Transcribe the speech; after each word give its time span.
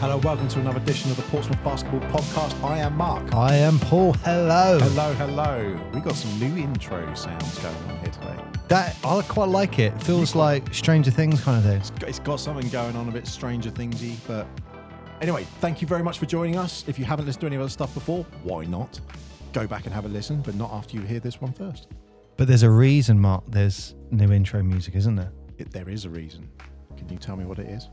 Hello, 0.00 0.18
welcome 0.18 0.46
to 0.48 0.60
another 0.60 0.78
edition 0.78 1.10
of 1.10 1.16
the 1.16 1.22
Portsmouth 1.24 1.62
Basketball 1.64 2.00
Podcast. 2.10 2.62
I 2.62 2.78
am 2.78 2.96
Mark. 2.96 3.34
I 3.34 3.54
am 3.56 3.78
Paul. 3.78 4.12
Hello. 4.24 4.78
Hello, 4.80 5.12
hello. 5.14 5.80
We 5.94 6.00
got 6.00 6.14
some 6.14 6.38
new 6.38 6.62
intro 6.62 7.12
sounds 7.14 7.58
going 7.58 7.74
on 7.88 7.98
here 8.00 8.10
today. 8.10 8.36
That 8.68 8.96
I 9.04 9.22
quite 9.22 9.48
like 9.48 9.78
it. 9.78 10.00
Feels 10.02 10.34
like 10.34 10.72
Stranger 10.74 11.10
Things 11.10 11.42
kind 11.42 11.56
of 11.58 11.64
thing. 11.64 11.80
It's 11.80 11.90
got- 11.90 12.08
It's 12.08 12.18
got 12.18 12.40
something 12.40 12.68
going 12.70 12.94
on 12.96 13.08
a 13.08 13.12
bit 13.12 13.26
Stranger 13.26 13.70
Thingsy, 13.70 14.16
but 14.26 14.46
anyway, 15.20 15.44
thank 15.60 15.80
you 15.80 15.88
very 15.88 16.02
much 16.02 16.18
for 16.18 16.26
joining 16.26 16.56
us. 16.56 16.84
If 16.86 16.98
you 16.98 17.04
haven't 17.04 17.24
listened 17.26 17.40
to 17.42 17.46
any 17.46 17.56
of 17.56 17.62
other 17.62 17.70
stuff 17.70 17.92
before, 17.94 18.24
why 18.42 18.64
not? 18.66 19.00
Go 19.52 19.66
back 19.66 19.86
and 19.86 19.94
have 19.94 20.04
a 20.04 20.08
listen, 20.08 20.42
but 20.42 20.54
not 20.56 20.72
after 20.72 20.96
you 20.96 21.02
hear 21.02 21.20
this 21.20 21.40
one 21.40 21.52
first. 21.52 21.88
But 22.36 22.48
there's 22.48 22.62
a 22.64 22.70
reason, 22.70 23.18
Mark. 23.18 23.44
There's 23.48 23.94
new 24.10 24.30
intro 24.30 24.62
music, 24.62 24.94
isn't 24.94 25.14
there? 25.14 25.32
It, 25.58 25.70
there 25.72 25.88
is 25.88 26.04
a 26.04 26.10
reason. 26.10 26.48
Can 26.98 27.08
you 27.08 27.16
tell 27.16 27.36
me 27.36 27.46
what 27.46 27.58
it 27.58 27.68
is? 27.68 27.88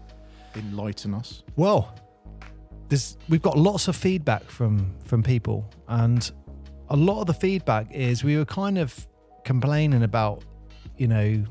Enlighten 0.55 1.15
us. 1.15 1.41
Well, 1.55 1.95
there's 2.89 3.17
we've 3.29 3.41
got 3.41 3.57
lots 3.57 3.87
of 3.87 3.95
feedback 3.95 4.43
from 4.43 4.95
from 5.05 5.23
people, 5.23 5.69
and 5.87 6.31
a 6.89 6.95
lot 6.95 7.21
of 7.21 7.27
the 7.27 7.33
feedback 7.33 7.91
is 7.91 8.23
we 8.23 8.37
were 8.37 8.45
kind 8.45 8.77
of 8.77 9.07
complaining 9.45 10.03
about, 10.03 10.43
you 10.97 11.07
know, 11.07 11.43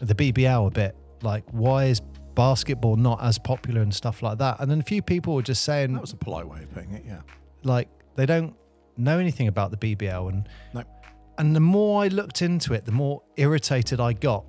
the 0.00 0.14
BBL 0.14 0.66
a 0.66 0.70
bit. 0.70 0.96
Like, 1.22 1.44
why 1.50 1.84
is 1.84 2.00
basketball 2.34 2.96
not 2.96 3.22
as 3.22 3.38
popular 3.38 3.80
and 3.80 3.94
stuff 3.94 4.22
like 4.22 4.38
that? 4.38 4.60
And 4.60 4.70
then 4.70 4.80
a 4.80 4.84
few 4.84 5.02
people 5.02 5.34
were 5.34 5.42
just 5.42 5.62
saying, 5.62 5.92
That 5.92 6.00
was 6.00 6.12
a 6.12 6.16
polite 6.16 6.46
way 6.48 6.62
of 6.62 6.72
putting 6.72 6.92
it, 6.92 7.04
yeah. 7.06 7.20
like 7.62 7.88
they 8.16 8.26
don't 8.26 8.54
know 8.96 9.18
anything 9.18 9.48
about 9.48 9.70
the 9.70 9.76
BBL 9.96 10.28
and 10.28 10.48
No. 10.74 10.82
and 11.38 11.56
the 11.56 11.60
more 11.60 12.02
I 12.02 12.08
looked 12.08 12.42
into 12.42 12.74
it 12.74 12.84
the 12.84 12.92
more 12.92 13.22
irritated 13.36 14.00
I 14.00 14.12
got 14.12 14.44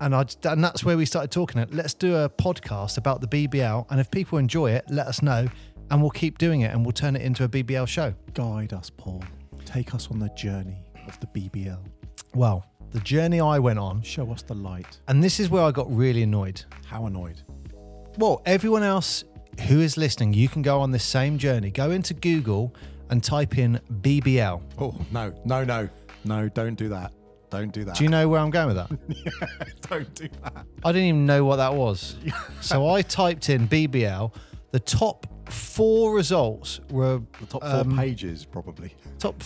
and 0.00 0.14
I 0.14 0.24
and 0.44 0.62
that's 0.62 0.84
where 0.84 0.96
we 0.96 1.04
started 1.04 1.30
talking 1.30 1.60
it 1.60 1.72
let's 1.74 1.94
do 1.94 2.16
a 2.16 2.28
podcast 2.28 2.98
about 2.98 3.20
the 3.20 3.26
BBL 3.26 3.86
and 3.90 4.00
if 4.00 4.10
people 4.10 4.38
enjoy 4.38 4.70
it 4.72 4.84
let 4.88 5.06
us 5.06 5.22
know 5.22 5.46
and 5.90 6.00
we'll 6.00 6.10
keep 6.10 6.38
doing 6.38 6.60
it 6.62 6.72
and 6.72 6.84
we'll 6.84 6.92
turn 6.92 7.16
it 7.16 7.22
into 7.22 7.44
a 7.44 7.48
BBL 7.48 7.86
show 7.88 8.14
Guide 8.34 8.72
us, 8.72 8.90
Paul. 8.90 9.22
Take 9.64 9.94
us 9.94 10.08
on 10.10 10.18
the 10.18 10.28
journey 10.30 10.78
of 11.06 11.18
the 11.20 11.26
BBL. 11.28 11.78
well 12.34 12.64
the 12.90 13.00
journey 13.00 13.40
I 13.40 13.58
went 13.58 13.78
on 13.78 14.02
Show 14.02 14.30
us 14.32 14.42
the 14.42 14.54
light. 14.54 14.98
and 15.08 15.22
this 15.22 15.40
is 15.40 15.50
where 15.50 15.62
I 15.62 15.70
got 15.72 15.90
really 15.94 16.22
annoyed 16.22 16.62
How 16.86 17.06
annoyed. 17.06 17.42
well 18.18 18.42
everyone 18.46 18.82
else 18.82 19.24
who 19.68 19.80
is 19.80 19.96
listening 19.96 20.32
you 20.32 20.48
can 20.48 20.62
go 20.62 20.80
on 20.80 20.90
this 20.92 21.04
same 21.04 21.38
journey 21.38 21.70
go 21.70 21.90
into 21.90 22.14
Google 22.14 22.74
and 23.10 23.22
type 23.24 23.58
in 23.58 23.80
BBL 24.02 24.62
Oh, 24.78 24.94
no, 25.10 25.34
no, 25.44 25.64
no, 25.64 25.88
no, 26.24 26.48
don't 26.50 26.74
do 26.74 26.88
that. 26.90 27.12
Don't 27.50 27.72
do 27.72 27.84
that. 27.84 27.94
do 27.96 28.04
you 28.04 28.10
know 28.10 28.28
where 28.28 28.40
I'm 28.40 28.50
going 28.50 28.66
with 28.68 28.76
that 28.76 28.90
yeah, 29.08 29.66
don't 29.88 30.14
do 30.14 30.28
that. 30.42 30.66
I 30.84 30.92
didn't 30.92 31.08
even 31.08 31.26
know 31.26 31.44
what 31.44 31.56
that 31.56 31.74
was. 31.74 32.16
so 32.60 32.88
I 32.88 33.02
typed 33.02 33.48
in 33.50 33.66
BBL. 33.68 34.34
The 34.72 34.80
top 34.80 35.26
four 35.50 36.14
results 36.14 36.80
were 36.90 37.20
The 37.40 37.46
top 37.46 37.62
four 37.62 37.70
Um, 37.80 37.96
pages, 37.96 38.44
probably. 38.44 38.94
top, 39.18 39.42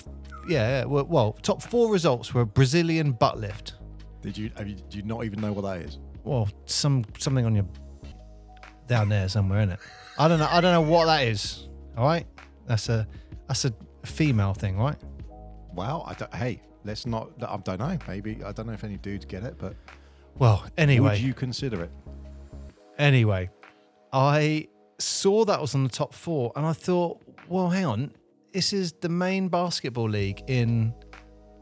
yeah, 0.48 0.80
yeah, 0.80 0.84
were- 0.84 1.04
well, 1.04 1.34
top 1.42 1.62
four 1.62 1.92
results 1.92 2.34
were 2.34 2.44
Brazilian 2.44 3.12
butt 3.12 3.38
lift. 3.38 3.74
Did 4.20 4.36
you, 4.36 4.50
have 4.56 4.66
you, 4.68 4.74
do 4.88 4.96
you 4.98 5.04
not 5.04 5.24
even 5.24 5.40
know 5.40 5.52
what 5.52 5.62
that 5.62 5.78
is? 5.86 5.98
Well, 6.24 6.48
some 6.66 7.04
something 7.18 7.44
on 7.46 7.54
your 7.54 7.66
down 8.86 9.08
there 9.08 9.28
somewhere, 9.28 9.60
isn't 9.60 9.72
it? 9.72 9.78
I 10.18 10.28
don't 10.28 10.38
know. 10.38 10.48
I 10.50 10.60
don't 10.60 10.72
know 10.72 10.80
what 10.90 11.06
that 11.06 11.26
is. 11.26 11.68
All 11.96 12.04
right, 12.04 12.26
that's 12.66 12.88
a 12.88 13.06
that's 13.48 13.64
a 13.64 13.72
female 14.04 14.54
thing, 14.54 14.76
right? 14.78 14.96
Well, 15.74 16.04
I 16.06 16.14
don't, 16.14 16.34
hey, 16.34 16.62
let's 16.84 17.06
not, 17.06 17.30
I 17.42 17.56
don't 17.58 17.78
know. 17.78 17.98
Maybe, 18.08 18.42
I 18.44 18.52
don't 18.52 18.66
know 18.66 18.72
if 18.72 18.84
any 18.84 18.96
dudes 18.98 19.24
get 19.24 19.42
it, 19.42 19.56
but 19.58 19.74
Well, 20.38 20.64
anyway, 20.76 21.10
would 21.10 21.20
you 21.20 21.34
consider 21.34 21.82
it? 21.82 21.90
Anyway, 22.98 23.50
I 24.12 24.68
saw 24.98 25.44
that 25.44 25.60
was 25.60 25.74
on 25.74 25.84
the 25.84 25.90
top 25.90 26.12
four 26.14 26.52
and 26.56 26.66
I 26.66 26.72
thought, 26.72 27.22
well, 27.48 27.70
hang 27.70 27.86
on. 27.86 28.12
This 28.52 28.72
is 28.72 28.92
the 28.92 29.08
main 29.08 29.48
basketball 29.48 30.08
league 30.08 30.42
in 30.46 30.92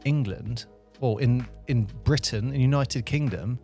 England 0.03 0.65
or 0.99 1.21
in, 1.21 1.47
in 1.67 1.85
Britain, 2.03 2.53
in 2.53 2.61
United 2.61 3.05
Kingdom, 3.05 3.59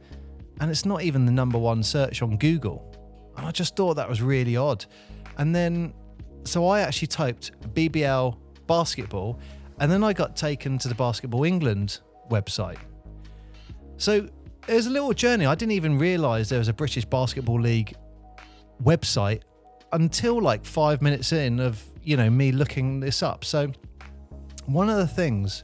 and 0.60 0.72
it's 0.72 0.86
not 0.86 1.04
even 1.04 1.26
the 1.26 1.32
number 1.32 1.58
one 1.58 1.84
search 1.84 2.22
on 2.22 2.38
Google. 2.38 2.94
And 3.38 3.46
I 3.46 3.52
just 3.52 3.76
thought 3.76 3.96
that 3.96 4.10
was 4.10 4.22
really 4.22 4.58
odd. 4.58 4.86
And 5.38 5.54
then, 5.54 5.94
so 6.46 6.68
I 6.68 6.80
actually 6.80 7.10
typed 7.10 7.52
BBL 7.76 8.36
basketball, 8.66 9.40
and 9.80 9.92
then 9.92 10.04
I 10.04 10.14
got 10.14 10.36
taken 10.36 10.78
to 10.80 10.88
the 10.88 10.96
Basketball 10.96 11.44
England 11.44 12.00
website. 12.30 12.78
So 13.98 14.28
it 14.68 14.74
was 14.74 14.88
a 14.88 14.90
little 14.90 15.14
journey. 15.14 15.46
I 15.46 15.56
didn't 15.56 15.74
even 15.74 15.98
realize 15.98 16.50
there 16.50 16.60
was 16.60 16.68
a 16.68 16.74
British 16.74 17.06
Basketball 17.06 17.60
League 17.60 17.96
website 18.84 19.42
until 19.94 20.42
like 20.42 20.66
five 20.66 21.02
minutes 21.02 21.32
in 21.32 21.60
of, 21.60 21.82
you 22.04 22.18
know, 22.18 22.30
me 22.30 22.52
looking 22.52 23.00
this 23.00 23.24
up. 23.24 23.46
So 23.46 23.72
one 24.66 24.90
of 24.90 24.98
the 24.98 25.08
things 25.08 25.64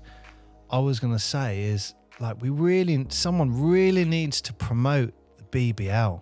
I 0.70 0.80
was 0.80 1.00
going 1.00 1.14
to 1.14 1.20
say 1.20 1.64
is 1.64 1.94
like, 2.20 2.42
we 2.42 2.50
really, 2.50 3.06
someone 3.10 3.52
really 3.52 4.06
needs 4.06 4.42
to 4.42 4.54
promote 4.54 5.14
the 5.38 5.74
BBL 5.74 6.22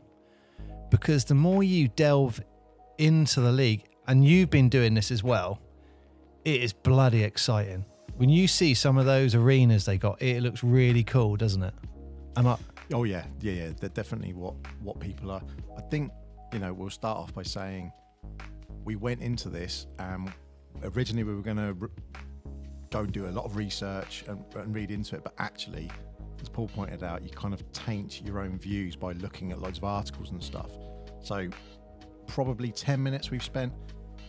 because 0.90 1.26
the 1.26 1.36
more 1.36 1.64
you 1.64 1.88
delve 1.90 2.42
into 2.98 3.42
the 3.42 3.52
league, 3.52 3.86
and 4.08 4.26
you've 4.26 4.50
been 4.50 4.68
doing 4.68 4.94
this 4.94 5.12
as 5.12 5.24
well, 5.24 5.60
it 6.46 6.62
is 6.62 6.74
bloody 6.74 7.24
exciting. 7.24 7.86
When 8.16 8.30
you 8.30 8.48
see 8.48 8.74
some 8.74 8.98
of 8.98 9.06
those 9.06 9.36
arenas 9.36 9.86
they 9.86 9.98
got, 9.98 10.22
it 10.22 10.44
looks 10.44 10.64
really 10.64 11.04
cool, 11.04 11.36
doesn't 11.38 11.64
it? 11.64 11.74
And 12.36 12.48
I, 12.48 12.58
Oh 12.94 13.04
yeah, 13.04 13.26
yeah, 13.40 13.54
yeah. 13.54 13.70
They're 13.80 13.90
definitely 13.90 14.34
what 14.34 14.56
what 14.82 15.00
people 15.00 15.32
are. 15.32 15.42
I 15.78 15.82
think 15.82 16.12
you 16.54 16.60
know 16.60 16.74
we'll 16.74 16.90
start 16.90 17.18
off 17.18 17.34
by 17.34 17.44
saying 17.44 17.92
we 18.84 18.96
went 18.96 19.22
into 19.22 19.50
this 19.50 19.88
and 20.00 20.32
originally 20.84 21.24
we 21.24 21.36
were 21.36 21.42
going 21.42 21.58
to 21.58 21.74
re- 21.74 21.90
go 22.90 23.02
and 23.02 23.12
do 23.12 23.28
a 23.28 23.30
lot 23.30 23.46
of 23.46 23.56
research 23.56 24.26
and, 24.28 24.44
and 24.56 24.76
read 24.76 24.92
into 24.92 25.16
it, 25.16 25.24
but 25.24 25.34
actually, 25.38 25.90
as 26.42 26.50
Paul 26.50 26.68
pointed 26.68 27.04
out, 27.04 27.24
you 27.24 27.30
kind 27.30 27.54
of 27.54 27.72
taint 27.72 28.22
your 28.26 28.40
own 28.40 28.58
views 28.58 28.96
by 28.96 29.14
looking 29.14 29.52
at 29.52 29.62
loads 29.62 29.78
of 29.78 29.84
articles 29.84 30.32
and 30.32 30.44
stuff. 30.44 30.72
So 31.22 31.48
probably 32.28 32.72
ten 32.72 33.02
minutes 33.02 33.32
we've 33.32 33.44
spent 33.44 33.72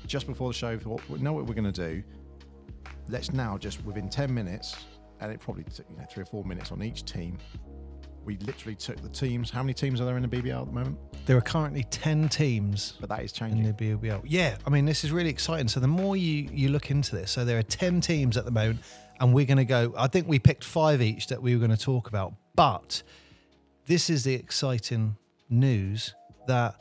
just 0.06 0.26
before 0.26 0.48
the 0.48 0.54
show. 0.54 0.78
Thought, 0.78 1.02
we 1.08 1.18
know 1.18 1.32
what 1.32 1.46
we're 1.46 1.54
going 1.54 1.72
to 1.72 1.90
do. 1.90 2.02
Let's 3.08 3.32
now 3.32 3.58
just 3.58 3.84
within 3.84 4.08
ten 4.08 4.32
minutes, 4.32 4.76
and 5.20 5.32
it 5.32 5.40
probably 5.40 5.64
took 5.64 5.88
you 5.90 5.96
know 5.96 6.04
three 6.10 6.22
or 6.22 6.26
four 6.26 6.44
minutes 6.44 6.72
on 6.72 6.82
each 6.82 7.04
team 7.04 7.38
we 8.24 8.36
literally 8.38 8.74
took 8.76 9.00
the 9.02 9.08
teams. 9.08 9.50
How 9.50 9.62
many 9.62 9.74
teams 9.74 10.00
are 10.00 10.04
there 10.04 10.16
in 10.16 10.22
the 10.22 10.28
BBL 10.28 10.60
at 10.60 10.66
the 10.66 10.72
moment? 10.72 10.98
there 11.24 11.36
are 11.36 11.40
currently 11.42 11.84
10 11.84 12.28
teams 12.28 12.94
But 13.00 13.08
that 13.10 13.22
is 13.22 13.32
in 13.32 13.36
changing. 13.50 13.62
the 13.64 13.72
BBL. 13.72 14.22
Yeah, 14.24 14.56
I 14.66 14.70
mean, 14.70 14.84
this 14.84 15.04
is 15.04 15.12
really 15.12 15.30
exciting. 15.30 15.68
So 15.68 15.78
the 15.78 15.86
more 15.86 16.16
you 16.16 16.48
you 16.52 16.68
look 16.68 16.90
into 16.90 17.14
this, 17.14 17.30
so 17.30 17.44
there 17.44 17.58
are 17.58 17.62
10 17.62 18.00
teams 18.00 18.36
at 18.36 18.44
the 18.44 18.50
moment, 18.50 18.80
and 19.20 19.32
we're 19.32 19.46
going 19.46 19.58
to 19.58 19.64
go, 19.64 19.94
I 19.96 20.08
think 20.08 20.26
we 20.26 20.38
picked 20.38 20.64
five 20.64 21.00
each 21.00 21.28
that 21.28 21.40
we 21.42 21.54
were 21.54 21.64
going 21.64 21.76
to 21.76 21.82
talk 21.82 22.08
about. 22.08 22.34
But 22.56 23.02
this 23.86 24.10
is 24.10 24.24
the 24.24 24.34
exciting 24.34 25.16
news 25.48 26.14
that 26.48 26.74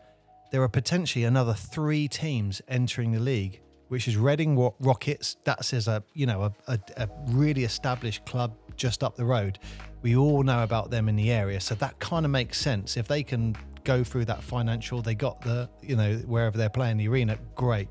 there 0.51 0.61
are 0.61 0.69
potentially 0.69 1.25
another 1.25 1.53
three 1.53 2.07
teams 2.07 2.61
entering 2.67 3.11
the 3.11 3.19
league, 3.19 3.61
which 3.87 4.07
is 4.07 4.17
Reading 4.17 4.57
Ro- 4.57 4.75
Rockets. 4.79 5.37
That's 5.43 5.73
as 5.73 5.87
a 5.87 6.03
you 6.13 6.25
know 6.25 6.43
a, 6.43 6.53
a, 6.67 6.79
a 6.97 7.09
really 7.27 7.63
established 7.63 8.25
club 8.25 8.55
just 8.75 9.03
up 9.03 9.15
the 9.15 9.25
road. 9.25 9.59
We 10.01 10.15
all 10.15 10.43
know 10.43 10.63
about 10.63 10.91
them 10.91 11.09
in 11.09 11.15
the 11.15 11.31
area, 11.31 11.59
so 11.59 11.75
that 11.75 11.99
kind 11.99 12.25
of 12.25 12.31
makes 12.31 12.59
sense. 12.59 12.97
If 12.97 13.07
they 13.07 13.23
can 13.23 13.55
go 13.83 14.03
through 14.03 14.25
that 14.25 14.43
financial, 14.43 15.01
they 15.01 15.15
got 15.15 15.41
the 15.41 15.69
you 15.81 15.95
know 15.95 16.15
wherever 16.27 16.57
they're 16.57 16.69
playing 16.69 16.97
the 16.97 17.07
arena, 17.07 17.37
great. 17.55 17.87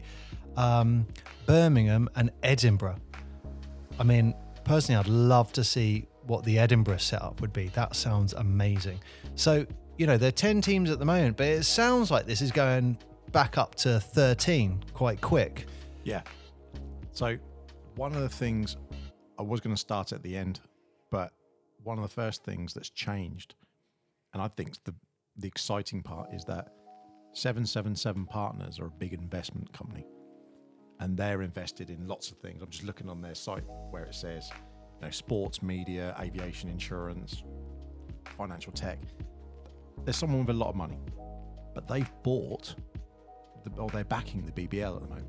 Um, 0.56 1.06
Birmingham 1.46 2.08
and 2.14 2.30
Edinburgh. 2.42 2.98
I 3.98 4.02
mean, 4.02 4.34
personally, 4.64 4.98
I'd 4.98 5.08
love 5.08 5.52
to 5.54 5.64
see 5.64 6.06
what 6.26 6.44
the 6.44 6.58
Edinburgh 6.58 6.98
setup 6.98 7.40
would 7.40 7.52
be. 7.52 7.68
That 7.68 7.96
sounds 7.96 8.34
amazing. 8.34 9.00
So, 9.34 9.66
you 10.00 10.06
know, 10.06 10.16
there 10.16 10.30
are 10.30 10.32
10 10.32 10.62
teams 10.62 10.90
at 10.90 10.98
the 10.98 11.04
moment, 11.04 11.36
but 11.36 11.46
it 11.46 11.64
sounds 11.64 12.10
like 12.10 12.24
this 12.24 12.40
is 12.40 12.50
going 12.50 12.96
back 13.32 13.58
up 13.58 13.74
to 13.74 14.00
13 14.00 14.82
quite 14.94 15.20
quick. 15.20 15.66
Yeah. 16.04 16.22
So, 17.12 17.36
one 17.96 18.14
of 18.14 18.22
the 18.22 18.28
things 18.30 18.78
I 19.38 19.42
was 19.42 19.60
going 19.60 19.76
to 19.76 19.80
start 19.80 20.12
at 20.12 20.22
the 20.22 20.38
end, 20.38 20.60
but 21.10 21.34
one 21.82 21.98
of 21.98 22.02
the 22.02 22.08
first 22.08 22.42
things 22.44 22.72
that's 22.72 22.88
changed, 22.88 23.56
and 24.32 24.40
I 24.40 24.48
think 24.48 24.82
the 24.84 24.94
the 25.36 25.46
exciting 25.46 26.02
part 26.02 26.32
is 26.32 26.46
that 26.46 26.72
777 27.34 28.24
Partners 28.24 28.80
are 28.80 28.86
a 28.86 28.90
big 28.90 29.12
investment 29.12 29.70
company, 29.74 30.06
and 31.00 31.14
they're 31.14 31.42
invested 31.42 31.90
in 31.90 32.08
lots 32.08 32.30
of 32.30 32.38
things. 32.38 32.62
I'm 32.62 32.70
just 32.70 32.84
looking 32.84 33.10
on 33.10 33.20
their 33.20 33.34
site 33.34 33.64
where 33.90 34.04
it 34.04 34.14
says, 34.14 34.50
you 34.98 35.04
know, 35.04 35.10
sports, 35.10 35.62
media, 35.62 36.16
aviation, 36.18 36.70
insurance, 36.70 37.42
financial 38.38 38.72
tech. 38.72 38.98
There's 40.04 40.16
someone 40.16 40.40
with 40.40 40.54
a 40.54 40.58
lot 40.58 40.68
of 40.68 40.76
money, 40.76 40.98
but 41.74 41.86
they've 41.86 42.10
bought, 42.22 42.74
the, 43.64 43.80
or 43.80 43.88
they're 43.90 44.04
backing 44.04 44.44
the 44.44 44.52
BBL 44.52 44.96
at 44.96 45.02
the 45.02 45.08
moment. 45.08 45.28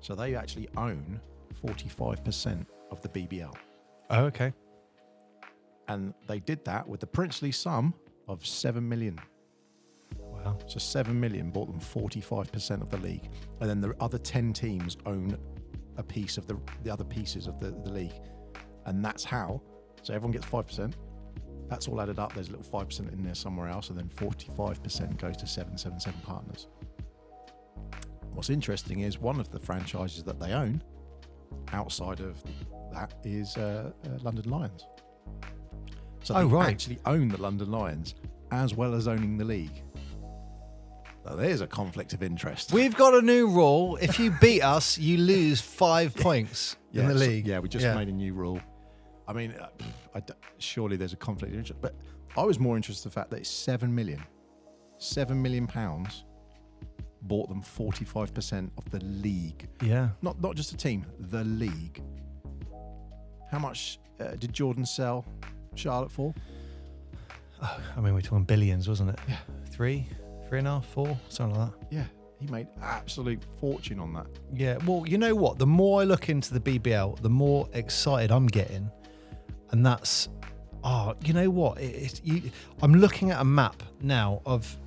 So 0.00 0.14
they 0.14 0.34
actually 0.34 0.68
own 0.76 1.20
45% 1.64 2.66
of 2.90 3.00
the 3.02 3.08
BBL. 3.08 3.54
Oh, 4.10 4.24
okay. 4.24 4.52
And 5.88 6.14
they 6.26 6.40
did 6.40 6.64
that 6.64 6.86
with 6.86 7.00
the 7.00 7.06
princely 7.06 7.52
sum 7.52 7.94
of 8.28 8.44
7 8.46 8.86
million. 8.86 9.18
Wow. 10.18 10.58
So 10.66 10.78
7 10.78 11.18
million 11.18 11.50
bought 11.50 11.68
them 11.68 11.80
45% 11.80 12.82
of 12.82 12.90
the 12.90 12.98
league. 12.98 13.28
And 13.60 13.68
then 13.68 13.80
the 13.80 13.94
other 14.00 14.18
10 14.18 14.52
teams 14.52 14.96
own 15.06 15.38
a 15.96 16.02
piece 16.02 16.38
of 16.38 16.46
the, 16.46 16.58
the 16.82 16.90
other 16.90 17.04
pieces 17.04 17.46
of 17.46 17.58
the, 17.58 17.70
the 17.70 17.90
league. 17.90 18.20
And 18.86 19.04
that's 19.04 19.24
how. 19.24 19.62
So 20.02 20.12
everyone 20.12 20.32
gets 20.32 20.46
5%. 20.46 20.92
That's 21.68 21.88
all 21.88 22.00
added 22.00 22.18
up. 22.18 22.34
There's 22.34 22.48
a 22.48 22.52
little 22.56 22.66
5% 22.80 23.12
in 23.12 23.22
there 23.24 23.34
somewhere 23.34 23.68
else. 23.68 23.88
And 23.90 23.98
then 23.98 24.08
45% 24.16 25.16
goes 25.18 25.36
to 25.38 25.46
777 25.46 26.20
partners. 26.22 26.66
What's 28.32 28.50
interesting 28.50 29.00
is 29.00 29.18
one 29.20 29.40
of 29.40 29.50
the 29.50 29.58
franchises 29.58 30.22
that 30.24 30.38
they 30.40 30.52
own 30.52 30.82
outside 31.72 32.20
of 32.20 32.42
that 32.92 33.14
is 33.24 33.56
uh, 33.56 33.90
uh, 34.04 34.08
London 34.22 34.50
Lions. 34.50 34.86
So 36.22 36.34
they 36.34 36.40
Oh, 36.40 36.46
right. 36.46 36.68
actually 36.68 36.98
own 37.06 37.28
the 37.28 37.40
London 37.40 37.70
Lions 37.70 38.14
as 38.50 38.74
well 38.74 38.94
as 38.94 39.08
owning 39.08 39.36
the 39.38 39.44
league. 39.44 39.82
Now, 41.24 41.36
there's 41.36 41.60
a 41.62 41.66
conflict 41.66 42.12
of 42.12 42.22
interest. 42.22 42.72
We've 42.74 42.94
got 42.96 43.14
a 43.14 43.22
new 43.22 43.46
rule. 43.48 43.96
If 44.00 44.18
you 44.18 44.30
beat 44.40 44.60
us, 44.62 44.98
you 44.98 45.16
lose 45.16 45.60
five 45.60 46.14
points 46.14 46.76
in 46.92 47.06
the 47.08 47.18
so- 47.18 47.24
league. 47.24 47.46
yeah, 47.46 47.60
we 47.60 47.68
just 47.68 47.84
Yeah. 47.84 47.94
made 47.94 48.08
a 48.08 48.12
new 48.12 48.34
rule. 48.34 48.60
I 49.26 49.32
mean, 49.32 49.52
uh, 49.52 49.68
I 50.14 50.22
surely 50.58 50.96
there's 50.96 51.12
a 51.12 51.16
conflict 51.16 51.52
of 51.52 51.58
interest, 51.58 51.80
but 51.80 51.94
I 52.36 52.42
was 52.42 52.58
more 52.58 52.76
interested 52.76 53.06
in 53.06 53.10
the 53.10 53.14
fact 53.14 53.30
that 53.30 53.40
it's 53.40 53.50
seven 53.50 53.94
million, 53.94 54.22
seven 54.98 55.40
million 55.40 55.66
pounds 55.66 56.24
bought 57.22 57.48
them 57.48 57.62
45% 57.62 58.70
of 58.76 58.90
the 58.90 59.00
league. 59.00 59.68
Yeah. 59.82 60.10
Not 60.22 60.40
not 60.40 60.56
just 60.56 60.72
a 60.72 60.76
team, 60.76 61.06
the 61.18 61.44
league. 61.44 62.02
How 63.50 63.58
much 63.58 63.98
uh, 64.20 64.32
did 64.36 64.52
Jordan 64.52 64.84
sell 64.84 65.24
Charlotte 65.74 66.12
for? 66.12 66.34
I 67.62 68.00
mean, 68.00 68.14
we're 68.14 68.20
talking 68.20 68.44
billions, 68.44 68.88
wasn't 68.88 69.10
it? 69.10 69.18
Yeah. 69.28 69.38
Three, 69.70 70.06
three 70.48 70.58
and 70.58 70.68
a 70.68 70.72
half, 70.72 70.86
four, 70.86 71.18
something 71.28 71.58
like 71.58 71.70
that. 71.70 71.86
Yeah, 71.90 72.04
he 72.40 72.46
made 72.46 72.68
absolute 72.82 73.42
fortune 73.58 74.00
on 74.00 74.12
that. 74.14 74.26
Yeah. 74.52 74.78
Well, 74.86 75.04
you 75.06 75.18
know 75.18 75.34
what? 75.34 75.58
The 75.58 75.66
more 75.66 76.00
I 76.02 76.04
look 76.04 76.28
into 76.28 76.56
the 76.56 76.60
BBL, 76.60 77.22
the 77.22 77.30
more 77.30 77.68
excited 77.72 78.30
I'm 78.30 78.46
getting, 78.46 78.90
and 79.70 79.84
that's, 79.84 80.28
oh, 80.82 81.14
you 81.24 81.32
know 81.32 81.50
what? 81.50 81.78
It, 81.80 81.94
it's 81.94 82.20
you, 82.24 82.42
I'm 82.82 82.94
looking 82.94 83.30
at 83.30 83.40
a 83.40 83.44
map 83.44 83.82
now 84.00 84.42
of. 84.46 84.78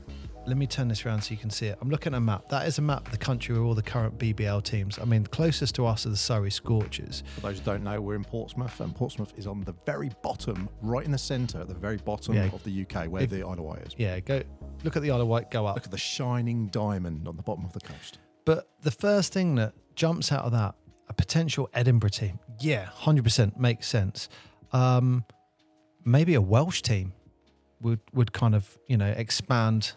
Let 0.45 0.55
me 0.55 0.65
turn 0.65 0.87
this 0.87 1.05
around 1.05 1.23
so 1.23 1.31
you 1.31 1.37
can 1.37 1.49
see 1.49 1.65
it. 1.67 1.77
I'm 1.81 1.89
looking 1.89 2.13
at 2.13 2.17
a 2.19 2.21
map. 2.21 2.47
That 2.47 2.67
is 2.69 2.77
a 2.77 2.81
map 2.81 3.05
of 3.05 3.11
the 3.11 3.17
country 3.17 3.53
where 3.53 3.65
all 3.65 3.73
the 3.73 3.81
current 3.81 4.17
BBL 4.17 4.63
teams. 4.63 4.97
I 4.97 5.03
mean, 5.03 5.25
closest 5.25 5.75
to 5.75 5.85
us 5.85 6.05
are 6.05 6.09
the 6.09 6.15
Surrey 6.15 6.51
Scorchers. 6.51 7.21
For 7.35 7.41
those 7.41 7.59
who 7.59 7.65
don't 7.65 7.83
know, 7.83 7.99
we're 7.99 8.15
in 8.15 8.23
Portsmouth, 8.23 8.79
and 8.79 8.95
Portsmouth 8.95 9.33
is 9.35 9.45
on 9.45 9.59
the 9.65 9.75
very 9.85 10.09
bottom, 10.23 10.69
right 10.81 11.03
in 11.03 11.11
the 11.11 11.17
centre, 11.17 11.59
at 11.59 11.67
the 11.67 11.73
very 11.73 11.97
bottom 11.97 12.33
Yeah. 12.35 12.45
of 12.53 12.63
the 12.63 12.71
UK, 12.71 13.07
where 13.09 13.23
If- 13.23 13.29
the 13.29 13.43
Isle 13.43 13.51
of 13.55 13.59
Wight 13.59 13.79
is. 13.87 13.93
Yeah, 13.97 14.21
go 14.21 14.41
look 14.85 14.95
at 14.95 15.01
the 15.01 15.11
Isle 15.11 15.19
of 15.19 15.27
Wight, 15.27 15.51
go 15.51 15.65
up. 15.65 15.75
Look 15.75 15.83
at 15.83 15.91
the 15.91 15.97
shining 15.97 16.67
diamond 16.67 17.27
on 17.27 17.35
the 17.35 17.43
bottom 17.43 17.65
of 17.65 17.73
the 17.73 17.81
coast. 17.81 18.19
But 18.45 18.69
the 18.83 18.91
first 18.91 19.33
thing 19.33 19.55
that 19.55 19.73
jumps 19.95 20.31
out 20.31 20.45
of 20.45 20.53
that, 20.53 20.75
a 21.09 21.13
potential 21.13 21.69
Edinburgh 21.73 22.11
team. 22.11 22.39
Yeah, 22.61 22.85
100% 22.85 23.59
makes 23.59 23.85
sense. 23.85 24.29
Um, 24.71 25.23
maybe 26.05 26.33
a 26.35 26.41
Welsh 26.41 26.81
team 26.81 27.13
would, 27.81 27.99
would 28.13 28.33
kind 28.33 28.55
of, 28.55 28.77
you 28.87 28.97
know, 28.97 29.07
expand 29.07 29.93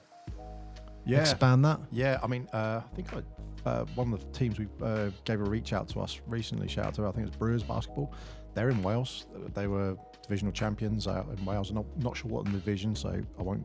Yeah, 1.06 1.20
expand 1.20 1.64
that. 1.64 1.80
yeah. 1.90 2.18
I 2.22 2.26
mean, 2.26 2.48
uh, 2.52 2.82
I 2.84 2.94
think 2.94 3.08
I, 3.14 3.22
uh, 3.68 3.84
one 3.94 4.12
of 4.12 4.20
the 4.20 4.26
teams 4.38 4.58
we 4.58 4.66
uh, 4.82 5.10
gave 5.24 5.40
a 5.40 5.44
reach 5.44 5.72
out 5.72 5.88
to 5.88 6.00
us 6.00 6.20
recently. 6.26 6.68
Shout 6.68 6.86
out 6.86 6.94
to 6.94 7.06
I 7.06 7.12
think 7.12 7.26
it's 7.28 7.36
Brewers 7.36 7.62
basketball. 7.62 8.14
They're 8.54 8.70
in 8.70 8.82
Wales. 8.82 9.26
They 9.54 9.66
were 9.66 9.96
divisional 10.22 10.52
champions 10.52 11.06
out 11.06 11.26
in 11.36 11.44
Wales. 11.44 11.70
I'm 11.70 11.76
not, 11.76 11.86
not 11.98 12.16
sure 12.16 12.30
what 12.30 12.44
the 12.46 12.50
division, 12.52 12.94
so 12.94 13.20
I 13.38 13.42
won't 13.42 13.64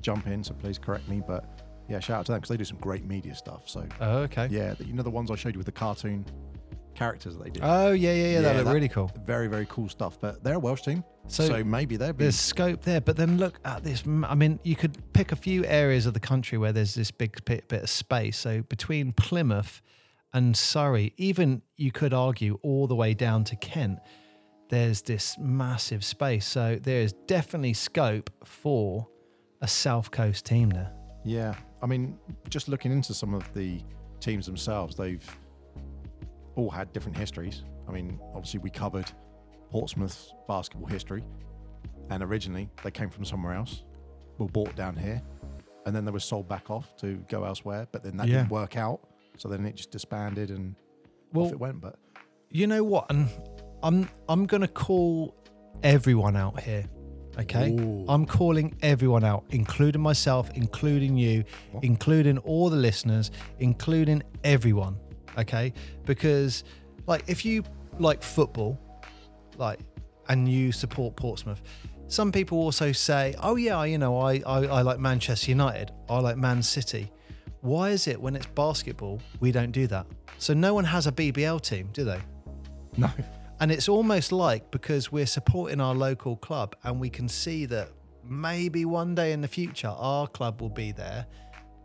jump 0.00 0.26
in. 0.26 0.42
So 0.44 0.54
please 0.54 0.78
correct 0.78 1.08
me. 1.08 1.22
But 1.26 1.44
yeah, 1.88 2.00
shout 2.00 2.20
out 2.20 2.26
to 2.26 2.32
them 2.32 2.40
because 2.40 2.48
they 2.50 2.56
do 2.56 2.64
some 2.64 2.78
great 2.78 3.04
media 3.04 3.34
stuff. 3.34 3.68
So 3.68 3.86
Oh, 4.00 4.18
okay. 4.20 4.48
yeah, 4.50 4.74
you 4.78 4.92
know 4.92 5.02
the 5.02 5.10
ones 5.10 5.30
I 5.30 5.34
showed 5.36 5.54
you 5.54 5.58
with 5.58 5.66
the 5.66 5.72
cartoon 5.72 6.24
characters 6.94 7.36
that 7.36 7.44
they 7.44 7.50
did. 7.50 7.62
Oh, 7.64 7.92
yeah, 7.92 8.12
yeah, 8.12 8.26
yeah. 8.32 8.40
that 8.42 8.56
looked 8.56 8.68
really 8.74 8.88
cool. 8.88 9.10
very 9.24 9.48
very 9.48 9.66
cool 9.68 9.88
stuff. 9.88 10.18
But 10.20 10.42
they're 10.44 10.54
a 10.54 10.58
Welsh 10.58 10.82
team, 10.82 11.04
So, 11.28 11.46
so, 11.46 11.64
maybe 11.64 11.96
they'll 11.96 12.12
be 12.12 12.24
there's 12.24 12.38
scope 12.38 12.82
there. 12.82 13.00
But 13.00 13.16
then 13.16 13.38
look 13.38 13.58
at 13.64 13.82
this. 13.84 14.02
m- 14.06 14.24
I 14.24 14.34
mean, 14.34 14.58
you 14.62 14.76
could 14.76 14.96
pick 15.12 15.32
a 15.32 15.36
few 15.36 15.64
areas 15.64 16.06
of 16.06 16.14
the 16.14 16.20
country 16.20 16.58
where 16.58 16.72
there's 16.72 16.94
this 16.94 17.10
big 17.10 17.44
bit, 17.44 17.68
bit 17.68 17.82
of 17.84 17.90
space. 17.90 18.36
So 18.38 18.62
between 18.62 19.12
Plymouth 19.12 19.80
and 20.32 20.56
Surrey, 20.56 21.12
even 21.16 21.62
you 21.76 21.92
could 21.92 22.14
argue 22.14 22.58
all 22.62 22.86
the 22.86 22.96
way 22.96 23.14
down 23.14 23.44
to 23.44 23.56
Kent, 23.56 23.98
there's 24.70 25.02
this 25.02 25.36
massive 25.38 26.02
space. 26.04 26.46
So 26.46 26.78
there 26.82 27.00
is 27.00 27.12
definitely 27.26 27.74
scope 27.74 28.30
for 28.44 29.06
a 29.60 29.68
South 29.68 30.10
Coast 30.10 30.46
team 30.46 30.70
there. 30.70 30.90
Yeah, 31.24 31.54
I 31.82 31.86
mean, 31.86 32.18
just 32.48 32.68
looking 32.68 32.90
into 32.90 33.14
some 33.14 33.32
of 33.34 33.52
the 33.54 33.80
teams 34.18 34.46
themselves, 34.46 34.96
they've 34.96 35.24
all 36.56 36.70
had 36.70 36.92
different 36.92 37.16
histories. 37.16 37.62
I 37.88 37.92
mean, 37.92 38.18
obviously, 38.34 38.60
we 38.60 38.70
covered 38.70 39.10
Portsmouth's 39.70 40.34
basketball 40.48 40.86
history, 40.88 41.24
and 42.10 42.22
originally 42.22 42.68
they 42.84 42.90
came 42.90 43.10
from 43.10 43.24
somewhere 43.24 43.54
else, 43.54 43.84
were 44.38 44.46
bought 44.48 44.74
down 44.76 44.96
here, 44.96 45.22
and 45.86 45.94
then 45.96 46.04
they 46.04 46.10
were 46.12 46.20
sold 46.20 46.48
back 46.48 46.70
off 46.70 46.94
to 46.98 47.16
go 47.28 47.44
elsewhere. 47.44 47.86
But 47.90 48.02
then 48.02 48.16
that 48.18 48.28
Yeah. 48.28 48.38
didn't 48.38 48.50
work 48.50 48.76
out, 48.76 49.00
so 49.36 49.48
then 49.48 49.64
it 49.66 49.76
just 49.76 49.90
disbanded 49.90 50.50
and 50.50 50.74
Well, 51.32 51.46
off 51.46 51.52
it 51.52 51.58
went. 51.58 51.80
But 51.80 51.98
you 52.50 52.66
know 52.66 52.84
what? 52.84 53.06
And 53.10 53.28
I'm 53.82 54.08
I'm 54.28 54.46
gonna 54.46 54.68
call 54.68 55.34
everyone 55.82 56.36
out 56.36 56.60
here. 56.60 56.84
Okay, 57.38 57.70
Ooh. 57.70 58.04
I'm 58.08 58.26
calling 58.26 58.76
everyone 58.82 59.24
out, 59.24 59.44
including 59.48 60.02
myself, 60.02 60.50
including 60.54 61.16
you, 61.16 61.44
What? 61.72 61.82
including 61.82 62.36
all 62.38 62.68
the 62.68 62.76
listeners, 62.76 63.30
including 63.58 64.22
everyone. 64.44 64.98
Okay, 65.38 65.72
because 66.04 66.64
like 67.06 67.24
if 67.26 67.44
you 67.44 67.64
like 67.98 68.22
football, 68.22 68.78
like 69.56 69.80
and 70.28 70.48
you 70.48 70.72
support 70.72 71.16
Portsmouth. 71.16 71.62
Some 72.08 72.30
people 72.30 72.58
also 72.58 72.92
say, 72.92 73.34
"Oh 73.42 73.56
yeah, 73.56 73.82
you 73.84 73.98
know, 73.98 74.18
I, 74.18 74.42
I 74.46 74.66
I 74.66 74.82
like 74.82 74.98
Manchester 74.98 75.50
United. 75.50 75.92
I 76.08 76.18
like 76.20 76.36
Man 76.36 76.62
City." 76.62 77.10
Why 77.60 77.90
is 77.90 78.08
it 78.08 78.20
when 78.20 78.34
it's 78.34 78.46
basketball 78.46 79.20
we 79.38 79.52
don't 79.52 79.70
do 79.70 79.86
that? 79.86 80.06
So 80.38 80.52
no 80.52 80.74
one 80.74 80.84
has 80.84 81.06
a 81.06 81.12
BBL 81.12 81.60
team, 81.62 81.90
do 81.92 82.04
they? 82.04 82.20
no, 82.96 83.08
And 83.60 83.70
it's 83.70 83.88
almost 83.88 84.32
like 84.32 84.68
because 84.72 85.12
we're 85.12 85.26
supporting 85.26 85.80
our 85.80 85.94
local 85.94 86.36
club 86.36 86.74
and 86.82 86.98
we 86.98 87.08
can 87.08 87.28
see 87.28 87.64
that 87.66 87.90
maybe 88.24 88.84
one 88.84 89.14
day 89.14 89.30
in 89.30 89.40
the 89.40 89.48
future 89.48 89.94
our 89.96 90.26
club 90.26 90.60
will 90.60 90.70
be 90.70 90.90
there 90.90 91.26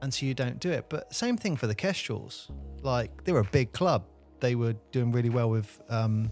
and 0.01 0.13
so 0.13 0.25
you 0.25 0.34
don't 0.34 0.60
do 0.60 0.70
it. 0.72 0.86
But 0.89 1.13
same 1.13 1.38
thing 1.38 1.56
for 1.58 1.68
the 1.68 1.75
Kestrels. 1.75 2.50
Like 2.82 3.24
they 3.24 3.32
were 3.32 3.39
a 3.39 3.44
big 3.51 3.72
club. 3.72 4.06
They 4.39 4.56
were 4.56 4.74
doing 4.92 5.12
really 5.12 5.30
well 5.30 5.50
with 5.50 5.82
um, 5.89 6.32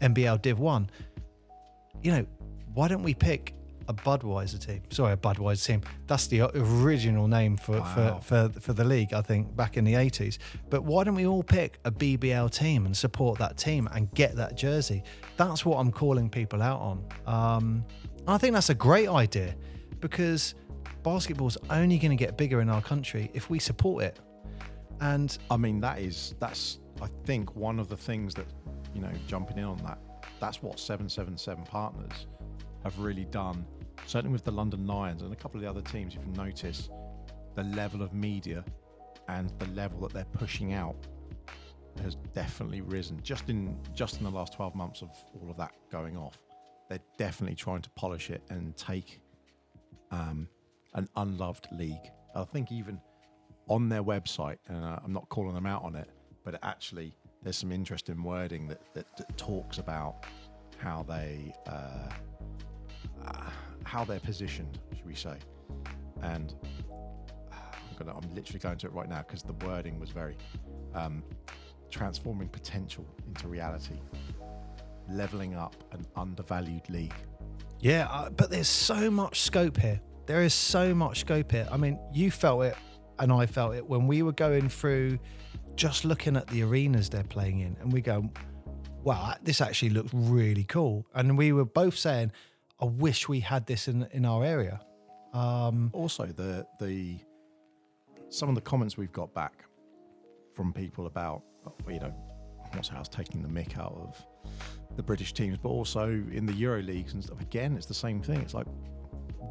NBL 0.00 0.40
Div 0.42 0.58
1. 0.58 0.90
You 2.02 2.12
know, 2.12 2.26
why 2.74 2.88
don't 2.88 3.02
we 3.02 3.14
pick 3.14 3.54
a 3.88 3.94
Budweiser 3.94 4.64
team? 4.64 4.82
Sorry, 4.90 5.12
a 5.12 5.16
Budweiser 5.16 5.66
team. 5.66 5.82
That's 6.06 6.28
the 6.28 6.42
original 6.56 7.26
name 7.26 7.56
for, 7.56 7.80
Wow. 7.80 8.20
for, 8.20 8.48
for, 8.50 8.60
for 8.60 8.72
the 8.72 8.84
league, 8.84 9.12
I 9.12 9.22
think, 9.22 9.54
back 9.56 9.76
in 9.76 9.84
the 9.84 9.94
80s. 9.94 10.38
But 10.70 10.84
why 10.84 11.02
don't 11.04 11.16
we 11.16 11.26
all 11.26 11.42
pick 11.42 11.78
a 11.84 11.90
BBL 11.90 12.50
team 12.56 12.86
and 12.86 12.96
support 12.96 13.38
that 13.40 13.56
team 13.56 13.88
and 13.92 14.08
get 14.14 14.36
that 14.36 14.56
jersey? 14.56 15.02
That's 15.36 15.64
what 15.66 15.78
I'm 15.78 15.90
calling 15.90 16.30
people 16.30 16.62
out 16.62 16.80
on. 16.80 17.04
Um, 17.26 17.84
I 18.28 18.38
think 18.38 18.54
that's 18.54 18.70
a 18.70 18.74
great 18.74 19.08
idea 19.08 19.56
because 20.00 20.54
basketball's 21.02 21.58
only 21.70 21.98
going 21.98 22.10
to 22.10 22.16
get 22.16 22.36
bigger 22.36 22.60
in 22.60 22.68
our 22.68 22.82
country 22.82 23.30
if 23.34 23.50
we 23.50 23.58
support 23.58 24.04
it. 24.04 24.20
And 25.00 25.36
I 25.50 25.56
mean 25.56 25.80
that 25.80 25.98
is 25.98 26.34
that's 26.38 26.78
I 27.00 27.08
think 27.24 27.56
one 27.56 27.78
of 27.78 27.88
the 27.88 27.96
things 27.96 28.34
that 28.34 28.46
you 28.94 29.00
know 29.00 29.10
jumping 29.26 29.58
in 29.58 29.64
on 29.64 29.78
that 29.78 29.98
that's 30.40 30.62
what 30.62 30.78
777 30.78 31.64
partners 31.64 32.26
have 32.84 32.98
really 32.98 33.24
done 33.24 33.64
certainly 34.06 34.32
with 34.32 34.44
the 34.44 34.52
London 34.52 34.86
Lions 34.86 35.22
and 35.22 35.32
a 35.32 35.36
couple 35.36 35.58
of 35.58 35.62
the 35.62 35.70
other 35.70 35.82
teams 35.82 36.14
if 36.14 36.20
you 36.24 36.32
notice 36.32 36.88
the 37.54 37.64
level 37.64 38.02
of 38.02 38.12
media 38.12 38.64
and 39.28 39.52
the 39.58 39.66
level 39.68 40.00
that 40.00 40.12
they're 40.12 40.24
pushing 40.32 40.72
out 40.72 40.96
has 42.02 42.16
definitely 42.32 42.80
risen 42.80 43.20
just 43.22 43.48
in 43.48 43.76
just 43.94 44.18
in 44.18 44.24
the 44.24 44.30
last 44.30 44.52
12 44.54 44.74
months 44.74 45.02
of 45.02 45.10
all 45.40 45.50
of 45.50 45.56
that 45.56 45.72
going 45.90 46.16
off 46.16 46.38
they're 46.88 46.98
definitely 47.18 47.56
trying 47.56 47.82
to 47.82 47.90
polish 47.90 48.30
it 48.30 48.42
and 48.50 48.76
take 48.76 49.20
um, 50.10 50.48
an 50.94 51.08
unloved 51.16 51.68
league 51.72 52.10
I 52.34 52.44
think 52.44 52.72
even 52.72 53.00
on 53.68 53.88
their 53.88 54.02
website, 54.02 54.58
and 54.68 54.84
uh, 54.84 54.98
I'm 55.04 55.12
not 55.12 55.28
calling 55.28 55.54
them 55.54 55.66
out 55.66 55.82
on 55.82 55.94
it, 55.94 56.08
but 56.44 56.58
actually 56.62 57.14
there's 57.42 57.56
some 57.56 57.72
interesting 57.72 58.22
wording 58.22 58.68
that, 58.68 58.80
that, 58.94 59.16
that 59.16 59.36
talks 59.36 59.78
about 59.78 60.24
how 60.78 61.04
they 61.08 61.54
uh, 61.66 62.08
uh, 63.26 63.50
how 63.84 64.04
they're 64.04 64.20
positioned, 64.20 64.78
should 64.96 65.06
we 65.06 65.14
say? 65.14 65.36
And 66.22 66.54
uh, 67.52 67.54
I'm 67.54 67.96
gonna 67.98 68.16
I'm 68.16 68.34
literally 68.34 68.58
going 68.58 68.78
to 68.78 68.86
it 68.86 68.92
right 68.92 69.08
now 69.08 69.22
because 69.26 69.42
the 69.42 69.54
wording 69.64 69.98
was 70.00 70.10
very 70.10 70.36
um, 70.94 71.22
transforming 71.90 72.48
potential 72.48 73.06
into 73.26 73.48
reality, 73.48 74.00
leveling 75.08 75.54
up 75.54 75.76
an 75.92 76.04
undervalued 76.16 76.88
league. 76.88 77.14
Yeah, 77.80 78.08
uh, 78.10 78.30
but 78.30 78.50
there's 78.50 78.68
so 78.68 79.10
much 79.10 79.40
scope 79.40 79.76
here. 79.76 80.00
There 80.26 80.42
is 80.42 80.54
so 80.54 80.94
much 80.94 81.20
scope 81.20 81.52
here. 81.52 81.68
I 81.70 81.76
mean, 81.76 81.98
you 82.12 82.30
felt 82.30 82.64
it, 82.64 82.76
and 83.18 83.32
I 83.32 83.46
felt 83.46 83.74
it 83.74 83.86
when 83.86 84.06
we 84.06 84.22
were 84.22 84.32
going 84.32 84.68
through, 84.68 85.18
just 85.76 86.04
looking 86.04 86.36
at 86.36 86.46
the 86.48 86.62
arenas 86.62 87.08
they're 87.08 87.24
playing 87.24 87.60
in, 87.60 87.76
and 87.80 87.92
we 87.92 88.00
go, 88.00 88.30
"Wow, 89.02 89.34
this 89.42 89.60
actually 89.60 89.90
looks 89.90 90.12
really 90.12 90.64
cool." 90.64 91.06
And 91.14 91.36
we 91.36 91.52
were 91.52 91.64
both 91.64 91.96
saying, 91.96 92.32
"I 92.80 92.84
wish 92.86 93.28
we 93.28 93.40
had 93.40 93.66
this 93.66 93.88
in 93.88 94.06
in 94.12 94.24
our 94.24 94.44
area." 94.44 94.80
Um, 95.32 95.90
Also, 95.92 96.26
the 96.26 96.66
the 96.80 97.18
some 98.28 98.48
of 98.48 98.54
the 98.54 98.60
comments 98.60 98.96
we've 98.96 99.12
got 99.12 99.32
back 99.34 99.64
from 100.54 100.72
people 100.72 101.06
about 101.06 101.42
you 101.88 102.00
know 102.00 102.14
what's 102.74 102.88
house 102.88 103.08
taking 103.08 103.42
the 103.42 103.48
mick 103.48 103.78
out 103.78 103.94
of 103.94 104.26
the 104.96 105.02
British 105.02 105.32
teams, 105.32 105.58
but 105.58 105.68
also 105.68 106.08
in 106.08 106.46
the 106.46 106.52
Euro 106.54 106.82
leagues 106.82 107.14
and 107.14 107.22
stuff. 107.24 107.40
Again, 107.40 107.76
it's 107.76 107.86
the 107.86 107.94
same 107.94 108.22
thing. 108.22 108.40
It's 108.40 108.54
like, 108.54 108.66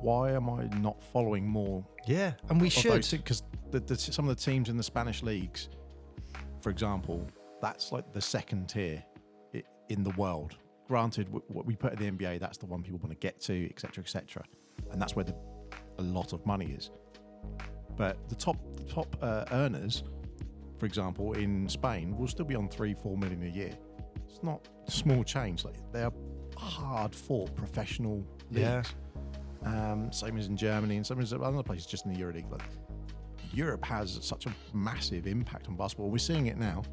why 0.01 0.31
am 0.31 0.49
I 0.49 0.65
not 0.79 1.01
following 1.03 1.47
more 1.47 1.85
yeah, 2.07 2.33
and 2.49 2.59
we 2.59 2.69
should. 2.69 3.07
because 3.11 3.43
the, 3.69 3.79
the, 3.79 3.95
some 3.95 4.27
of 4.27 4.35
the 4.35 4.41
teams 4.41 4.69
in 4.69 4.77
the 4.77 4.83
Spanish 4.83 5.21
leagues, 5.21 5.69
for 6.61 6.69
example, 6.69 7.27
that's 7.61 7.91
like 7.91 8.11
the 8.11 8.21
second 8.21 8.67
tier 8.67 9.03
in 9.89 10.03
the 10.03 10.09
world. 10.11 10.55
Granted, 10.87 11.29
what 11.29 11.65
we 11.65 11.75
put 11.75 11.93
in 11.93 11.99
the 11.99 12.25
NBA, 12.25 12.39
that's 12.39 12.57
the 12.57 12.65
one 12.65 12.81
people 12.81 12.99
want 12.99 13.11
to 13.11 13.17
get 13.17 13.39
to, 13.41 13.69
etc., 13.69 14.03
etc., 14.03 14.43
and 14.91 15.01
that's 15.01 15.15
where 15.15 15.23
the, 15.23 15.35
a 15.99 16.01
lot 16.01 16.33
of 16.33 16.45
money 16.45 16.75
is. 16.77 16.89
But 17.95 18.17
the 18.29 18.35
top 18.35 18.57
the 18.75 18.83
top 18.83 19.15
uh, 19.21 19.45
earners, 19.51 20.03
for 20.79 20.85
example, 20.85 21.33
in 21.33 21.69
Spain, 21.69 22.17
will 22.17 22.27
still 22.27 22.45
be 22.45 22.55
on 22.55 22.67
three, 22.67 22.93
four 22.93 23.17
million 23.17 23.43
a 23.43 23.49
year. 23.49 23.77
It's 24.27 24.41
not 24.41 24.67
small 24.87 25.23
change. 25.23 25.63
Like 25.63 25.75
they 25.91 26.03
are 26.03 26.13
hard 26.57 27.13
fought 27.15 27.55
professional 27.55 28.25
Yeah. 28.49 28.83
Um, 29.65 30.11
same 30.11 30.37
as 30.37 30.47
in 30.47 30.57
Germany 30.57 30.97
and 30.97 31.05
some 31.05 31.19
as 31.19 31.33
other 31.33 31.63
places, 31.63 31.85
just 31.85 32.05
in 32.05 32.13
the 32.13 32.19
EuroLeague. 32.19 32.51
Like 32.51 32.63
Europe 33.53 33.85
has 33.85 34.17
such 34.21 34.45
a 34.45 34.53
massive 34.73 35.27
impact 35.27 35.67
on 35.67 35.75
basketball. 35.75 36.09
We're 36.09 36.17
seeing 36.17 36.47
it 36.47 36.57
now 36.57 36.83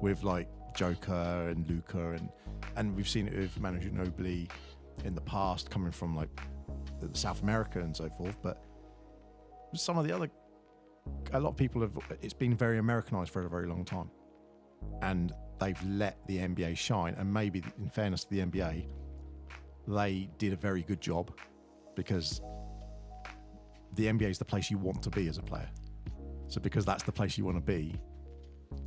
with 0.00 0.22
like 0.22 0.48
Joker 0.76 1.48
and 1.48 1.68
Luka, 1.68 2.12
and 2.12 2.28
and 2.76 2.94
we've 2.94 3.08
seen 3.08 3.26
it 3.26 3.36
with 3.36 3.58
Manu 3.58 3.80
Ginobili 3.80 4.48
in 5.04 5.14
the 5.14 5.20
past, 5.22 5.70
coming 5.70 5.90
from 5.90 6.14
like 6.14 6.28
South 7.12 7.42
America 7.42 7.80
and 7.80 7.96
so 7.96 8.08
forth. 8.08 8.38
But 8.42 8.62
some 9.74 9.98
of 9.98 10.06
the 10.06 10.14
other, 10.14 10.30
a 11.32 11.40
lot 11.40 11.50
of 11.50 11.56
people 11.56 11.80
have. 11.80 11.96
It's 12.22 12.34
been 12.34 12.56
very 12.56 12.78
Americanized 12.78 13.30
for 13.30 13.44
a 13.44 13.48
very 13.48 13.66
long 13.66 13.84
time, 13.84 14.10
and 15.02 15.32
they've 15.58 15.82
let 15.84 16.24
the 16.28 16.38
NBA 16.38 16.76
shine. 16.76 17.14
And 17.18 17.32
maybe, 17.32 17.62
in 17.78 17.90
fairness 17.90 18.24
to 18.24 18.30
the 18.30 18.40
NBA, 18.40 18.86
they 19.88 20.30
did 20.38 20.52
a 20.52 20.56
very 20.56 20.82
good 20.82 21.00
job 21.00 21.32
because 21.94 22.40
the 23.94 24.06
NBA 24.06 24.30
is 24.30 24.38
the 24.38 24.44
place 24.44 24.70
you 24.70 24.78
want 24.78 25.02
to 25.02 25.10
be 25.10 25.28
as 25.28 25.38
a 25.38 25.42
player. 25.42 25.68
So 26.48 26.60
because 26.60 26.84
that's 26.84 27.02
the 27.02 27.12
place 27.12 27.38
you 27.38 27.44
want 27.44 27.56
to 27.56 27.62
be, 27.62 27.94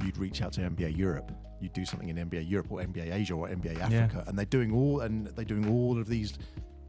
you'd 0.04 0.18
reach 0.18 0.42
out 0.42 0.54
to 0.54 0.62
NBA 0.62 0.98
Europe. 0.98 1.32
You'd 1.60 1.74
do 1.74 1.86
something 1.86 2.10
in 2.10 2.18
NBA 2.18 2.50
Europe 2.50 2.68
or 2.72 2.80
NBA 2.80 3.14
Asia 3.14 3.34
or 3.34 3.48
NBA 3.48 3.80
Africa, 3.80 4.24
and 4.28 4.38
they're 4.38 4.46
doing 4.46 4.72
all 4.72 5.02
and 5.02 5.28
they're 5.28 5.46
doing 5.46 5.68
all 5.68 6.00
of 6.00 6.08
these 6.08 6.38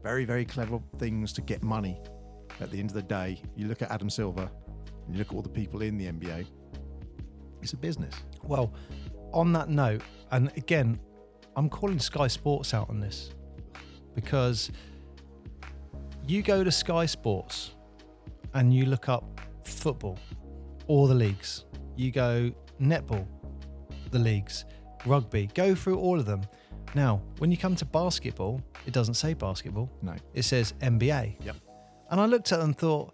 very 0.03 0.25
very 0.25 0.45
clever 0.45 0.79
things 0.97 1.33
to 1.33 1.41
get 1.41 1.63
money. 1.63 1.99
At 2.61 2.71
the 2.71 2.79
end 2.79 2.89
of 2.89 2.95
the 2.95 3.01
day, 3.01 3.41
you 3.55 3.67
look 3.67 3.81
at 3.81 3.89
Adam 3.89 4.09
Silver, 4.09 4.49
and 5.05 5.15
you 5.15 5.19
look 5.19 5.29
at 5.29 5.35
all 5.35 5.41
the 5.41 5.49
people 5.49 5.81
in 5.81 5.97
the 5.97 6.05
NBA. 6.05 6.45
It's 7.61 7.73
a 7.73 7.77
business. 7.77 8.13
Well, 8.43 8.73
on 9.33 9.53
that 9.53 9.69
note, 9.69 10.01
and 10.31 10.51
again, 10.55 10.99
I'm 11.55 11.69
calling 11.69 11.99
Sky 11.99 12.27
Sports 12.27 12.73
out 12.73 12.89
on 12.89 12.99
this 12.99 13.33
because 14.13 14.71
you 16.27 16.41
go 16.41 16.63
to 16.63 16.71
Sky 16.71 17.05
Sports 17.05 17.71
and 18.53 18.73
you 18.73 18.85
look 18.85 19.09
up 19.09 19.39
football, 19.63 20.17
all 20.87 21.07
the 21.07 21.15
leagues. 21.15 21.65
You 21.95 22.11
go 22.11 22.51
netball, 22.81 23.27
the 24.11 24.19
leagues, 24.19 24.65
rugby, 25.05 25.49
go 25.53 25.75
through 25.75 25.97
all 25.99 26.19
of 26.19 26.25
them. 26.25 26.41
Now, 26.95 27.21
when 27.37 27.51
you 27.51 27.57
come 27.57 27.75
to 27.75 27.85
basketball, 27.85 28.61
it 28.85 28.93
doesn't 28.93 29.13
say 29.15 29.33
basketball, 29.33 29.91
No. 30.01 30.15
it 30.33 30.43
says 30.43 30.73
NBA. 30.81 31.37
Yep. 31.43 31.55
And 32.09 32.19
I 32.19 32.25
looked 32.25 32.51
at 32.51 32.59
it 32.59 32.63
and 32.63 32.75
thought, 32.77 33.13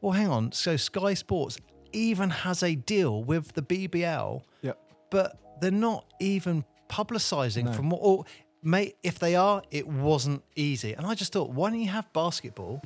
well, 0.00 0.12
hang 0.12 0.28
on. 0.28 0.52
So 0.52 0.76
Sky 0.76 1.14
Sports 1.14 1.58
even 1.92 2.28
has 2.28 2.62
a 2.62 2.74
deal 2.74 3.24
with 3.24 3.52
the 3.54 3.62
BBL, 3.62 4.42
Yep. 4.62 4.78
but 5.10 5.60
they're 5.60 5.70
not 5.70 6.04
even 6.20 6.64
publicizing 6.90 7.64
No. 7.64 7.72
from 7.72 7.88
what, 7.90 8.00
or 8.02 8.24
mate, 8.66 8.96
if 9.04 9.18
they 9.20 9.36
are, 9.36 9.62
it 9.70 9.86
wasn't 9.86 10.42
easy. 10.56 10.92
And 10.92 11.06
I 11.06 11.14
just 11.14 11.32
thought, 11.32 11.50
why 11.50 11.70
don't 11.70 11.78
you 11.78 11.88
have 11.88 12.12
basketball 12.12 12.82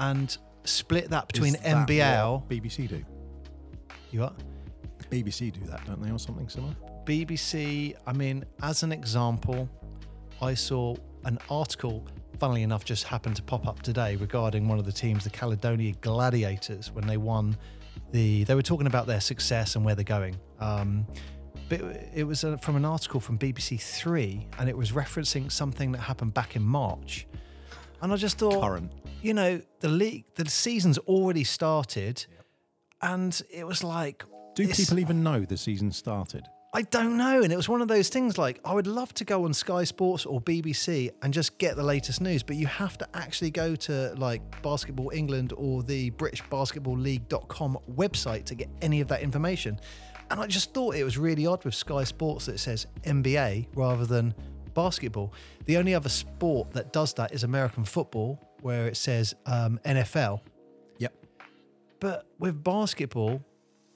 and 0.00 0.36
split 0.64 1.10
that 1.10 1.28
between 1.28 1.54
Is 1.54 1.60
that 1.60 1.86
NBL? 1.86 2.40
what 2.40 2.48
BBC 2.48 2.88
do. 2.88 3.04
You 4.10 4.20
what? 4.20 4.34
BBC 5.10 5.52
do 5.52 5.60
that, 5.66 5.84
don't 5.86 6.02
they, 6.02 6.10
or 6.10 6.18
something 6.18 6.48
similar? 6.48 6.74
BBC, 7.04 7.94
I 8.06 8.12
mean, 8.14 8.44
as 8.62 8.82
an 8.82 8.92
example, 8.92 9.68
I 10.40 10.54
saw 10.54 10.96
an 11.26 11.38
article, 11.50 12.06
funnily 12.38 12.62
enough, 12.62 12.86
just 12.86 13.04
happened 13.04 13.36
to 13.36 13.42
pop 13.42 13.68
up 13.68 13.82
today 13.82 14.16
regarding 14.16 14.66
one 14.68 14.78
of 14.78 14.86
the 14.86 14.92
teams, 14.92 15.24
the 15.24 15.30
Caledonia 15.30 15.92
Gladiators, 16.00 16.90
when 16.92 17.06
they 17.06 17.18
won 17.18 17.58
the. 18.10 18.44
They 18.44 18.54
were 18.54 18.62
talking 18.62 18.86
about 18.86 19.06
their 19.06 19.20
success 19.20 19.76
and 19.76 19.84
where 19.84 19.94
they're 19.94 20.02
going. 20.02 20.36
Um, 20.60 21.06
but 21.78 22.08
it 22.14 22.24
was 22.24 22.44
uh, 22.44 22.56
from 22.58 22.76
an 22.76 22.84
article 22.84 23.20
from 23.20 23.38
BBC 23.38 23.80
Three, 23.80 24.46
and 24.58 24.68
it 24.68 24.76
was 24.76 24.92
referencing 24.92 25.50
something 25.50 25.92
that 25.92 25.98
happened 26.00 26.34
back 26.34 26.56
in 26.56 26.62
March. 26.62 27.26
And 28.02 28.12
I 28.12 28.16
just 28.16 28.38
thought, 28.38 28.60
Current. 28.60 28.92
you 29.22 29.34
know, 29.34 29.60
the 29.80 29.88
league, 29.88 30.24
the 30.34 30.48
season's 30.48 30.98
already 30.98 31.44
started, 31.44 32.26
and 33.02 33.40
it 33.52 33.66
was 33.66 33.82
like, 33.82 34.24
Do 34.54 34.62
it's- 34.64 34.78
people 34.78 34.98
even 34.98 35.22
know 35.22 35.40
the 35.44 35.56
season 35.56 35.90
started? 35.92 36.44
I 36.76 36.82
don't 36.82 37.16
know. 37.16 37.40
And 37.40 37.52
it 37.52 37.56
was 37.56 37.68
one 37.68 37.82
of 37.82 37.86
those 37.86 38.08
things 38.08 38.36
like, 38.36 38.58
I 38.64 38.74
would 38.74 38.88
love 38.88 39.14
to 39.14 39.24
go 39.24 39.44
on 39.44 39.54
Sky 39.54 39.84
Sports 39.84 40.26
or 40.26 40.40
BBC 40.40 41.08
and 41.22 41.32
just 41.32 41.56
get 41.58 41.76
the 41.76 41.84
latest 41.84 42.20
news, 42.20 42.42
but 42.42 42.56
you 42.56 42.66
have 42.66 42.98
to 42.98 43.06
actually 43.14 43.52
go 43.52 43.76
to 43.76 44.12
like 44.16 44.42
Basketball 44.60 45.10
England 45.14 45.52
or 45.56 45.84
the 45.84 46.10
British 46.10 46.42
Basketball 46.50 46.98
League.com 46.98 47.78
website 47.94 48.44
to 48.46 48.56
get 48.56 48.68
any 48.82 49.00
of 49.00 49.06
that 49.06 49.22
information. 49.22 49.78
And 50.34 50.42
I 50.42 50.48
just 50.48 50.74
thought 50.74 50.96
it 50.96 51.04
was 51.04 51.16
really 51.16 51.46
odd 51.46 51.64
with 51.64 51.76
Sky 51.76 52.02
Sports 52.02 52.46
that 52.46 52.56
it 52.56 52.58
says 52.58 52.88
NBA 53.04 53.68
rather 53.76 54.04
than 54.04 54.34
basketball. 54.74 55.32
The 55.66 55.76
only 55.76 55.94
other 55.94 56.08
sport 56.08 56.72
that 56.72 56.92
does 56.92 57.14
that 57.14 57.32
is 57.32 57.44
American 57.44 57.84
football, 57.84 58.40
where 58.60 58.88
it 58.88 58.96
says 58.96 59.36
um, 59.46 59.78
NFL. 59.84 60.40
Yep. 60.98 61.14
But 62.00 62.26
with 62.40 62.64
basketball, 62.64 63.44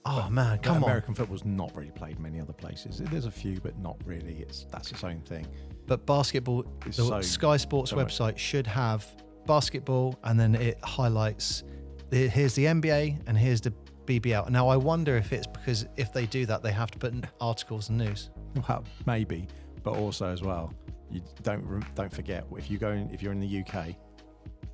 oh 0.05 0.31
man, 0.31 0.59
come 0.59 0.77
on. 0.77 0.85
American 0.85 1.13
football's 1.13 1.45
not 1.45 1.75
really 1.75 1.91
played 1.91 2.21
many 2.21 2.41
other 2.41 2.53
places. 2.53 2.99
There's 2.99 3.27
a 3.27 3.33
few, 3.33 3.59
but 3.61 3.77
not 3.77 3.97
really. 4.05 4.35
It's 4.35 4.65
that's 4.71 4.93
its 4.93 5.03
own 5.03 5.23
thing. 5.23 5.45
But 5.89 6.07
basketball, 6.07 6.65
the 6.87 6.93
so- 6.93 7.21
Sky 7.21 7.57
Sports 7.57 7.91
so 7.91 7.97
much. 7.97 8.17
website 8.17 8.39
should 8.39 8.69
have 8.69 9.05
basketball, 9.45 10.17
and 10.23 10.39
then 10.39 10.55
it 10.55 10.79
highlights 10.85 11.65
here's 12.13 12.55
the 12.55 12.65
NBA 12.65 13.23
and 13.27 13.37
here's 13.37 13.61
the 13.61 13.73
BBL. 14.09 14.49
Now 14.49 14.69
I 14.69 14.77
wonder 14.77 15.17
if 15.17 15.33
it's 15.33 15.47
because 15.47 15.87
if 15.97 16.13
they 16.13 16.25
do 16.27 16.47
that, 16.47 16.63
they 16.63 16.73
have 16.73 16.91
to 16.93 16.99
put 16.99 17.13
in 17.13 17.25
articles 17.41 17.91
and 17.91 17.99
news. 17.99 18.31
Well, 18.67 18.83
maybe, 19.07 19.47
but 19.83 19.95
also 19.95 20.27
as 20.27 20.43
well, 20.43 20.73
you 21.11 21.21
don't 21.43 21.85
don't 21.95 22.13
forget 22.13 22.47
if 22.57 22.71
you 22.71 22.79
go 22.79 22.91
in, 22.91 23.11
if 23.13 23.23
you're 23.23 23.33
in 23.33 23.41
the 23.41 23.61
UK, 23.61 23.89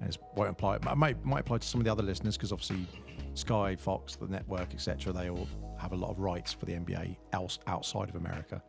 it 0.01 0.19
won't 0.37 0.51
apply. 0.51 0.77
It 0.77 0.97
might 0.97 1.25
might 1.25 1.41
apply 1.41 1.59
to 1.59 1.67
some 1.67 1.81
of 1.81 1.85
the 1.85 1.91
other 1.91 2.05
listeners 2.05 2.37
because 2.37 2.53
obviously 2.53 2.87
Sky, 3.35 3.75
Fox, 3.75 4.15
the 4.15 4.29
network, 4.29 4.73
etc. 4.73 5.13
They 5.13 5.29
all 5.29 5.49
have 5.79 5.93
a 5.93 5.97
lot 5.97 6.11
of 6.11 6.21
rights 6.21 6.53
for 6.53 6.67
the 6.67 6.75
NBA 6.75 7.17
else 7.33 7.59
outside 7.67 8.09
of 8.09 8.15
America. 8.15 8.63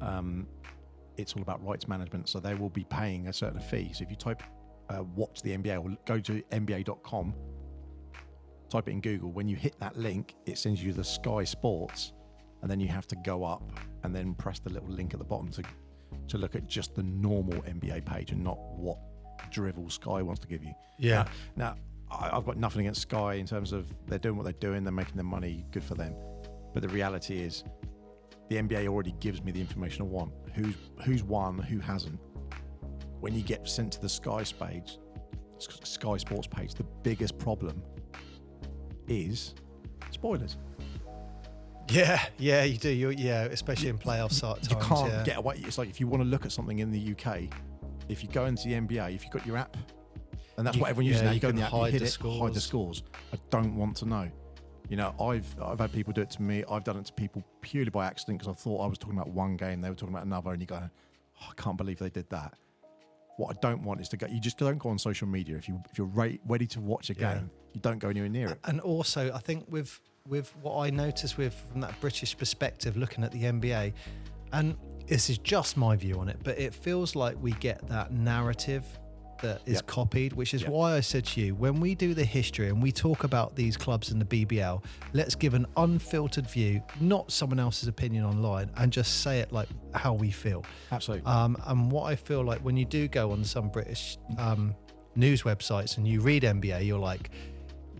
Um, 0.00 0.48
it's 1.16 1.34
all 1.34 1.42
about 1.42 1.64
rights 1.64 1.86
management, 1.86 2.28
so 2.28 2.40
they 2.40 2.54
will 2.54 2.70
be 2.70 2.84
paying 2.84 3.28
a 3.28 3.32
certain 3.32 3.60
fee. 3.60 3.90
So 3.92 4.02
if 4.02 4.10
you 4.10 4.16
type 4.16 4.42
uh, 4.90 5.04
"watch 5.14 5.42
the 5.42 5.56
NBA" 5.56 5.84
or 5.84 5.96
go 6.04 6.18
to 6.18 6.42
NBA.com, 6.50 7.34
type 8.68 8.88
it 8.88 8.92
in 8.92 9.00
Google. 9.00 9.30
When 9.30 9.48
you 9.48 9.56
hit 9.56 9.78
that 9.80 9.96
link, 9.96 10.34
it 10.46 10.58
sends 10.58 10.82
you 10.82 10.92
the 10.92 11.04
Sky 11.04 11.44
Sports 11.44 12.12
and 12.62 12.70
then 12.70 12.80
you 12.80 12.88
have 12.88 13.06
to 13.08 13.16
go 13.16 13.44
up 13.44 13.72
and 14.02 14.14
then 14.14 14.34
press 14.34 14.58
the 14.58 14.70
little 14.70 14.88
link 14.88 15.14
at 15.14 15.20
the 15.20 15.24
bottom 15.24 15.48
to 15.52 15.62
to 16.28 16.38
look 16.38 16.54
at 16.54 16.66
just 16.66 16.94
the 16.94 17.02
normal 17.02 17.60
NBA 17.62 18.04
page 18.04 18.32
and 18.32 18.42
not 18.42 18.58
what 18.76 18.98
drivel 19.50 19.88
Sky 19.90 20.22
wants 20.22 20.40
to 20.40 20.48
give 20.48 20.62
you. 20.62 20.72
Yeah. 20.98 21.26
Now, 21.56 21.76
now 22.10 22.28
I've 22.32 22.44
got 22.44 22.56
nothing 22.56 22.82
against 22.82 23.02
Sky 23.02 23.34
in 23.34 23.46
terms 23.46 23.72
of 23.72 23.92
they're 24.06 24.18
doing 24.18 24.36
what 24.36 24.44
they're 24.44 24.52
doing, 24.54 24.84
they're 24.84 24.92
making 24.92 25.16
their 25.16 25.24
money, 25.24 25.64
good 25.70 25.84
for 25.84 25.94
them. 25.94 26.14
But 26.72 26.82
the 26.82 26.88
reality 26.88 27.40
is, 27.40 27.64
the 28.48 28.56
NBA 28.56 28.86
already 28.88 29.14
gives 29.20 29.42
me 29.42 29.52
the 29.52 29.60
information 29.60 30.02
I 30.02 30.06
want. 30.06 30.32
Who's 30.54 30.74
who's 31.04 31.22
won, 31.22 31.58
who 31.58 31.78
hasn't. 31.78 32.18
When 33.20 33.34
you 33.34 33.42
get 33.42 33.68
sent 33.68 33.92
to 33.94 34.00
the 34.00 34.08
Sky 34.08 34.44
page, 34.58 34.98
Sky 35.58 36.16
Sports 36.16 36.46
page, 36.46 36.74
the 36.74 36.86
biggest 37.02 37.36
problem 37.38 37.82
is 39.08 39.54
spoilers. 40.10 40.56
Yeah, 41.90 42.22
yeah, 42.36 42.64
you 42.64 42.76
do. 42.76 42.90
You, 42.90 43.10
yeah, 43.10 43.44
especially 43.44 43.88
in 43.88 43.98
playoff 43.98 44.32
side 44.32 44.56
times. 44.56 44.70
you 44.70 44.76
can't 44.76 45.10
yeah. 45.12 45.22
get 45.24 45.38
away. 45.38 45.54
It's 45.58 45.78
like 45.78 45.88
if 45.88 46.00
you 46.00 46.06
want 46.06 46.22
to 46.22 46.28
look 46.28 46.44
at 46.44 46.52
something 46.52 46.80
in 46.80 46.90
the 46.90 47.12
UK, 47.12 47.44
if 48.08 48.22
you 48.22 48.28
go 48.28 48.44
into 48.44 48.68
the 48.68 48.74
NBA, 48.74 49.14
if 49.14 49.24
you've 49.24 49.32
got 49.32 49.46
your 49.46 49.56
app, 49.56 49.76
and 50.58 50.66
that's 50.66 50.76
You- 50.76 50.82
what 50.82 50.90
everyone 50.90 51.06
uses 51.06 51.22
yeah, 51.22 51.26
now. 51.28 51.30
You, 51.30 51.34
you 51.36 51.40
go 51.40 51.48
in 51.48 51.56
the 51.56 51.62
app, 51.62 51.72
you 51.72 51.78
hide 51.78 51.92
hit 51.92 52.00
the 52.00 52.04
it, 52.04 52.38
hide 52.38 52.54
the 52.54 52.60
scores. 52.60 52.98
scores. 52.98 53.02
I 53.32 53.38
don't 53.50 53.74
want 53.76 53.96
to 53.98 54.06
know. 54.06 54.30
You 54.90 54.96
know, 54.96 55.14
I've 55.20 55.46
I've 55.62 55.78
had 55.80 55.92
people 55.92 56.12
do 56.12 56.20
it 56.22 56.30
to 56.32 56.42
me. 56.42 56.64
I've 56.70 56.84
done 56.84 56.96
it 56.98 57.06
to 57.06 57.12
people 57.12 57.42
purely 57.62 57.90
by 57.90 58.06
accident 58.06 58.38
because 58.40 58.54
I 58.54 58.56
thought 58.56 58.84
I 58.84 58.86
was 58.86 58.98
talking 58.98 59.16
about 59.16 59.30
one 59.30 59.56
game, 59.56 59.80
they 59.80 59.88
were 59.88 59.94
talking 59.94 60.14
about 60.14 60.26
another, 60.26 60.52
and 60.52 60.60
you 60.60 60.66
go, 60.66 60.80
oh, 60.82 61.46
I 61.48 61.62
can't 61.62 61.76
believe 61.76 61.98
they 61.98 62.10
did 62.10 62.28
that. 62.30 62.54
What 63.38 63.56
I 63.56 63.58
don't 63.60 63.82
want 63.82 64.00
is 64.00 64.08
to 64.10 64.16
go. 64.16 64.26
You 64.26 64.40
just 64.40 64.58
don't 64.58 64.78
go 64.78 64.88
on 64.88 64.98
social 64.98 65.28
media 65.28 65.56
if 65.56 65.68
you 65.68 65.80
if 65.90 65.96
you're 65.96 66.06
ready 66.06 66.66
to 66.66 66.80
watch 66.80 67.08
a 67.10 67.14
Yeah. 67.14 67.40
You 67.74 67.80
don't 67.80 67.98
go 67.98 68.08
anywhere 68.08 68.28
near 68.28 68.48
it. 68.50 68.58
And 68.64 68.80
also, 68.80 69.32
I 69.32 69.38
think 69.38 69.64
with 69.68 70.00
with 70.26 70.54
what 70.60 70.78
I 70.86 70.90
noticed 70.90 71.38
with 71.38 71.54
from 71.72 71.80
that 71.80 71.98
British 72.00 72.36
perspective, 72.36 72.96
looking 72.98 73.24
at 73.24 73.32
the 73.32 73.44
NBA, 73.44 73.94
and 74.52 74.76
this 75.06 75.30
is 75.30 75.38
just 75.38 75.76
my 75.78 75.96
view 75.96 76.18
on 76.20 76.28
it, 76.28 76.36
but 76.44 76.58
it 76.58 76.74
feels 76.74 77.16
like 77.16 77.36
we 77.40 77.52
get 77.52 77.86
that 77.88 78.12
narrative 78.12 78.84
that 79.40 79.62
is 79.64 79.74
Yep. 79.76 79.86
copied, 79.86 80.32
which 80.34 80.52
is 80.52 80.62
Yep. 80.62 80.70
why 80.70 80.96
I 80.96 81.00
said 81.00 81.24
to 81.26 81.40
you 81.40 81.54
when 81.54 81.80
we 81.80 81.94
do 81.94 82.12
the 82.12 82.24
history 82.24 82.68
and 82.68 82.82
we 82.82 82.92
talk 82.92 83.24
about 83.24 83.54
these 83.56 83.76
clubs 83.78 84.10
in 84.10 84.18
the 84.18 84.24
BBL, 84.26 84.82
let's 85.14 85.34
give 85.34 85.54
an 85.54 85.64
unfiltered 85.78 86.46
view, 86.50 86.82
not 87.00 87.30
someone 87.32 87.58
else's 87.60 87.88
opinion 87.88 88.24
online, 88.24 88.68
and 88.76 88.92
just 88.92 89.22
say 89.22 89.38
it 89.40 89.50
like 89.50 89.68
how 89.94 90.12
we 90.12 90.30
feel. 90.30 90.62
Absolutely. 90.92 91.24
Um, 91.26 91.56
and 91.66 91.90
what 91.90 92.10
I 92.12 92.16
feel 92.16 92.42
like 92.44 92.60
when 92.60 92.76
you 92.76 92.84
do 92.84 93.08
go 93.08 93.30
on 93.30 93.44
some 93.44 93.68
British 93.70 94.18
um, 94.36 94.74
news 95.14 95.42
websites 95.44 95.96
and 95.96 96.06
you 96.06 96.20
read 96.20 96.42
NBA, 96.42 96.84
you're 96.84 96.98
like, 96.98 97.30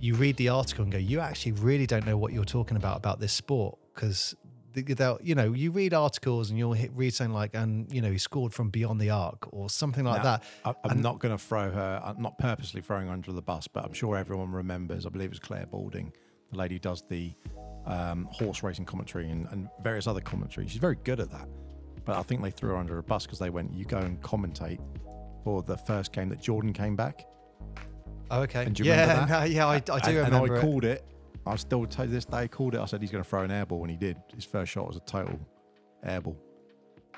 you 0.01 0.15
read 0.15 0.37
the 0.37 0.49
article 0.49 0.83
and 0.85 0.93
go, 0.93 0.99
you 0.99 1.21
actually 1.21 1.53
really 1.53 1.87
don't 1.87 2.07
know 2.07 2.17
what 2.17 2.33
you're 2.33 2.45
talking 2.45 2.77
about 2.77 2.97
about 2.97 3.21
this 3.21 3.33
sport 3.33 3.79
because. 3.95 4.35
You 4.77 5.35
know, 5.35 5.55
you 5.55 5.73
read 5.73 5.93
articles 5.93 6.51
and 6.51 6.59
you'll 6.59 6.75
hit, 6.75 6.93
read 6.95 7.13
something 7.13 7.35
like, 7.35 7.53
and 7.55 7.93
you 7.93 8.01
know, 8.01 8.13
he 8.13 8.19
scored 8.19 8.55
from 8.55 8.71
beyond 8.71 9.01
the 9.01 9.11
arc 9.11 9.49
or 9.53 9.69
something 9.69 10.05
like 10.05 10.23
that. 10.23 10.45
I, 10.65 10.73
I'm 10.85 11.03
not 11.03 11.19
going 11.19 11.37
to 11.37 11.43
throw 11.43 11.69
her. 11.69 12.01
I'm 12.05 12.23
not 12.23 12.39
purposely 12.39 12.81
throwing 12.81 13.09
her 13.09 13.13
under 13.13 13.33
the 13.33 13.43
bus, 13.43 13.67
but 13.67 13.85
I'm 13.85 13.93
sure 13.93 14.17
everyone 14.17 14.53
remembers. 14.53 15.05
I 15.05 15.09
believe 15.09 15.31
it's 15.33 15.41
Clare 15.41 15.67
Balding, 15.67 16.13
the 16.53 16.59
lady 16.59 16.77
who 16.77 16.79
does 16.79 17.03
the 17.09 17.33
um, 17.87 18.29
horse 18.31 18.63
racing 18.63 18.85
commentary 18.85 19.29
and, 19.31 19.49
and 19.51 19.69
various 19.83 20.07
other 20.07 20.21
commentary. 20.21 20.69
She's 20.69 20.81
very 20.81 20.99
good 21.03 21.19
at 21.19 21.33
that. 21.33 21.49
But 22.05 22.17
I 22.17 22.23
think 22.23 22.43
they 22.43 22.53
threw 22.53 22.71
her 22.71 22.77
under 22.77 22.99
a 22.99 23.03
bus 23.03 23.27
because 23.27 23.41
they 23.41 23.51
went, 23.51 23.75
"You 23.75 23.85
go 23.85 23.99
and 23.99 24.23
commentate 24.23 24.79
for 25.43 25.65
the 25.65 25.77
first 25.77 26.13
game 26.13 26.29
that 26.29 26.41
Jordan 26.41 26.73
came 26.73 26.95
back." 26.95 27.25
Oh, 28.31 28.43
okay. 28.43 28.65
And 28.65 28.75
do 28.75 28.83
you 28.85 28.91
yeah, 28.91 29.01
remember 29.03 29.27
that? 29.33 29.41
no, 29.41 29.45
yeah, 29.47 29.67
I, 29.67 29.75
I 29.75 29.79
do 29.81 29.93
and, 29.93 30.07
remember. 30.07 30.37
And 30.37 30.53
I 30.53 30.57
it. 30.57 30.61
called 30.61 30.85
it. 30.85 31.05
I 31.47 31.57
still 31.57 31.87
to 31.87 32.07
this 32.07 32.25
day 32.27 32.47
called 32.49 32.75
it. 32.75 32.81
I 32.81 32.85
said 32.85 33.01
he's 33.01 33.11
going 33.11 33.25
to 33.25 33.29
throw 33.29 33.43
an 33.43 33.51
airball, 33.51 33.81
and 33.83 33.91
he 33.91 33.97
did. 33.97 34.19
His 34.35 34.45
first 34.45 34.71
shot 34.73 34.87
was 34.87 34.97
a 34.97 35.01
total 35.01 35.39
airball. 36.07 36.37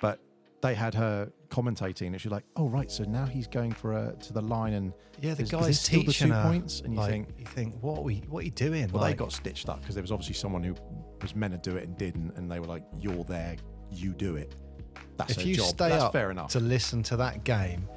But 0.01 0.21
they 0.63 0.75
had 0.75 0.95
her 0.95 1.33
commentating, 1.49 2.09
and 2.09 2.21
she's 2.21 2.31
like, 2.31 2.45
"Oh 2.55 2.69
right, 2.69 2.91
so 2.91 3.03
now 3.05 3.25
he's 3.27 3.49
going 3.49 3.73
for 3.73 3.93
a 3.95 4.15
to 4.21 4.33
the 4.33 4.41
line, 4.43 4.75
and 4.75 4.93
yeah, 5.21 5.35
the 5.35 5.43
is- 5.43 5.49
is 5.49 5.51
guy's 5.51 5.67
this 5.67 5.81
still 5.81 6.05
the 6.05 6.13
two 6.13 6.33
her. 6.33 6.43
points?" 6.45 6.81
And 6.81 6.95
you 6.95 7.01
like, 7.01 7.11
think, 7.11 7.29
you 7.39 7.47
think, 7.47 7.75
what 7.83 7.99
are 7.99 8.03
we, 8.03 8.23
what 8.29 8.41
are 8.43 8.45
you 8.45 8.51
doing? 8.53 8.89
well, 8.93 9.03
like, 9.03 9.17
they 9.17 9.25
got 9.25 9.33
stitched 9.33 9.69
up 9.69 9.81
because 9.81 9.95
there 9.97 10.03
was 10.03 10.13
obviously 10.13 10.35
someone 10.35 10.63
who 10.63 10.75
was 11.23 11.35
meant 11.35 11.61
to 11.61 11.71
do 11.71 11.77
it 11.77 11.85
and 11.89 11.97
didn't, 11.99 12.37
and 12.37 12.51
they 12.51 12.61
were 12.61 12.67
like, 12.67 12.85
"You're 13.01 13.25
there, 13.25 13.57
you 13.91 14.13
do 14.13 14.37
it." 14.37 14.55
That's 15.17 15.37
if 15.39 15.45
you 15.45 15.57
job. 15.57 15.67
stay 15.67 15.89
That's 15.89 16.05
up 16.05 16.13
fair 16.13 16.31
enough. 16.31 16.51
to 16.53 16.61
listen 16.61 17.03
to 17.05 17.17
that 17.17 17.43
game, 17.45 17.89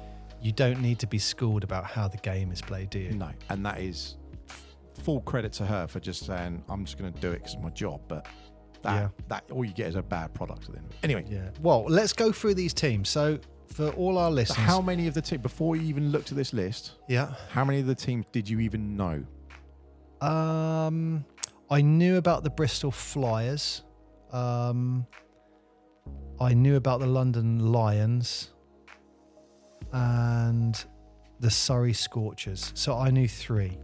you 0.44 0.52
don't 0.52 0.80
need 0.80 0.98
to 1.00 1.06
be 1.06 1.18
schooled 1.18 1.64
about 1.64 1.84
how 1.84 2.06
the 2.06 2.18
game 2.18 2.52
is 2.52 2.60
played, 2.60 2.90
do 2.90 2.98
you? 3.00 3.10
No, 3.12 3.30
and 3.48 3.64
that 3.66 3.80
is 3.80 4.16
full 5.02 5.20
credit 5.22 5.52
to 5.54 5.66
her 5.66 5.86
for 5.88 5.98
just 6.00 6.24
saying, 6.26 6.62
"I'm 6.68 6.84
just 6.84 6.98
going 6.98 7.12
to 7.12 7.20
do 7.20 7.30
it 7.30 7.36
because 7.38 7.54
it's 7.54 7.62
my 7.62 7.70
job." 7.70 8.02
But 8.06 8.26
that 8.82 8.94
Yeah. 8.94 9.08
that 9.28 9.50
all 9.50 9.64
you 9.64 9.72
get 9.72 9.88
is 9.88 9.96
a 9.96 10.02
bad 10.02 10.34
product 10.34 10.66
at 10.66 10.72
the 10.72 10.78
end. 10.78 10.94
Anyway, 11.02 11.24
Yeah. 11.28 11.48
Well, 11.60 11.84
let's 11.88 12.12
go 12.12 12.30
through 12.30 12.54
these 12.54 12.74
teams. 12.74 13.08
So 13.08 13.38
for 13.68 13.88
all 13.92 14.18
our 14.18 14.30
listeners, 14.30 14.58
how 14.66 14.80
many 14.82 15.06
of 15.08 15.14
the 15.14 15.22
teams 15.22 15.42
before 15.42 15.74
you 15.76 15.82
even 15.88 16.12
looked 16.12 16.30
at 16.30 16.36
this 16.36 16.52
list? 16.52 16.92
yeah. 17.08 17.32
How 17.50 17.64
many 17.64 17.80
of 17.80 17.86
the 17.86 17.94
teams 17.94 18.26
did 18.30 18.46
you 18.48 18.60
even 18.60 18.96
know? 18.96 19.24
Um, 20.20 21.24
I 21.70 21.80
knew 21.80 22.16
about 22.18 22.44
the 22.44 22.50
Bristol 22.50 22.90
Flyers. 22.90 23.82
Um, 24.32 25.06
I 26.40 26.54
knew 26.54 26.76
about 26.76 27.00
the 27.00 27.06
London 27.06 27.72
Lions 27.72 28.50
and 29.94 30.84
the 31.40 31.50
Surrey 31.50 31.92
Scorchers. 31.92 32.72
So 32.74 32.98
I 32.98 33.10
knew 33.10 33.28
three. 33.28 33.78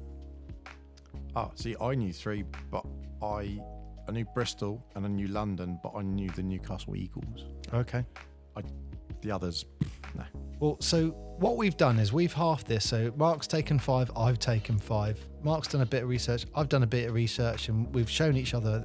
Oh, 1.37 1.51
see, 1.55 1.77
I 1.81 1.95
knew 1.95 2.13
three, 2.13 2.45
but 2.71 2.85
I 3.23 3.61
I 4.09 4.13
knew 4.13 4.27
Bristol 4.35 4.85
and 4.97 5.07
I 5.07 5.09
knew 5.09 5.29
London, 5.29 5.79
but 5.83 5.93
I 5.95 6.03
knew 6.03 6.29
the 6.31 6.43
Newcastle 6.43 6.97
Eagles. 6.97 7.45
Okay. 7.73 8.05
I, 8.57 8.63
The 9.23 9.31
others, 9.31 9.65
no. 10.17 10.25
Well, 10.59 10.77
so 10.81 11.11
what 11.39 11.57
we've 11.57 11.77
done 11.77 12.01
is 12.01 12.13
we've 12.13 12.33
halved 12.33 12.67
this. 12.67 12.89
So 12.89 13.13
Mark's 13.17 13.47
taken 13.47 13.79
five, 13.79 14.11
I've 14.17 14.41
taken 14.41 14.79
five. 14.79 15.25
Mark's 15.45 15.69
done 15.69 15.83
a 15.83 15.87
bit 15.87 16.03
of 16.03 16.09
research, 16.09 16.45
I've 16.57 16.69
done 16.69 16.83
a 16.83 16.89
bit 16.89 17.09
of 17.09 17.15
research, 17.15 17.69
and 17.69 17.95
we've 17.95 18.11
shown 18.11 18.37
each 18.37 18.53
other 18.53 18.85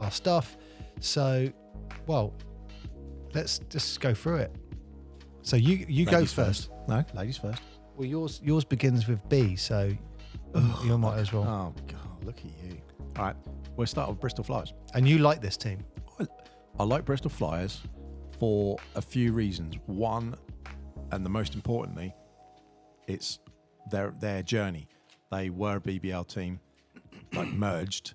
our 0.00 0.10
stuff. 0.10 0.56
So, 1.00 1.52
well, 2.06 2.32
let's 3.34 3.58
just 3.68 4.00
go 4.00 4.14
through 4.14 4.36
it. 4.36 4.56
So 5.42 5.56
you 5.56 5.84
you 5.88 6.04
go 6.06 6.18
Ladies 6.18 6.32
first. 6.32 6.70
No, 6.88 7.04
ladies 7.14 7.36
first. 7.36 7.60
Well, 7.96 8.06
yours 8.06 8.40
yours 8.42 8.64
begins 8.64 9.08
with 9.08 9.28
B, 9.28 9.56
so 9.56 9.92
you 10.84 10.98
might 10.98 11.18
as 11.18 11.32
well. 11.32 11.44
Oh 11.44 11.74
God, 11.88 12.24
look 12.24 12.38
at 12.38 12.44
you. 12.44 12.80
All 13.16 13.24
right, 13.24 13.36
we'll 13.76 13.86
start 13.86 14.08
with 14.08 14.20
Bristol 14.20 14.44
Flyers. 14.44 14.72
And 14.94 15.08
you 15.08 15.18
like 15.18 15.40
this 15.40 15.56
team? 15.56 15.84
I 16.78 16.84
like 16.84 17.04
Bristol 17.04 17.30
Flyers 17.30 17.82
for 18.38 18.78
a 18.94 19.02
few 19.02 19.32
reasons. 19.32 19.76
One, 19.86 20.34
and 21.10 21.24
the 21.24 21.30
most 21.30 21.54
importantly, 21.54 22.14
it's 23.06 23.38
their 23.90 24.14
their 24.18 24.42
journey. 24.42 24.88
They 25.30 25.50
were 25.50 25.76
a 25.76 25.80
BBL 25.80 26.26
team, 26.28 26.60
like 27.34 27.48
merged, 27.52 28.14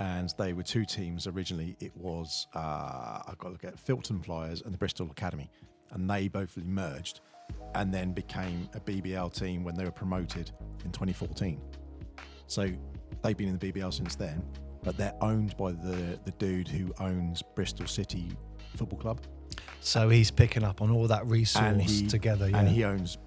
and 0.00 0.32
they 0.38 0.52
were 0.52 0.62
two 0.62 0.84
teams 0.84 1.26
originally. 1.26 1.76
It 1.78 1.96
was 1.96 2.46
uh, 2.54 3.20
I've 3.26 3.38
got 3.38 3.48
to 3.48 3.52
look 3.52 3.64
at 3.64 3.76
Filton 3.76 4.24
Flyers 4.24 4.62
and 4.62 4.72
the 4.72 4.78
Bristol 4.78 5.10
Academy, 5.10 5.50
and 5.92 6.08
they 6.08 6.28
both 6.28 6.56
merged, 6.56 7.20
and 7.74 7.92
then 7.92 8.12
became 8.12 8.68
a 8.74 8.80
BBL 8.80 9.32
team 9.34 9.64
when 9.64 9.74
they 9.74 9.84
were 9.84 9.90
promoted 9.90 10.50
in 10.84 10.92
2014. 10.92 11.60
So 12.46 12.68
they've 13.22 13.36
been 13.36 13.48
in 13.48 13.58
the 13.58 13.72
BBL 13.72 13.92
since 13.92 14.14
then, 14.14 14.42
but 14.82 14.96
they're 14.96 15.14
owned 15.20 15.56
by 15.56 15.72
the 15.72 16.18
the 16.24 16.32
dude 16.38 16.68
who 16.68 16.92
owns 17.00 17.42
Bristol 17.54 17.86
City 17.86 18.32
Football 18.76 18.98
Club, 18.98 19.20
So 19.80 20.08
he's 20.08 20.30
picking 20.30 20.64
up 20.64 20.80
on 20.82 20.90
all 20.90 21.06
that 21.08 21.26
resource 21.26 21.90
he 22.00 22.06
together. 22.06 22.48
Yeah. 22.48 22.58
and 22.60 22.68
he 22.68 22.84
owns 22.84 23.18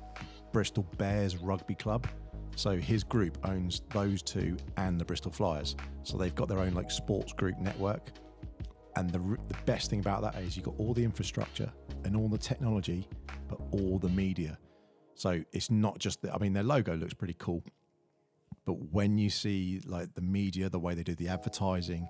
Bristol 0.51 0.83
Bears 0.97 1.37
Rugby 1.37 1.75
Club. 1.75 2.07
So 2.55 2.77
his 2.77 3.03
group 3.03 3.37
owns 3.47 3.81
those 3.91 4.21
two 4.21 4.57
and 4.77 4.99
the 4.99 5.05
Bristol 5.05 5.31
Flyers. 5.31 5.75
So 6.03 6.17
they've 6.17 6.33
got 6.33 6.47
their 6.47 6.59
own 6.59 6.73
like 6.73 6.89
sports 6.89 7.33
group 7.33 7.57
network. 7.59 8.11
And 8.95 9.09
the 9.09 9.19
the 9.19 9.57
best 9.65 9.89
thing 9.89 9.99
about 9.99 10.21
that 10.21 10.35
is 10.41 10.55
you've 10.55 10.65
got 10.65 10.75
all 10.77 10.93
the 10.93 11.03
infrastructure 11.03 11.71
and 12.03 12.15
all 12.15 12.29
the 12.29 12.37
technology, 12.37 13.07
but 13.49 13.59
all 13.71 13.99
the 13.99 14.09
media. 14.09 14.57
So 15.15 15.43
it's 15.51 15.69
not 15.69 15.99
just 15.99 16.21
that. 16.21 16.33
I 16.33 16.37
mean, 16.37 16.53
their 16.53 16.63
logo 16.63 16.95
looks 16.95 17.13
pretty 17.13 17.35
cool, 17.37 17.63
but 18.65 18.73
when 18.91 19.17
you 19.17 19.29
see 19.29 19.81
like 19.85 20.13
the 20.13 20.21
media, 20.21 20.69
the 20.69 20.79
way 20.79 20.93
they 20.93 21.03
do 21.03 21.15
the 21.15 21.27
advertising, 21.27 22.07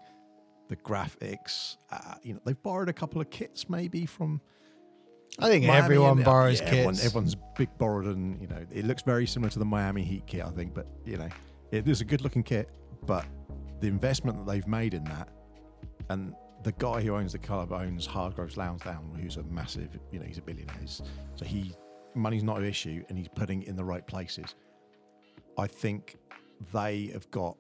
the 0.70 0.76
graphics, 0.76 1.78
uh, 1.92 2.16
you 2.24 2.34
know, 2.34 2.40
they've 2.46 2.62
borrowed 2.62 2.90
a 2.90 2.94
couple 2.94 3.22
of 3.22 3.30
kits 3.30 3.70
maybe 3.70 4.06
from 4.06 4.42
I 5.40 5.50
think 5.50 5.66
Miami 5.66 5.84
everyone 5.84 6.18
and- 6.18 6.26
borrows 6.26 6.60
yeah, 6.62 6.66
kits. 6.70 6.74
Everyone, 6.78 6.96
everyone's 6.98 7.36
big 7.58 7.70
borrowed, 7.78 8.06
and 8.06 8.40
you 8.42 8.48
know 8.48 8.66
it 8.72 8.86
looks 8.86 9.02
very 9.02 9.28
similar 9.28 9.50
to 9.52 9.60
the 9.60 9.66
Miami 9.66 10.04
Heat 10.04 10.26
kit, 10.28 10.46
I 10.46 10.50
think. 10.52 10.74
But 10.74 10.88
you 11.06 11.18
know, 11.18 11.30
it 11.72 11.88
is 11.88 12.02
a 12.02 12.06
good-looking 12.06 12.44
kit. 12.44 12.70
But 13.06 13.26
the 13.82 13.88
investment 13.88 14.38
that 14.38 14.52
they've 14.52 14.68
made 14.68 14.94
in 14.94 15.04
that, 15.06 15.30
and 16.10 16.34
the 16.66 16.72
guy 16.72 17.00
who 17.00 17.16
owns 17.16 17.32
the 17.32 17.38
club 17.38 17.72
owns 17.72 18.08
Hargreaves 18.08 18.58
Lansdown, 18.58 19.16
who's 19.22 19.38
a 19.38 19.44
massive, 19.44 20.00
you 20.12 20.18
know, 20.18 20.26
he's 20.26 20.40
a 20.40 20.42
billionaire. 20.42 20.76
So 21.36 21.46
he 21.46 21.76
money's 22.16 22.44
not 22.44 22.58
an 22.58 22.66
issue, 22.66 23.04
and 23.08 23.18
he's 23.18 23.28
putting 23.28 23.62
it 23.62 23.68
in 23.68 23.76
the 23.76 23.84
right 23.84 24.06
places. 24.08 24.56
I 25.60 25.68
think 25.68 26.18
they 26.74 27.12
have 27.14 27.30
got, 27.30 27.56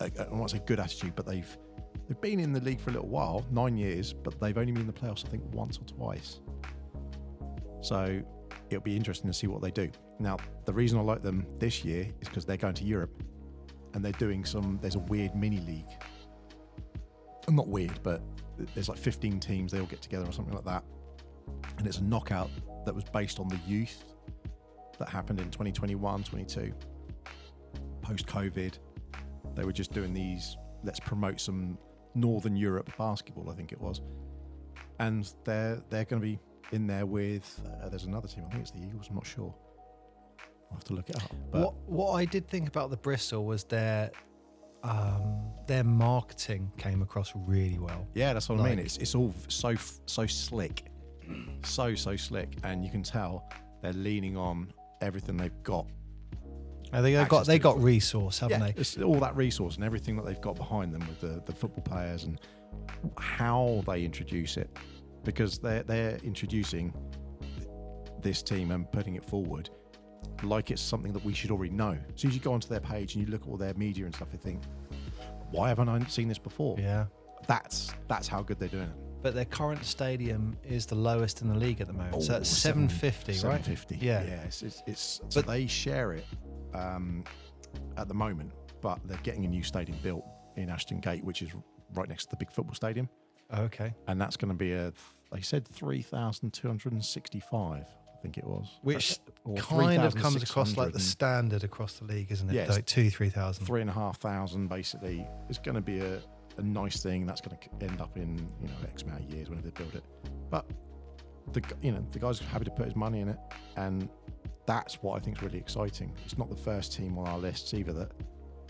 a, 0.00 0.06
I 0.06 0.08
to 0.08 0.48
say 0.48 0.62
good 0.64 0.80
attitude, 0.80 1.14
but 1.14 1.26
they've 1.26 1.58
they've 2.08 2.20
been 2.22 2.40
in 2.40 2.54
the 2.54 2.60
league 2.60 2.80
for 2.80 2.90
a 2.90 2.94
little 2.94 3.08
while, 3.08 3.44
nine 3.50 3.76
years, 3.76 4.14
but 4.14 4.40
they've 4.40 4.56
only 4.56 4.72
been 4.72 4.80
in 4.80 4.86
the 4.86 4.92
playoffs, 4.94 5.26
I 5.26 5.28
think, 5.28 5.42
once 5.52 5.76
or 5.76 5.84
twice. 5.84 6.40
So 7.82 8.22
it'll 8.70 8.82
be 8.82 8.96
interesting 8.96 9.28
to 9.28 9.34
see 9.36 9.48
what 9.48 9.60
they 9.60 9.70
do. 9.70 9.90
Now, 10.18 10.38
the 10.64 10.72
reason 10.72 10.98
I 10.98 11.02
like 11.02 11.22
them 11.22 11.46
this 11.58 11.84
year 11.84 12.08
is 12.22 12.28
because 12.28 12.46
they're 12.46 12.56
going 12.56 12.74
to 12.74 12.84
Europe 12.84 13.22
and 13.92 14.02
they're 14.02 14.12
doing 14.12 14.46
some. 14.46 14.78
There's 14.80 14.94
a 14.94 15.00
weird 15.00 15.34
mini 15.34 15.58
league. 15.58 15.90
Not 17.50 17.68
weird, 17.68 18.00
but 18.02 18.22
there's 18.74 18.88
like 18.88 18.98
15 18.98 19.40
teams. 19.40 19.72
They 19.72 19.80
all 19.80 19.86
get 19.86 20.02
together 20.02 20.26
or 20.26 20.32
something 20.32 20.54
like 20.54 20.64
that, 20.64 20.84
and 21.78 21.86
it's 21.86 21.98
a 21.98 22.04
knockout 22.04 22.50
that 22.86 22.94
was 22.94 23.04
based 23.04 23.40
on 23.40 23.48
the 23.48 23.58
youth 23.66 24.04
that 24.98 25.08
happened 25.08 25.40
in 25.40 25.46
2021, 25.46 26.24
22, 26.24 26.72
post 28.02 28.26
COVID. 28.26 28.78
They 29.54 29.64
were 29.64 29.72
just 29.72 29.92
doing 29.92 30.12
these. 30.12 30.56
Let's 30.84 31.00
promote 31.00 31.40
some 31.40 31.78
Northern 32.14 32.56
Europe 32.56 32.90
basketball. 32.96 33.50
I 33.50 33.54
think 33.54 33.72
it 33.72 33.80
was, 33.80 34.00
and 34.98 35.32
they're 35.44 35.82
they're 35.90 36.04
going 36.04 36.22
to 36.22 36.26
be 36.26 36.38
in 36.72 36.86
there 36.86 37.06
with. 37.06 37.60
Uh, 37.82 37.88
there's 37.88 38.04
another 38.04 38.28
team. 38.28 38.44
I 38.46 38.50
think 38.50 38.62
it's 38.62 38.70
the 38.70 38.82
Eagles. 38.82 39.08
I'm 39.08 39.16
not 39.16 39.26
sure. 39.26 39.54
I'll 40.70 40.76
have 40.76 40.84
to 40.84 40.92
look 40.94 41.10
it 41.10 41.16
up. 41.16 41.34
But 41.50 41.60
what 41.60 41.74
what 41.86 42.12
I 42.12 42.24
did 42.24 42.46
think 42.46 42.68
about 42.68 42.90
the 42.90 42.96
Bristol 42.96 43.44
was 43.44 43.64
their 43.64 44.10
um, 44.82 45.52
their 45.66 45.84
marketing 45.84 46.72
came 46.78 47.02
across 47.02 47.32
really 47.34 47.78
well. 47.78 48.06
yeah, 48.14 48.32
that's 48.32 48.48
what 48.48 48.60
I 48.60 48.70
mean. 48.70 48.78
It's 48.78 48.96
it's 48.98 49.14
all 49.14 49.34
so 49.48 49.74
so 50.06 50.26
slick, 50.26 50.86
so 51.64 51.94
so 51.94 52.16
slick, 52.16 52.56
and 52.64 52.84
you 52.84 52.90
can 52.90 53.02
tell 53.02 53.48
they're 53.82 53.92
leaning 53.92 54.36
on 54.36 54.72
everything 55.00 55.36
they've 55.36 55.62
got. 55.62 55.86
Uh, 56.92 57.00
they 57.02 57.12
got 57.24 57.46
they 57.46 57.58
got 57.58 57.80
resource, 57.80 58.40
haven't 58.40 58.60
yeah, 58.60 58.72
they? 58.72 58.80
it's 58.80 58.98
all 58.98 59.20
that 59.20 59.36
resource 59.36 59.76
and 59.76 59.84
everything 59.84 60.16
that 60.16 60.26
they've 60.26 60.40
got 60.40 60.56
behind 60.56 60.92
them 60.92 61.06
with 61.06 61.20
the, 61.20 61.40
the 61.46 61.52
football 61.52 61.84
players 61.84 62.24
and 62.24 62.40
how 63.18 63.82
they 63.86 64.04
introduce 64.04 64.56
it, 64.56 64.76
because 65.24 65.58
they're 65.58 65.84
they're 65.84 66.16
introducing 66.24 66.92
this 68.22 68.42
team 68.42 68.70
and 68.72 68.90
putting 68.92 69.14
it 69.14 69.24
forward 69.24 69.70
like 70.42 70.70
it's 70.70 70.82
something 70.82 71.12
that 71.12 71.24
we 71.24 71.32
should 71.34 71.50
already 71.50 71.72
know. 71.72 71.96
As 72.14 72.20
soon 72.20 72.30
as 72.30 72.34
you 72.34 72.40
go 72.40 72.52
onto 72.52 72.68
their 72.68 72.80
page 72.80 73.14
and 73.14 73.24
you 73.24 73.30
look 73.30 73.42
at 73.42 73.48
all 73.48 73.56
their 73.56 73.74
media 73.74 74.06
and 74.06 74.14
stuff, 74.14 74.28
you 74.32 74.38
think, 74.38 74.62
why 75.50 75.68
haven't 75.68 75.88
I 75.88 76.02
seen 76.06 76.28
this 76.28 76.38
before? 76.38 76.78
Yeah. 76.78 77.06
That's 77.46 77.92
that's 78.08 78.28
how 78.28 78.42
good 78.42 78.58
they're 78.58 78.68
doing 78.68 78.84
it. 78.84 78.96
But 79.22 79.34
their 79.34 79.44
current 79.44 79.84
stadium 79.84 80.56
is 80.64 80.86
the 80.86 80.94
lowest 80.94 81.42
in 81.42 81.48
the 81.48 81.54
league 81.54 81.80
at 81.82 81.86
the 81.86 81.92
moment. 81.92 82.22
so 82.22 82.34
Oh, 82.34 82.38
it's 82.38 82.48
750, 82.48 83.32
right? 83.32 83.38
750. 83.40 83.98
Yeah. 84.00 84.22
Yeah. 84.22 84.30
It's, 84.44 84.62
it's, 84.62 84.82
it's 84.86 85.20
so 85.28 85.42
they 85.42 85.66
share 85.66 86.12
it 86.12 86.24
um, 86.72 87.24
at 87.98 88.08
the 88.08 88.14
moment, 88.14 88.52
but 88.80 88.98
they're 89.06 89.18
getting 89.18 89.44
a 89.44 89.48
new 89.48 89.62
stadium 89.62 89.98
built 90.02 90.24
in 90.56 90.70
Ashton 90.70 91.00
Gate, 91.00 91.22
which 91.22 91.42
is 91.42 91.50
right 91.94 92.08
next 92.08 92.24
to 92.26 92.30
the 92.30 92.36
big 92.36 92.50
football 92.50 92.74
stadium. 92.74 93.08
Okay. 93.52 93.92
And 94.06 94.20
that's 94.20 94.36
going 94.36 94.50
to 94.50 94.54
be 94.56 94.72
a, 94.72 94.92
they 95.32 95.40
said 95.40 95.66
3,265 95.68 97.84
think 98.22 98.38
it 98.38 98.44
was. 98.44 98.68
Which 98.82 99.18
kind 99.58 100.02
of 100.02 100.14
comes 100.14 100.42
across 100.42 100.76
like 100.76 100.92
the 100.92 101.00
standard 101.00 101.64
across 101.64 101.94
the 101.98 102.04
league, 102.04 102.30
isn't 102.30 102.48
it? 102.50 102.54
Yes. 102.54 102.68
Like 102.70 102.86
two, 102.86 103.10
three 103.10 103.30
thousand. 103.30 103.64
three 103.66 103.80
and 103.80 103.90
a 103.90 103.92
half 103.92 104.18
thousand 104.18 104.68
basically 104.68 105.26
is 105.48 105.58
going 105.58 105.74
to 105.74 105.80
be 105.80 106.00
a, 106.00 106.20
a 106.58 106.62
nice 106.62 107.02
thing 107.02 107.26
that's 107.26 107.40
going 107.40 107.56
to 107.56 107.86
end 107.86 108.00
up 108.00 108.16
in 108.16 108.36
you 108.60 108.68
know 108.68 108.74
x 108.84 109.02
amount 109.02 109.20
of 109.24 109.30
years 109.34 109.48
when 109.48 109.60
they 109.62 109.70
build 109.70 109.94
it 109.94 110.04
but 110.50 110.66
the 111.52 111.62
you 111.82 111.92
know 111.92 112.04
the 112.12 112.18
guy's 112.18 112.38
happy 112.38 112.64
to 112.64 112.70
put 112.70 112.86
his 112.86 112.96
money 112.96 113.20
in 113.20 113.28
it 113.28 113.38
and 113.76 114.08
that's 114.66 114.96
what 115.02 115.16
i 115.16 115.18
think 115.18 115.36
is 115.36 115.42
really 115.42 115.58
exciting 115.58 116.12
it's 116.24 116.38
not 116.38 116.48
the 116.50 116.56
first 116.56 116.92
team 116.92 117.18
on 117.18 117.26
our 117.26 117.38
lists 117.38 117.72
either 117.74 117.92
that 117.92 118.12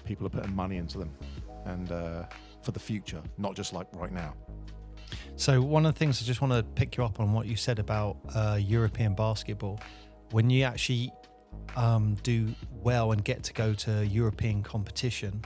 people 0.04 0.26
are 0.26 0.30
putting 0.30 0.54
money 0.54 0.76
into 0.76 0.98
them 0.98 1.10
and 1.66 1.92
uh, 1.92 2.24
for 2.62 2.72
the 2.72 2.80
future 2.80 3.22
not 3.38 3.54
just 3.54 3.72
like 3.72 3.86
right 3.94 4.12
now 4.12 4.34
So 5.36 5.62
one 5.62 5.86
of 5.86 5.94
the 5.94 5.98
things 5.98 6.22
I 6.22 6.26
just 6.26 6.42
want 6.42 6.52
to 6.52 6.62
pick 6.62 6.96
you 6.96 7.04
up 7.04 7.18
on 7.18 7.32
what 7.32 7.46
you 7.46 7.56
said 7.56 7.78
about 7.78 8.18
uh, 8.34 8.58
European 8.60 9.14
basketball. 9.14 9.80
When 10.32 10.50
you 10.50 10.64
actually 10.64 11.12
um, 11.76 12.16
do 12.22 12.54
well 12.70 13.12
and 13.12 13.24
get 13.24 13.42
to 13.44 13.52
go 13.52 13.74
to 13.74 14.06
European 14.06 14.62
competition, 14.62 15.42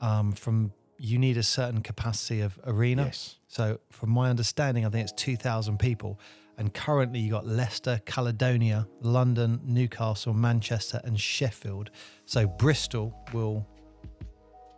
um, 0.00 0.32
from 0.32 0.72
you 0.98 1.18
need 1.18 1.36
a 1.36 1.42
certain 1.42 1.82
capacity 1.82 2.40
of 2.40 2.58
arena. 2.64 3.04
yes 3.06 3.36
So 3.48 3.80
from 3.90 4.10
my 4.10 4.30
understanding, 4.30 4.86
I 4.86 4.90
think 4.90 5.02
it's 5.04 5.12
two 5.12 5.36
thousand 5.36 5.78
people. 5.78 6.18
And 6.58 6.72
currently, 6.72 7.20
you 7.20 7.30
got 7.30 7.46
Leicester, 7.46 8.00
Caledonia, 8.06 8.86
London, 9.02 9.60
Newcastle, 9.62 10.32
Manchester, 10.32 11.02
and 11.04 11.20
Sheffield. 11.20 11.90
So 12.24 12.46
Bristol 12.46 13.14
will 13.34 13.66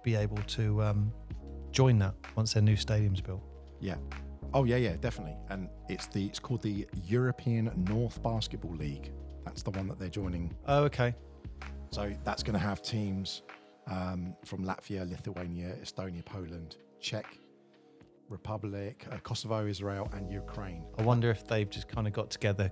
be 0.02 0.16
able 0.16 0.38
to 0.38 0.82
um, 0.82 1.12
join 1.70 1.98
that 1.98 2.14
once 2.34 2.54
their 2.54 2.62
new 2.62 2.74
stadium's 2.74 3.20
built. 3.20 3.47
Yeah 3.80 3.96
oh 4.54 4.64
yeah 4.64 4.76
yeah 4.76 4.96
definitely 4.96 5.36
and 5.50 5.68
it's 5.88 6.06
the 6.06 6.24
it's 6.26 6.38
called 6.38 6.62
the 6.62 6.86
european 7.04 7.70
north 7.88 8.22
basketball 8.22 8.74
league 8.74 9.12
that's 9.44 9.62
the 9.62 9.70
one 9.70 9.88
that 9.88 9.98
they're 9.98 10.08
joining 10.08 10.54
Oh, 10.66 10.84
okay. 10.84 11.14
So 11.90 12.12
that's 12.22 12.42
going 12.42 12.52
to 12.54 12.58
have 12.60 12.82
teams 12.82 13.42
um, 13.90 14.34
from 14.44 14.64
Latvia, 14.64 15.08
Lithuania, 15.08 15.74
Estonia, 15.82 16.24
Poland, 16.24 16.76
Czech 17.00 17.38
Republic, 18.28 19.06
uh, 19.10 19.16
Kosovo, 19.22 19.66
Israel, 19.66 20.10
and 20.12 20.30
Ukraine. 20.30 20.84
I 20.98 21.02
wonder 21.02 21.30
if 21.30 21.46
they've 21.46 21.68
just 21.68 21.88
kind 21.88 22.06
of 22.06 22.12
got 22.12 22.30
together 22.30 22.70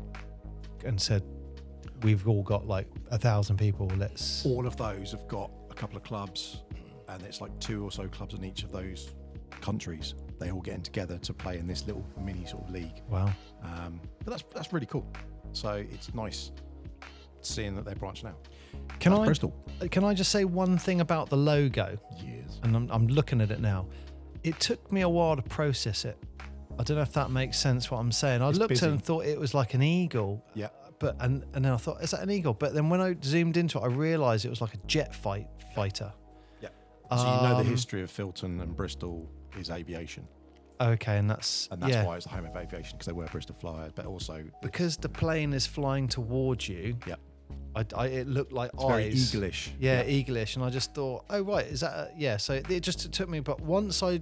and 0.85 1.01
said, 1.01 1.23
"We've 2.03 2.29
all 2.29 2.43
got 2.43 2.67
like 2.67 2.89
a 3.11 3.19
thousand 3.19 3.57
people. 3.57 3.91
Let's." 3.97 4.45
All 4.45 4.67
of 4.67 4.77
those 4.77 5.13
have 5.13 5.27
got 5.29 5.51
a 5.71 5.75
couple 5.75 5.97
of 5.97 6.03
clubs, 6.03 6.63
and 7.09 7.23
it's 7.23 7.41
like 7.41 7.59
two 7.59 7.83
or 7.83 7.91
so 7.91 8.07
clubs 8.09 8.35
in 8.35 8.45
each 8.45 8.65
of 8.65 8.71
those 8.71 9.15
countries. 9.63 10.15
They 10.39 10.51
all 10.51 10.61
getting 10.61 10.83
together 10.83 11.19
to 11.19 11.33
play 11.33 11.59
in 11.59 11.67
this 11.67 11.87
little 11.87 12.07
mini 12.21 12.45
sort 12.45 12.65
of 12.65 12.71
league. 12.71 13.03
Wow. 13.09 13.31
Um, 13.63 14.01
but 14.25 14.31
that's 14.33 14.45
that's 14.55 14.73
really 14.73 14.87
cool. 14.87 15.07
So 15.53 15.71
it's 15.91 16.13
nice 16.15 16.51
seeing 17.41 17.75
that 17.77 17.85
they're 17.85 17.95
branching 17.95 18.29
out. 18.29 18.49
Can 19.01 19.13
That's 19.13 19.23
I 19.23 19.25
Bristol? 19.27 19.55
can 19.91 20.05
I 20.05 20.15
just 20.15 20.31
say 20.33 20.45
one 20.45 20.77
thing 20.79 21.01
about 21.01 21.31
the 21.31 21.37
logo? 21.37 21.97
Years. 22.19 22.61
And 22.63 22.75
I'm, 22.77 22.91
I'm 22.91 23.07
looking 23.09 23.41
at 23.41 23.51
it 23.51 23.61
now. 23.61 23.87
It 24.43 24.59
took 24.61 24.91
me 24.93 25.01
a 25.03 25.09
while 25.09 25.37
to 25.37 25.43
process 25.43 26.05
it. 26.05 26.19
I 26.79 26.83
don't 26.83 26.97
know 26.97 27.03
if 27.03 27.13
that 27.15 27.31
makes 27.31 27.57
sense 27.59 27.91
what 27.91 27.99
I'm 27.99 28.13
saying. 28.13 28.43
I 28.43 28.49
It's 28.51 28.59
looked 28.59 28.73
at 28.73 28.75
busy. 28.81 28.87
it 28.87 28.91
and 28.91 29.03
thought 29.03 29.25
it 29.25 29.39
was 29.41 29.55
like 29.55 29.75
an 29.75 29.83
eagle. 29.83 30.45
Yeah. 30.55 30.69
But 30.99 31.17
and 31.21 31.45
and 31.55 31.65
then 31.65 31.73
I 31.73 31.77
thought, 31.77 32.03
is 32.03 32.11
that 32.11 32.23
an 32.23 32.31
eagle? 32.31 32.53
But 32.55 32.75
then 32.75 32.89
when 32.91 33.01
I 33.01 33.17
zoomed 33.23 33.57
into 33.57 33.79
it, 33.79 33.83
I 33.83 33.87
realised 33.87 34.45
it 34.45 34.51
was 34.51 34.61
like 34.61 34.75
a 34.75 34.79
jet 34.87 35.15
fight 35.15 35.47
fighter. 35.75 36.13
Yeah. 36.61 36.69
So 37.11 37.17
you 37.19 37.25
know 37.49 37.55
the 37.55 37.61
Um, 37.61 37.67
history 37.67 38.03
of 38.03 38.11
Filton 38.11 38.61
and 38.63 38.77
Bristol 38.77 39.29
is 39.59 39.71
aviation. 39.71 40.27
Okay, 40.81 41.17
and 41.17 41.31
that's 41.31 41.69
and 41.71 41.81
that's 41.83 41.93
yeah. 41.93 42.05
why 42.05 42.17
it's 42.17 42.27
the 42.27 42.33
home 42.33 42.45
of 42.45 42.55
aviation 42.57 42.97
because 42.99 43.07
they 43.07 43.13
were 43.13 43.27
Bristol 43.27 43.57
Flyers, 43.59 43.93
but 43.95 44.05
also 44.07 44.45
because 44.63 44.97
the 44.99 45.09
plane 45.09 45.53
is 45.55 45.67
flying 45.67 46.07
towards 46.09 46.69
you. 46.69 46.97
Yeah. 47.07 47.15
I, 47.75 47.85
I- 47.95 48.07
it 48.09 48.27
looked 48.29 48.53
like 48.53 48.71
it's 48.75 48.85
very 48.85 49.05
eyes. 49.07 49.35
eaglish. 49.35 49.73
Yeah, 49.79 50.03
eaglish, 50.05 50.57
and 50.57 50.65
I 50.65 50.71
just 50.71 50.95
thought, 50.95 51.25
oh 51.31 51.41
right, 51.43 51.67
is 51.67 51.81
that 51.81 51.93
a, 51.95 52.11
yeah? 52.17 52.37
So 52.37 52.55
it 52.69 52.81
just 52.81 53.11
took 53.13 53.29
me, 53.29 53.41
but 53.41 53.61
once 53.61 54.03
I 54.03 54.21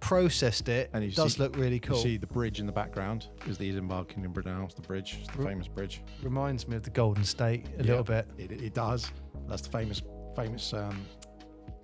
processed 0.00 0.68
it, 0.68 0.90
And 0.92 1.04
it 1.04 1.14
does 1.14 1.34
see- 1.34 1.42
look 1.42 1.56
really 1.56 1.78
cool. 1.80 1.96
You 1.96 2.02
see 2.02 2.16
the 2.16 2.26
bridge 2.26 2.58
in 2.60 2.66
the 2.66 2.72
background 2.72 3.28
is 3.46 3.58
the 3.58 3.68
Edinburgh 3.68 4.04
Kingdom 4.04 4.32
Bridge 4.32 4.46
House, 4.46 4.74
the 4.74 4.82
bridge, 4.82 5.18
it's 5.20 5.30
the 5.30 5.38
Ru- 5.38 5.46
famous 5.46 5.68
bridge. 5.68 6.02
Reminds 6.22 6.66
me 6.68 6.76
of 6.76 6.82
the 6.82 6.90
Golden 6.90 7.22
State 7.24 7.66
a 7.78 7.82
Yeah. 7.82 7.90
little 7.90 8.04
bit. 8.04 8.26
It, 8.38 8.50
it 8.52 8.74
does. 8.74 9.10
That's 9.48 9.62
the 9.62 9.70
famous, 9.70 10.02
famous, 10.36 10.72
um, 10.72 11.04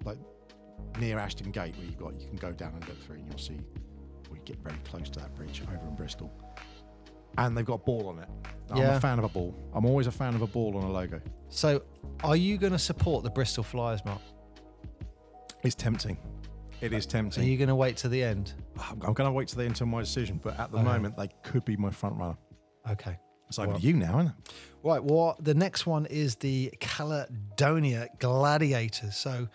like 0.05 0.19
near 0.99 1.19
Ashton 1.19 1.51
Gate 1.51 1.77
where 1.77 1.87
you've 1.87 1.99
got 1.99 2.15
you 2.21 2.27
can 2.27 2.37
go 2.37 2.53
down 2.53 2.73
and 2.75 2.89
look 2.89 3.01
through 3.05 3.17
and 3.17 3.27
you'll 3.29 3.39
see 3.39 3.59
we 4.31 4.39
get 4.45 4.59
very 4.63 4.79
close 4.85 5.09
to 5.11 5.21
that 5.21 5.35
bridge 5.35 5.63
over 5.63 5.87
in 5.87 5.95
Bristol. 5.95 6.33
And 7.39 7.57
they've 7.57 7.65
got 7.67 7.75
a 7.75 7.79
ball 7.85 8.09
on 8.09 8.19
it. 8.19 8.29
I'm 8.71 8.79
Yeah. 8.79 8.97
a 8.97 9.01
fan 9.01 9.19
of 9.19 9.25
a 9.25 9.29
ball. 9.29 9.55
I'm 9.75 9.85
always 9.85 10.07
a 10.07 10.11
fan 10.13 10.35
of 10.35 10.41
a 10.43 10.47
ball 10.47 10.77
on 10.77 10.85
a 10.85 10.91
logo. 10.91 11.21
So, 11.51 11.83
are 12.25 12.35
you 12.37 12.57
going 12.57 12.73
to 12.73 12.79
support 12.79 13.25
the 13.25 13.31
Bristol 13.31 13.63
Flyers, 13.63 14.03
Mark? 14.05 14.21
It's 15.63 15.75
tempting. 15.75 16.17
It 16.81 16.93
is 16.93 17.07
tempting. 17.07 17.45
Are 17.45 17.47
you 17.47 17.57
going 17.59 17.69
to 17.69 17.75
wait 17.75 17.97
to 17.99 18.09
the 18.09 18.23
end? 18.23 18.55
I'm, 18.91 18.99
going 18.99 19.27
to 19.29 19.33
wait 19.33 19.49
till 19.49 19.59
the 19.59 19.65
end 19.65 19.81
of 19.81 19.87
my 19.89 20.01
decision, 20.01 20.41
but 20.43 20.59
at 20.59 20.71
the 20.73 20.79
Okay. 20.79 20.87
moment 20.87 21.17
they 21.17 21.29
could 21.43 21.65
be 21.65 21.77
my 21.77 21.91
front 21.91 22.17
runner. 22.17 22.37
Okay. 22.91 23.19
It's 23.49 23.59
over 23.59 23.69
Well- 23.73 23.81
to 23.81 23.87
you 23.87 23.95
now, 23.95 24.19
isn't 24.21 24.29
it? 24.33 24.53
Right. 24.83 25.03
Well, 25.05 25.37
the 25.41 25.55
next 25.55 25.87
one 25.87 26.07
is 26.07 26.37
the 26.37 26.73
Caledonia 26.81 28.09
Gladiators. 28.19 29.17
So, 29.17 29.49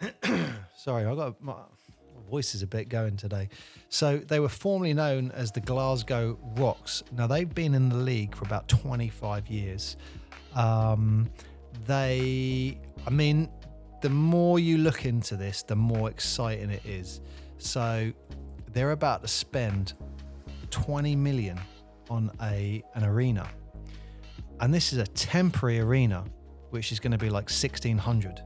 sorry, 0.76 1.04
I 1.04 1.14
got 1.14 1.42
my, 1.42 1.52
my 1.54 2.30
voice 2.30 2.54
is 2.54 2.62
a 2.62 2.66
bit 2.66 2.88
going 2.88 3.16
today. 3.16 3.48
So 3.88 4.18
they 4.18 4.40
were 4.40 4.48
formerly 4.48 4.94
known 4.94 5.30
as 5.32 5.52
the 5.52 5.60
Glasgow 5.60 6.38
Rocks. 6.56 7.02
Now 7.12 7.26
they've 7.26 7.52
been 7.52 7.74
in 7.74 7.88
the 7.88 7.96
league 7.96 8.34
for 8.34 8.44
about 8.44 8.68
25 8.68 9.48
years. 9.48 9.96
Um, 10.54 11.30
they, 11.86 12.78
I 13.06 13.10
mean, 13.10 13.48
the 14.02 14.10
more 14.10 14.58
you 14.58 14.78
look 14.78 15.04
into 15.04 15.36
this, 15.36 15.62
the 15.62 15.76
more 15.76 16.10
exciting 16.10 16.70
it 16.70 16.84
is. 16.84 17.20
So 17.58 18.12
they're 18.72 18.92
about 18.92 19.22
to 19.22 19.28
spend 19.28 19.94
20 20.70 21.16
million 21.16 21.58
on 22.10 22.30
a 22.42 22.82
an 22.94 23.04
arena 23.04 23.48
and 24.60 24.72
this 24.72 24.92
is 24.92 24.98
a 24.98 25.06
temporary 25.08 25.80
arena 25.80 26.24
which 26.70 26.92
is 26.92 27.00
going 27.00 27.12
to 27.12 27.18
be 27.18 27.30
like 27.30 27.48
1600 27.48 28.42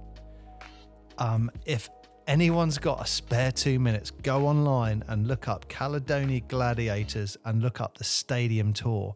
um, 1.21 1.51
if 1.65 1.89
anyone's 2.27 2.79
got 2.79 3.03
a 3.03 3.07
spare 3.07 3.53
two 3.53 3.79
minutes 3.79 4.11
go 4.11 4.47
online 4.47 5.03
and 5.09 5.27
look 5.27 5.49
up 5.49 5.69
caledonia 5.69 6.41
gladiators 6.41 7.37
and 7.45 7.63
look 7.63 7.81
up 7.81 7.99
the 7.99 8.05
stadium 8.05 8.73
tour. 8.73 9.15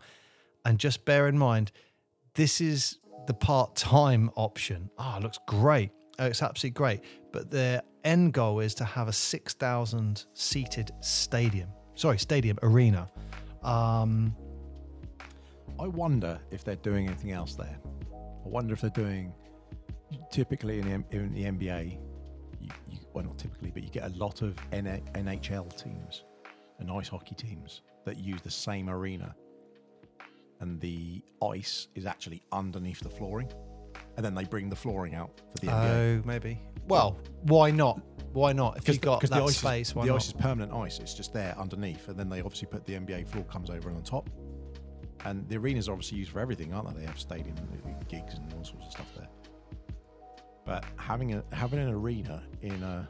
And 0.64 0.78
just 0.78 1.04
bear 1.04 1.28
in 1.28 1.38
mind 1.38 1.72
this 2.34 2.60
is 2.60 2.98
the 3.26 3.34
part-time 3.34 4.30
option. 4.36 4.90
Ah 4.98 5.18
looks 5.22 5.38
great. 5.46 5.90
Oh, 6.18 6.26
it's 6.26 6.42
absolutely 6.42 6.74
great. 6.74 7.00
But 7.32 7.50
their 7.50 7.82
end 8.04 8.32
goal 8.32 8.60
is 8.60 8.74
to 8.76 8.84
have 8.84 9.08
a 9.08 9.12
6000 9.12 10.26
seated 10.34 10.90
stadium. 11.00 11.68
Sorry 11.94 12.18
stadium 12.18 12.58
arena. 12.62 13.10
Um, 13.62 14.36
I 15.78 15.88
wonder 15.88 16.38
if 16.50 16.64
they're 16.64 16.76
doing 16.76 17.06
anything 17.06 17.32
else 17.32 17.54
there. 17.54 17.78
I 18.12 18.48
wonder 18.48 18.74
if 18.74 18.80
they're 18.80 18.90
doing. 18.90 19.32
Typically 20.30 20.80
in 20.80 21.04
the, 21.10 21.16
in 21.16 21.32
the 21.32 21.44
NBA, 21.44 21.98
you, 22.60 22.68
you, 22.90 22.98
well, 23.12 23.24
not 23.24 23.38
typically, 23.38 23.70
but 23.70 23.82
you 23.82 23.90
get 23.90 24.04
a 24.04 24.14
lot 24.16 24.42
of 24.42 24.56
NHL 24.72 25.82
teams 25.82 26.24
and 26.78 26.90
ice 26.90 27.08
hockey 27.08 27.34
teams 27.34 27.82
that 28.04 28.18
use 28.18 28.40
the 28.42 28.50
same 28.50 28.90
arena 28.90 29.34
and 30.60 30.80
the 30.80 31.22
ice 31.42 31.88
is 31.94 32.06
actually 32.06 32.42
underneath 32.52 33.00
the 33.00 33.08
flooring, 33.08 33.52
and 34.16 34.24
then 34.24 34.34
they 34.34 34.44
bring 34.44 34.70
the 34.70 34.76
flooring 34.76 35.14
out 35.14 35.30
for 35.52 35.58
the 35.58 35.66
NBA. 35.66 36.20
Oh, 36.20 36.22
maybe. 36.24 36.58
Well, 36.88 37.18
why 37.42 37.70
not? 37.70 38.00
Why 38.32 38.52
not? 38.52 38.78
If 38.78 38.88
you've 38.88 39.00
got 39.00 39.20
that 39.20 39.30
the 39.30 39.42
ice 39.42 39.58
space, 39.58 39.88
is, 39.88 39.94
why 39.94 40.04
the 40.04 40.12
not? 40.12 40.16
ice 40.16 40.26
is 40.28 40.32
permanent 40.32 40.72
ice. 40.72 40.98
It's 40.98 41.14
just 41.14 41.32
there 41.32 41.54
underneath, 41.58 42.08
and 42.08 42.18
then 42.18 42.28
they 42.28 42.40
obviously 42.40 42.68
put 42.68 42.86
the 42.86 42.94
NBA 42.94 43.28
floor 43.28 43.44
comes 43.44 43.70
over 43.70 43.90
on 43.90 44.02
top. 44.02 44.30
And 45.26 45.48
the 45.48 45.56
arenas 45.56 45.88
are 45.88 45.92
obviously 45.92 46.18
used 46.18 46.30
for 46.32 46.40
everything, 46.40 46.72
aren't 46.72 46.94
they? 46.94 47.00
They 47.00 47.06
have 47.06 47.18
stadium 47.18 47.56
gigs 48.08 48.34
and 48.34 48.52
all 48.54 48.64
sorts 48.64 48.86
of 48.86 48.92
stuff 48.92 49.08
there. 49.16 49.23
But 50.64 50.84
having 50.96 51.34
a 51.34 51.44
having 51.52 51.78
an 51.78 51.90
arena 51.90 52.42
in 52.62 52.82
a, 52.82 53.08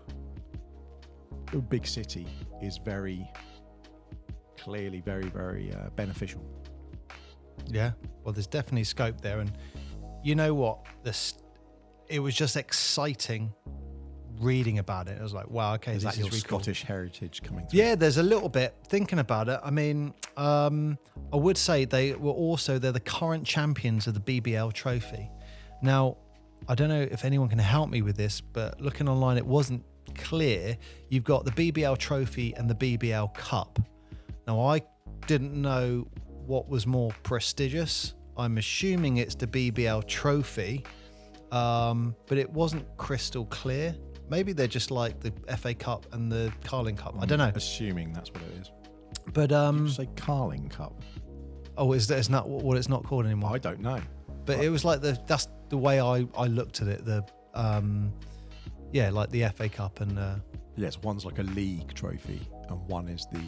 a 1.53 1.57
big 1.59 1.87
city 1.87 2.27
is 2.62 2.79
very 2.79 3.31
clearly 4.59 5.01
very 5.01 5.29
very 5.29 5.73
uh, 5.73 5.90
beneficial. 5.90 6.43
Yeah. 7.69 7.93
Well, 8.25 8.33
there's 8.33 8.47
definitely 8.47 8.85
scope 8.85 9.21
there, 9.21 9.40
and 9.40 9.53
you 10.23 10.35
know 10.35 10.55
what? 10.55 10.85
This 11.03 11.35
it 12.09 12.21
was 12.21 12.35
just 12.35 12.57
exciting 12.57 13.53
reading 14.40 14.79
about 14.79 15.09
it. 15.09 15.19
I 15.19 15.23
was 15.23 15.33
like, 15.33 15.49
wow, 15.49 15.75
okay, 15.75 15.95
Is 15.95 16.03
this 16.03 16.14
that 16.14 16.19
your 16.19 16.29
is 16.29 16.35
really 16.35 16.43
cool. 16.43 16.59
Scottish 16.59 16.83
heritage 16.83 17.43
coming 17.43 17.67
through? 17.67 17.79
Yeah, 17.79 17.95
there's 17.95 18.19
a 18.19 18.23
little 18.23 18.49
bit 18.49 18.75
thinking 18.88 19.19
about 19.19 19.49
it. 19.49 19.61
I 19.62 19.71
mean, 19.71 20.12
um, 20.37 20.99
I 21.33 21.37
would 21.37 21.57
say 21.57 21.85
they 21.85 22.14
were 22.14 22.33
also 22.33 22.79
they're 22.79 22.93
the 22.93 23.01
current 23.01 23.47
champions 23.47 24.07
of 24.07 24.14
the 24.14 24.40
BBL 24.40 24.73
trophy. 24.73 25.31
Now, 25.83 26.17
I 26.68 26.74
don't 26.74 26.88
know 26.88 27.07
if 27.11 27.24
anyone 27.24 27.48
can 27.48 27.59
help 27.59 27.90
me 27.90 28.03
with 28.03 28.16
this, 28.16 28.40
but 28.40 28.81
looking 28.81 29.09
online, 29.09 29.37
it 29.37 29.46
wasn't 29.46 29.85
clear. 30.14 30.77
You've 31.09 31.24
got 31.24 31.44
the 31.44 31.50
BBL 31.50 31.98
trophy 31.98 32.55
and 32.57 32.68
the 32.68 32.74
BBL 32.74 33.35
Cup. 33.35 33.79
Now, 34.46 34.61
I 34.61 34.83
didn't 35.27 35.55
know 35.61 36.07
what 36.46 36.68
was 36.68 36.87
more 36.87 37.11
prestigious. 37.22 38.14
I'm 38.37 38.59
assuming 38.59 39.18
it's 39.18 39.35
the 39.35 39.46
BBL 39.46 40.07
trophy, 40.07 40.85
um, 41.53 42.14
but 42.27 42.38
it 42.38 42.50
wasn't 42.50 42.85
crystal 42.96 43.46
clear. 43.46 43.94
Maybe 44.29 44.53
they're 44.53 44.66
just 44.66 44.90
like 44.90 45.20
the 45.20 45.33
FA 45.57 45.74
Cup 45.74 46.07
and 46.12 46.33
the 46.33 46.53
Carling 46.64 46.96
Cup. 46.96 47.14
I 47.20 47.27
don't 47.27 47.38
know. 47.38 47.53
Assuming 47.55 48.12
that's 48.12 48.31
what 48.33 48.42
it 48.42 48.61
is. 48.61 48.70
But 49.33 49.53
um, 49.53 49.88
Say 49.88 50.09
Carling 50.16 50.68
Cup. 50.68 51.03
oh, 51.77 51.92
is 51.92 52.07
that 52.09 52.18
is 52.18 52.31
not 52.31 52.48
what 52.48 52.77
it's 52.77 52.88
not 52.88 53.05
called 53.05 53.27
anymore? 53.27 53.53
I 53.55 53.59
don't 53.59 53.81
know. 53.81 54.00
But 54.46 54.61
it 54.61 54.68
was 54.68 54.85
like 54.85 55.00
the 55.00 55.18
that's 55.27 55.48
the 55.75 55.79
way 55.79 56.01
I 56.01 56.25
I 56.37 56.47
looked 56.47 56.83
at 56.83 56.89
it. 56.89 57.05
The 57.05 57.25
um, 57.53 58.13
yeah, 58.93 59.11
like 59.11 59.31
the 59.31 59.43
FA 59.57 59.69
Cup 59.69 60.01
and 60.01 60.19
uh, 60.19 60.37
Yes, 60.77 61.03
one's 61.03 61.25
like 61.25 61.41
a 61.41 61.43
league 61.43 61.93
trophy, 61.95 62.41
and 62.69 62.79
one 62.87 63.09
is 63.09 63.27
the 63.33 63.43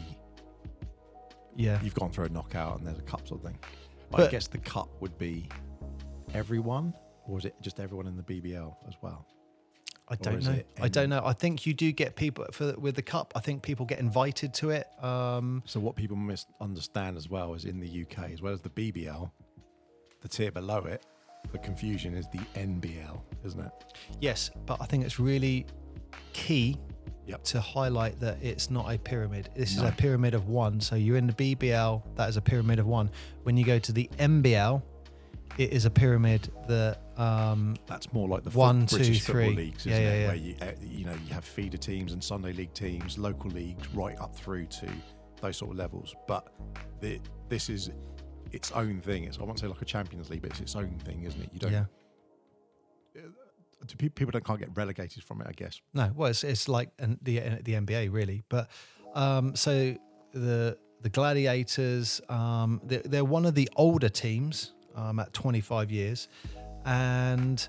yeah, 1.55 1.79
you've 1.81 1.95
gone 1.95 2.11
through 2.11 2.25
a 2.25 2.29
knockout, 2.29 2.79
and 2.79 2.85
there's 2.85 2.99
a 2.99 3.09
cup 3.13 3.25
sort 3.25 3.39
of 3.39 3.47
thing. 3.47 3.57
But 4.11 4.27
I 4.27 4.27
guess 4.27 4.47
the 4.47 4.57
cup 4.57 4.89
would 4.99 5.17
be 5.17 5.47
everyone, 6.33 6.93
or 7.25 7.37
is 7.37 7.45
it 7.45 7.55
just 7.61 7.79
everyone 7.79 8.07
in 8.07 8.17
the 8.17 8.23
BBL 8.23 8.75
as 8.89 8.95
well? 9.01 9.25
I 10.09 10.15
don't 10.15 10.43
know. 10.43 10.61
I 10.81 10.89
don't 10.89 11.09
know. 11.09 11.21
I 11.23 11.33
think 11.33 11.65
you 11.65 11.73
do 11.73 11.93
get 11.93 12.17
people 12.17 12.45
for 12.51 12.73
with 12.73 12.95
the 12.95 13.01
cup. 13.01 13.31
I 13.37 13.39
think 13.39 13.63
people 13.63 13.85
get 13.85 13.99
invited 13.99 14.53
to 14.55 14.71
it. 14.71 14.87
Um, 15.01 15.63
So 15.65 15.79
what 15.79 15.95
people 15.95 16.17
misunderstand 16.17 17.15
as 17.15 17.29
well 17.29 17.53
is 17.53 17.63
in 17.63 17.79
the 17.79 17.91
UK, 18.03 18.31
as 18.31 18.41
well 18.41 18.53
as 18.53 18.61
the 18.61 18.69
BBL, 18.69 19.31
the 20.21 20.27
tier 20.27 20.51
below 20.51 20.79
it, 20.79 21.05
the 21.51 21.57
confusion 21.59 22.13
is 22.13 22.27
the 22.29 22.39
NBL, 22.59 23.21
isn't 23.45 23.59
it? 23.59 23.71
yes, 24.21 24.49
but 24.65 24.81
I 24.81 24.85
think 24.85 25.03
it's 25.05 25.19
really 25.19 25.65
key 26.33 26.77
Yep. 27.25 27.43
to 27.43 27.59
highlight 27.59 28.19
that 28.21 28.37
it's 28.41 28.69
not 28.71 28.89
a 28.89 28.97
pyramid. 28.97 29.49
This 29.53 29.73
is 29.75 29.81
a 29.81 29.91
pyramid 29.91 30.33
of 30.33 30.47
one. 30.47 30.79
So 30.79 30.95
you're 30.95 31.17
in 31.17 31.27
the 31.27 31.33
BBL, 31.33 32.01
that 32.15 32.29
is 32.29 32.37
a 32.37 32.41
pyramid 32.41 32.79
of 32.79 32.87
one. 32.87 33.09
When 33.43 33.57
you 33.57 33.65
go 33.65 33.79
to 33.79 33.91
the 33.91 34.09
NBL, 34.17 34.81
it 35.57 35.73
is 35.73 35.83
a 35.83 35.89
pyramid 35.89 36.49
that 36.69 37.01
um, 37.17 37.75
That's 37.85 38.13
more 38.13 38.29
like 38.29 38.43
the 38.45 38.51
One, 38.51 38.87
foot- 38.87 38.99
British 38.99 39.25
two, 39.25 39.33
football 39.33 39.45
three. 39.47 39.55
leagues, 39.55 39.85
Yeah, 39.85 39.93
isn't 39.93 40.03
yeah, 40.05 40.11
it? 40.11 40.21
yeah. 40.21 40.27
Where 40.27 40.35
you, 40.37 40.55
uh, 40.61 40.65
you 40.99 41.05
know, 41.05 41.15
you 41.27 41.33
have 41.33 41.43
feeder 41.43 41.77
teams 41.77 42.13
and 42.13 42.23
Sunday 42.23 42.53
league 42.53 42.73
teams, 42.73 43.17
local 43.17 43.49
leagues, 43.51 43.85
right 43.93 44.17
up 44.19 44.33
through 44.33 44.67
to 44.67 44.87
those 45.41 45.57
sort 45.57 45.71
of 45.71 45.77
levels. 45.77 46.15
But 46.29 46.47
the, 47.01 47.19
this 47.49 47.69
is 47.69 47.89
its 48.51 48.71
own 48.71 49.01
thing. 49.01 49.23
It's 49.25 49.39
I 49.39 49.43
won't 49.43 49.59
say 49.59 49.67
like 49.67 49.81
a 49.81 49.85
Champions 49.85 50.29
League, 50.29 50.41
but 50.41 50.51
it's 50.51 50.59
its 50.59 50.75
own 50.75 50.97
thing, 51.03 51.23
isn't 51.23 51.41
it? 51.41 51.49
You 51.53 51.59
don't. 51.59 51.71
yeah. 51.71 51.85
do 53.85 53.95
pe- 53.97 54.09
People 54.09 54.31
don't 54.31 54.45
can't 54.45 54.59
get 54.59 54.69
relegated 54.75 55.23
from 55.23 55.41
it, 55.41 55.47
I 55.47 55.53
guess. 55.53 55.81
No, 55.93 56.11
well, 56.15 56.29
it's, 56.29 56.43
it's 56.43 56.67
like 56.67 56.89
an, 56.99 57.19
the 57.21 57.39
the 57.61 57.73
NBA 57.73 58.11
really, 58.11 58.43
but 58.49 58.69
um, 59.15 59.55
so 59.55 59.95
the 60.33 60.77
the 61.01 61.09
Gladiators, 61.09 62.21
um, 62.29 62.81
they're, 62.83 63.03
they're 63.05 63.25
one 63.25 63.45
of 63.45 63.53
the 63.55 63.69
older 63.75 64.09
teams 64.09 64.73
um, 64.95 65.19
at 65.19 65.31
25 65.31 65.91
years, 65.91 66.27
and 66.85 67.67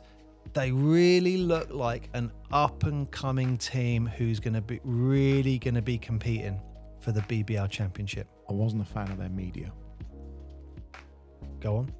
they 0.54 0.72
really 0.72 1.36
look 1.36 1.70
like 1.70 2.08
an 2.14 2.32
up 2.50 2.84
and 2.84 3.10
coming 3.10 3.58
team 3.58 4.06
who's 4.06 4.40
going 4.40 4.54
to 4.54 4.62
be 4.62 4.80
really 4.82 5.58
going 5.58 5.74
to 5.74 5.82
be 5.82 5.98
competing 5.98 6.58
for 7.00 7.12
the 7.12 7.20
BBL 7.20 7.68
championship. 7.70 8.26
I 8.48 8.54
wasn't 8.54 8.82
a 8.82 8.86
fan 8.86 9.10
of 9.10 9.18
their 9.18 9.28
media. 9.28 9.70
Go 11.60 11.76
on. 11.76 11.92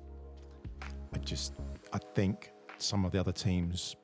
I 1.15 1.19
just 1.19 1.55
I 1.93 1.99
think 2.15 2.53
some 2.79 3.05
of 3.05 3.13
the 3.13 3.19
other 3.21 3.33
teams 3.33 3.97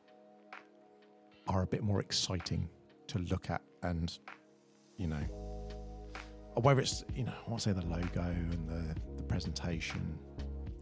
are 1.49 1.63
a 1.63 1.67
bit 1.67 1.83
more 1.83 2.01
exciting 2.01 2.69
to 3.07 3.19
look 3.21 3.51
at 3.51 3.61
and 3.83 4.19
you 4.97 5.07
know 5.07 5.21
whether 6.57 6.81
it's 6.81 7.05
you 7.15 7.25
know 7.25 7.33
I 7.47 7.51
want 7.51 7.63
to 7.63 7.69
say 7.69 7.73
the 7.79 7.87
logo 7.87 8.23
and 8.23 8.69
the, 8.69 9.01
the 9.17 9.23
presentation 9.25 10.19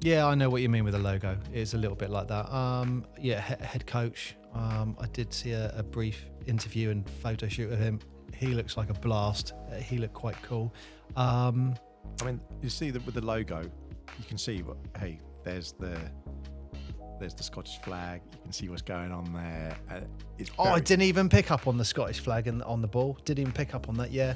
Yeah, 0.00 0.26
I 0.26 0.34
know 0.34 0.48
what 0.50 0.62
you 0.62 0.68
mean 0.68 0.84
with 0.84 0.94
the 0.94 1.00
logo. 1.00 1.36
It's 1.52 1.74
a 1.74 1.78
little 1.78 1.96
bit 1.96 2.10
like 2.10 2.28
that. 2.28 2.52
Um, 2.52 3.04
yeah, 3.20 3.40
he- 3.40 3.64
head 3.64 3.86
coach. 3.86 4.36
Um, 4.54 4.96
I 5.00 5.06
did 5.06 5.32
see 5.32 5.52
a, 5.52 5.72
a 5.76 5.82
brief 5.82 6.28
interview 6.46 6.90
and 6.90 7.08
photo 7.08 7.48
shoot 7.48 7.72
of 7.72 7.78
him. 7.78 8.00
He 8.36 8.48
looks 8.48 8.76
like 8.76 8.90
a 8.90 8.94
blast. 8.94 9.52
Uh, 9.70 9.76
He 9.76 9.98
looked 9.98 10.14
quite 10.14 10.40
cool. 10.42 10.72
Um, 11.16 11.74
I 12.20 12.24
mean 12.24 12.40
you 12.62 12.68
see 12.68 12.90
that 12.90 13.04
with 13.06 13.14
the 13.14 13.24
logo 13.24 13.62
you 14.18 14.24
can 14.24 14.38
see 14.38 14.62
what 14.62 14.76
hey 14.98 15.20
there's 15.44 15.72
the 15.72 15.98
there's 17.18 17.34
the 17.34 17.42
Scottish 17.42 17.78
flag 17.82 18.20
you 18.32 18.38
can 18.42 18.52
see 18.52 18.68
what's 18.68 18.82
going 18.82 19.12
on 19.12 19.32
there 19.32 19.76
uh, 19.90 20.00
it's 20.38 20.50
oh, 20.58 20.64
I 20.64 20.80
didn't 20.80 21.02
even 21.04 21.28
pick 21.28 21.50
up 21.50 21.66
on 21.66 21.76
the 21.78 21.84
Scottish 21.84 22.20
flag 22.20 22.46
and 22.48 22.62
on 22.64 22.80
the 22.82 22.88
ball. 22.88 23.18
Didn't 23.24 23.42
even 23.42 23.52
pick 23.52 23.74
up 23.74 23.88
on 23.88 23.96
that. 23.98 24.10
Yeah, 24.10 24.34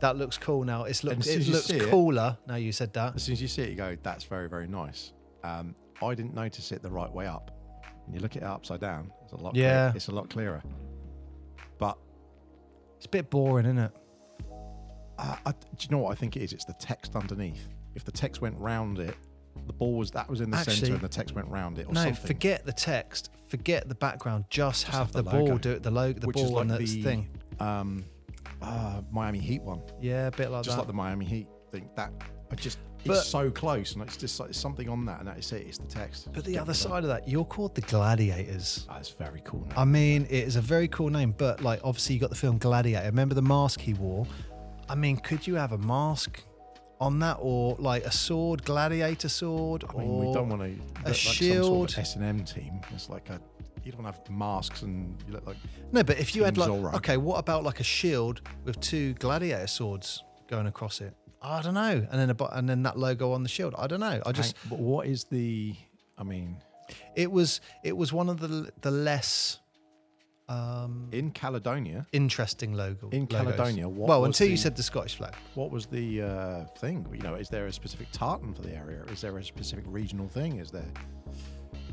that 0.00 0.16
looks 0.16 0.38
cool 0.38 0.62
now. 0.64 0.84
It's 0.84 1.02
look, 1.02 1.18
it 1.26 1.48
looks 1.48 1.70
it- 1.70 1.88
cooler 1.90 2.36
now. 2.46 2.56
You 2.56 2.70
said 2.72 2.92
that. 2.94 3.16
as 3.16 3.22
soon 3.24 3.32
as 3.34 3.42
you 3.42 3.48
see 3.48 3.62
it 3.62 3.70
you 3.70 3.74
go 3.76 3.96
that's 4.02 4.24
very 4.24 4.48
very 4.48 4.66
nice 4.68 5.12
um, 5.44 5.74
I 6.00 6.14
didn't 6.14 6.34
notice 6.34 6.70
it 6.72 6.82
the 6.82 6.90
right 6.90 7.10
way 7.12 7.26
up 7.26 7.50
when 8.04 8.14
you 8.14 8.20
look 8.20 8.36
at 8.36 8.42
it 8.42 8.46
upside 8.46 8.80
down 8.80 9.10
it's 9.24 9.32
a 9.32 9.36
lot 9.36 9.54
Yeah. 9.56 9.92
it's 9.94 10.08
a 10.08 10.12
lot 10.12 10.30
clearer 10.30 10.62
but 11.78 11.98
It's 12.98 13.06
a 13.06 13.08
bit 13.08 13.30
boring, 13.30 13.66
isn't 13.66 13.78
it? 13.78 13.90
Uh, 15.18 15.36
I, 15.46 15.50
do 15.50 15.58
you 15.80 15.88
know 15.90 15.98
what 15.98 16.12
I 16.12 16.14
think 16.14 16.36
it 16.36 16.42
is? 16.42 16.52
It's 16.52 16.64
the 16.64 16.74
text 16.74 17.16
underneath. 17.16 17.68
If 17.94 18.04
the 18.04 18.12
text 18.12 18.40
went 18.40 18.58
round 18.58 18.98
it, 18.98 19.14
the 19.66 19.72
ball 19.72 19.94
was 19.96 20.10
that 20.12 20.28
was 20.28 20.40
in 20.40 20.50
the 20.50 20.56
Actually- 20.56 20.76
centre, 20.76 20.94
and 20.94 21.02
the 21.02 21.08
text 21.08 21.34
went 21.34 21.48
round 21.48 21.78
it, 21.78 21.86
or 21.86 21.92
No, 21.92 22.04
something. 22.04 22.26
forget 22.26 22.64
the 22.64 22.72
text. 22.72 23.30
Forget 23.48 23.88
the 23.88 23.94
background. 23.94 24.44
Just, 24.48 24.84
have, 24.84 24.94
have 24.94 25.12
the, 25.12 25.22
the 25.22 25.30
ball 25.30 25.58
do 25.58 25.70
it. 25.72 25.82
The 25.82 25.90
logo, 25.90 26.18
the 26.20 26.26
which 26.26 26.36
ball, 26.36 26.50
like 26.52 26.62
and 26.62 26.70
the 26.70 26.78
the 26.78 27.02
thing. 27.02 27.28
um, 27.60 28.04
uh, 28.62 29.02
Miami 29.10 29.40
Heat 29.40 29.62
one, 29.62 29.82
Yeah, 30.00 30.28
a 30.28 30.30
bit 30.30 30.50
like 30.50 30.60
that. 30.62 30.64
just 30.64 30.76
that. 30.76 30.82
like 30.82 30.86
the 30.86 30.92
Miami 30.94 31.26
Heat 31.26 31.48
thing. 31.70 31.90
That 31.96 32.12
I 32.50 32.54
just 32.54 32.78
But- 33.04 33.18
it's 33.18 33.26
so 33.26 33.50
close, 33.50 33.92
and 33.94 34.02
it's 34.02 34.16
just 34.16 34.40
like 34.40 34.54
something 34.54 34.88
on 34.88 35.04
that, 35.06 35.18
and 35.18 35.28
that 35.28 35.38
is 35.38 35.52
it. 35.52 35.66
It's 35.66 35.76
the 35.78 35.86
text. 35.86 36.28
But 36.32 36.44
the 36.44 36.52
get 36.52 36.62
other 36.62 36.72
side 36.74 37.02
of 37.04 37.08
that, 37.08 37.28
you're 37.28 37.44
called 37.44 37.74
the 37.74 37.80
Gladiators. 37.82 38.86
That's 38.88 39.10
very 39.10 39.42
cool. 39.44 39.66
Now. 39.68 39.82
I 39.82 39.84
mean, 39.84 40.24
it 40.26 40.32
is 40.46 40.56
a 40.56 40.60
very 40.62 40.88
cool 40.88 41.10
name, 41.10 41.34
but 41.36 41.60
like 41.62 41.80
obviously 41.84 42.14
you 42.14 42.20
got 42.20 42.30
the 42.30 42.36
film 42.36 42.56
Gladiator. 42.58 43.04
Remember 43.06 43.34
the 43.34 43.42
mask 43.42 43.80
he 43.80 43.92
wore? 43.94 44.26
I 44.88 44.94
mean, 44.94 45.16
could 45.18 45.46
you 45.46 45.54
have 45.56 45.72
a 45.72 45.78
mask 45.78 46.42
on 47.02 47.18
that, 47.18 47.38
or 47.40 47.74
like 47.78 48.04
a 48.04 48.12
sword, 48.12 48.64
gladiator 48.64 49.28
sword, 49.28 49.84
I 49.90 49.98
mean, 49.98 50.08
or 50.08 50.26
we 50.26 50.32
don't 50.32 50.48
want 50.48 50.62
to 50.62 50.68
look 50.68 51.04
like 51.04 51.14
shield. 51.16 51.64
some 51.64 51.74
sort 51.74 51.92
of 51.92 51.98
S 51.98 52.14
and 52.16 52.24
M 52.24 52.44
team. 52.44 52.80
It's 52.94 53.08
like 53.08 53.28
a 53.28 53.40
you 53.84 53.90
don't 53.90 54.04
have 54.04 54.20
masks, 54.30 54.82
and 54.82 55.16
you 55.26 55.34
look 55.34 55.44
like 55.44 55.56
no? 55.90 56.04
But 56.04 56.20
if 56.20 56.36
you 56.36 56.44
had 56.44 56.54
Team 56.54 56.60
like, 56.60 56.70
Zorro. 56.70 56.94
okay, 56.94 57.16
what 57.16 57.38
about 57.38 57.64
like 57.64 57.80
a 57.80 57.84
shield 57.84 58.40
with 58.64 58.78
two 58.80 59.14
gladiator 59.14 59.66
swords 59.66 60.22
going 60.48 60.66
across 60.68 61.00
it? 61.00 61.14
I 61.42 61.60
don't 61.60 61.74
know, 61.74 62.06
and 62.08 62.20
then 62.20 62.30
a 62.30 62.34
bu- 62.34 62.52
and 62.52 62.68
then 62.68 62.84
that 62.84 62.96
logo 62.96 63.32
on 63.32 63.42
the 63.42 63.48
shield. 63.48 63.74
I 63.76 63.88
don't 63.88 64.00
know. 64.00 64.22
I 64.24 64.30
just 64.30 64.54
but 64.70 64.78
what 64.78 65.06
is 65.08 65.24
the? 65.24 65.74
I 66.16 66.22
mean, 66.22 66.56
it 67.16 67.32
was 67.32 67.60
it 67.82 67.96
was 67.96 68.12
one 68.12 68.28
of 68.28 68.38
the 68.38 68.70
the 68.80 68.92
less 68.92 69.58
um 70.48 71.08
in 71.12 71.30
Caledonia, 71.30 72.06
interesting 72.12 72.72
logo 72.74 73.08
In 73.10 73.20
logos. 73.22 73.38
Caledonia, 73.38 73.88
what 73.88 74.08
well, 74.08 74.20
was 74.22 74.28
until 74.28 74.48
you 74.50 74.56
said 74.56 74.76
the 74.76 74.82
Scottish 74.82 75.14
flag. 75.16 75.34
What 75.54 75.70
was 75.70 75.86
the 75.86 76.22
uh, 76.22 76.64
thing? 76.78 77.06
You 77.12 77.22
know, 77.22 77.34
is 77.34 77.48
there 77.48 77.66
a 77.66 77.72
specific 77.72 78.08
tartan 78.12 78.52
for 78.54 78.62
the 78.62 78.74
area? 78.74 79.02
Is 79.12 79.20
there 79.20 79.36
a 79.38 79.44
specific 79.44 79.84
regional 79.86 80.28
thing? 80.28 80.58
Is 80.58 80.70
there? 80.70 80.84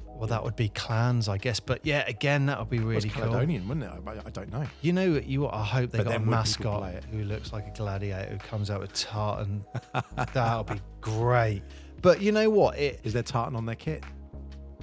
Well, 0.07 0.27
that 0.27 0.43
would 0.43 0.57
be 0.57 0.67
clans, 0.69 1.29
I 1.29 1.37
guess. 1.37 1.61
But 1.61 1.85
yeah, 1.85 2.03
again, 2.05 2.47
that 2.47 2.59
would 2.59 2.69
be 2.69 2.79
really 2.79 3.07
cool. 3.09 3.23
Caledonian, 3.23 3.65
wouldn't 3.69 3.85
it? 3.85 4.01
I, 4.05 4.11
I 4.27 4.29
don't 4.31 4.51
know. 4.51 4.65
You 4.81 4.91
know, 4.91 5.15
you. 5.25 5.47
I 5.47 5.63
hope 5.63 5.91
they 5.91 5.99
But 5.99 6.07
got 6.07 6.15
a 6.15 6.19
would 6.19 6.27
mascot 6.27 7.03
who 7.05 7.23
looks 7.23 7.53
like 7.53 7.67
a 7.67 7.71
gladiator 7.71 8.31
who 8.31 8.37
comes 8.39 8.69
out 8.69 8.81
with 8.81 8.91
tartan. 8.91 9.63
That'll 10.33 10.65
be 10.65 10.81
great. 10.99 11.61
But 12.01 12.21
you 12.21 12.33
know 12.33 12.49
what? 12.49 12.77
It 12.77 12.99
Is 13.05 13.13
there 13.13 13.23
tartan 13.23 13.55
on 13.55 13.65
their 13.65 13.75
kit? 13.75 14.03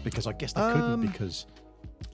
Because 0.04 0.26
I 0.26 0.32
guess 0.32 0.52
they 0.54 0.60
Um, 0.62 0.72
couldn't 1.00 1.12
because, 1.12 1.46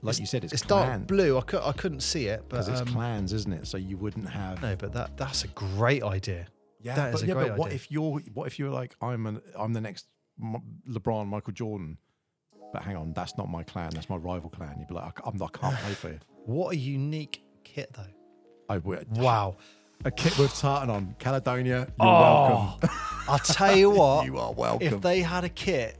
like 0.01 0.19
you 0.19 0.25
said, 0.25 0.43
it's, 0.43 0.53
it's 0.53 0.61
dark 0.63 1.07
blue. 1.07 1.37
I, 1.37 1.41
cou- 1.41 1.61
I 1.63 1.71
couldn't 1.73 2.01
see 2.01 2.27
it, 2.27 2.41
but 2.49 2.57
Because 2.65 2.67
it's 2.69 2.81
um, 2.81 2.87
clans, 2.87 3.33
isn't 3.33 3.51
it? 3.53 3.67
So 3.67 3.77
you 3.77 3.97
wouldn't 3.97 4.29
have. 4.29 4.61
no. 4.61 4.75
But 4.75 4.93
that 4.93 5.17
that's 5.17 5.43
a 5.43 5.47
great 5.49 6.03
idea. 6.03 6.47
Yeah, 6.81 6.95
That 6.95 7.13
is 7.13 7.21
but, 7.21 7.23
a 7.23 7.27
yeah, 7.27 7.33
great 7.33 7.47
but 7.49 7.57
what 7.57 7.65
idea. 7.67 7.75
if 7.75 7.91
you're 7.91 8.19
what 8.33 8.47
if 8.47 8.59
you're 8.59 8.69
like 8.69 8.95
I'm 9.01 9.25
an 9.27 9.41
I'm 9.57 9.73
the 9.73 9.81
next 9.81 10.05
LeBron, 10.89 11.27
Michael 11.27 11.53
Jordan, 11.53 11.97
but 12.73 12.81
hang 12.81 12.95
on, 12.97 13.13
that's 13.13 13.37
not 13.37 13.49
my 13.49 13.63
clan, 13.63 13.91
that's 13.93 14.09
my 14.09 14.15
rival 14.17 14.49
clan. 14.49 14.75
You'd 14.79 14.87
be 14.87 14.95
like, 14.95 15.19
I, 15.25 15.29
I'm, 15.29 15.41
I 15.41 15.47
can't 15.47 15.75
play 15.77 15.93
for 15.93 16.09
you. 16.09 16.19
What 16.45 16.73
a 16.73 16.75
unique 16.75 17.41
kit, 17.63 17.89
though. 17.95 18.03
I 18.67 18.77
would. 18.79 19.07
Wow. 19.17 19.55
A 20.03 20.11
kit 20.11 20.37
with 20.37 20.53
tartan 20.59 20.89
on, 20.89 21.15
Caledonia. 21.17 21.87
You're 22.01 22.07
Oh, 22.09 22.77
welcome. 22.81 22.89
I'll 23.29 23.39
tell 23.39 23.73
you 23.77 23.89
what. 23.91 24.25
You 24.25 24.37
are 24.39 24.51
welcome. 24.51 24.85
if 24.85 24.99
they 25.01 25.21
had 25.21 25.45
a 25.45 25.49
kit 25.49 25.97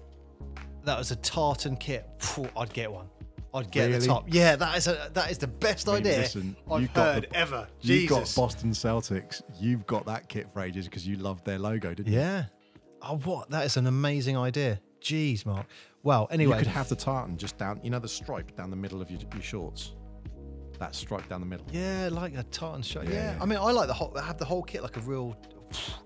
that 0.84 0.98
was 0.98 1.12
a 1.12 1.16
tartan 1.16 1.78
kit, 1.78 2.10
phew, 2.20 2.50
I'd 2.58 2.74
get 2.74 2.92
one. 2.92 3.08
I'd 3.54 3.70
get 3.72 3.88
Really? 3.88 4.00
the 4.00 4.06
top. 4.08 4.26
Yeah, 4.28 4.56
that 4.56 4.78
is 4.78 4.88
a 4.88 5.10
that 5.14 5.30
is 5.32 5.38
the 5.38 5.48
best 5.48 5.88
I 5.88 5.94
mean, 5.94 6.02
idea 6.08 6.18
listen, 6.20 6.56
I've 6.72 6.90
heard 6.90 7.28
the- 7.32 7.36
ever. 7.36 7.68
You 7.82 8.08
got 8.08 8.34
Boston 8.36 8.72
Celtics. 8.72 9.42
You've 9.60 9.86
got 9.86 10.06
that 10.08 10.28
kit 10.28 10.48
for 10.54 10.62
ages 10.62 10.86
because 10.86 11.08
you 11.08 11.18
loved 11.18 11.46
their 11.46 11.60
logo, 11.60 11.94
didn't 11.94 12.12
you? 12.12 12.20
Yeah. 12.20 12.46
Oh, 13.02 13.18
what? 13.18 13.50
That 13.52 13.66
is 13.66 13.78
an 13.78 13.86
amazing 13.88 14.38
idea. 14.38 14.80
Jeez, 15.02 15.46
Mark. 15.46 15.68
Well, 16.04 16.28
anyway, 16.32 16.58
You 16.58 16.64
could 16.64 16.68
have 16.74 16.90
the 16.90 16.96
tartan 16.96 17.38
just 17.38 17.58
down, 17.58 17.80
you 17.84 17.90
know, 17.90 18.00
the 18.00 18.08
stripe 18.08 18.56
down 18.58 18.70
the 18.70 18.76
middle 18.76 19.02
of 19.02 19.12
your, 19.12 19.20
your 19.34 19.42
shorts. 19.42 19.94
That 20.80 20.96
stripe 20.96 21.30
down 21.30 21.40
the 21.42 21.46
middle. 21.48 21.66
yeah, 21.72 22.10
like 22.12 22.36
a 22.36 22.44
tartan 22.44 22.82
shirt. 22.82 23.08
Yeah, 23.08 23.36
Yeah. 23.36 23.40
I 23.42 23.46
mean, 23.46 23.60
I 23.60 23.72
like 23.72 23.88
the 23.88 23.94
whole 23.94 24.14
have 24.18 24.38
the 24.38 24.46
whole 24.46 24.64
kit 24.64 24.82
like 24.82 24.98
a 24.98 25.02
real. 25.02 25.38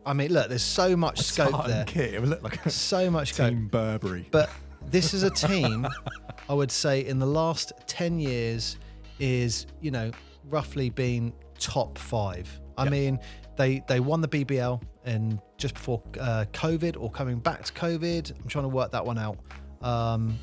I 0.06 0.14
mean, 0.14 0.32
look, 0.34 0.50
there's 0.50 0.62
so 0.64 0.96
much 0.98 1.20
scope 1.22 1.52
tartan 1.52 1.72
there. 1.72 1.86
kit. 1.86 2.14
It 2.14 2.20
would 2.20 2.30
look 2.30 2.44
like 2.44 2.66
a 2.66 2.70
So 2.70 3.10
much 3.10 3.34
scope. 3.34 3.50
Team 3.50 3.68
Burberry. 3.70 4.28
But 4.32 4.50
this 4.89 5.13
is 5.13 5.23
a 5.23 5.30
team, 5.30 5.88
I 6.50 6.54
would 6.54 6.71
say, 6.71 7.06
in 7.06 7.19
the 7.19 7.26
last 7.26 7.73
10 7.88 8.19
years, 8.19 8.78
is, 9.19 9.65
you 9.82 9.91
know, 9.91 10.12
roughly 10.50 10.89
been 10.89 11.34
top 11.60 11.97
five. 11.97 12.47
I 12.78 12.84
Yeah. 12.86 12.89
mean, 12.91 13.19
they 13.58 13.84
they 13.88 14.00
won 14.00 14.21
the 14.21 14.28
BBL 14.28 14.80
and 15.04 15.39
just 15.58 15.73
before 15.73 16.04
uh, 16.19 16.45
COVID 16.54 16.95
or 17.00 17.10
coming 17.10 17.39
back 17.39 17.63
to 17.63 17.73
COVID. 17.73 18.32
I'm 18.39 18.47
trying 18.47 18.65
to 18.65 18.69
work 18.69 18.91
that 18.91 19.04
one 19.06 19.17
out. 19.17 19.38
Um, 19.82 20.38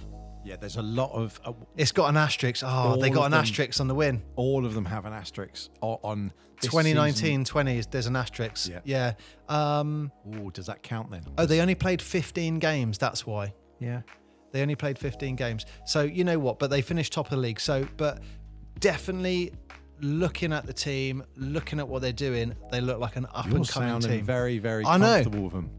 yeah, 0.45 0.57
there's 0.57 0.77
a 0.77 0.83
lot 0.83 1.13
of. 1.13 1.41
Uh, 1.45 1.53
it's 1.77 1.93
got 1.93 2.09
an 2.09 2.17
asterisk. 2.17 2.63
Oh, 2.67 2.97
they 2.97 3.09
got 3.11 3.27
an 3.27 3.31
them. 3.31 3.41
asterisk 3.41 3.81
on 3.81 3.87
the 3.89 3.95
win. 3.95 4.23
all 4.37 4.67
of 4.67 4.75
them 4.75 4.85
have 4.85 5.07
an 5.07 5.13
asterisk 5.13 5.71
on 5.81 6.33
this 6.61 6.71
2019 6.71 7.45
20, 7.45 7.83
there's 7.91 8.07
an 8.09 8.17
asterisk. 8.17 8.69
Yeah. 8.69 8.81
Yeah. 8.85 9.13
Um. 9.49 10.11
Ooh, 10.37 10.51
does 10.51 10.67
that 10.67 10.83
count 10.83 11.11
then? 11.13 11.23
oh, 11.39 11.47
they 11.47 11.61
only 11.61 11.75
played 11.77 12.03
15 12.03 12.59
games. 12.59 12.99
That's 12.99 13.25
why. 13.25 13.55
yeah. 13.79 14.03
They 14.55 14.63
only 14.63 14.77
played 14.77 14.97
15 15.01 15.35
games. 15.35 15.67
So 15.85 16.03
you 16.03 16.23
know 16.23 16.39
what? 16.39 16.61
But 16.61 16.71
they 16.71 16.81
finished 16.81 17.13
top 17.13 17.27
of 17.27 17.31
the 17.31 17.37
league. 17.39 17.59
So, 17.59 17.89
but 17.97 18.21
definitely 18.79 19.53
looking 20.01 20.53
at 20.53 20.65
the 20.65 20.73
team, 20.73 21.25
looking 21.37 21.81
at 21.81 21.89
what 21.89 22.03
they're 22.03 22.13
doing, 22.13 22.55
they 22.71 22.81
look 22.81 23.01
like 23.01 23.17
an 23.17 23.27
up 23.35 23.47
You're 23.49 23.57
and 23.57 23.69
coming 23.69 24.01
team. 24.01 24.25
very, 24.25 24.59
very 24.61 24.85
I 24.87 24.97
know. 24.97 25.07
comfortable 25.23 25.43
with 25.45 25.53
them. 25.55 25.71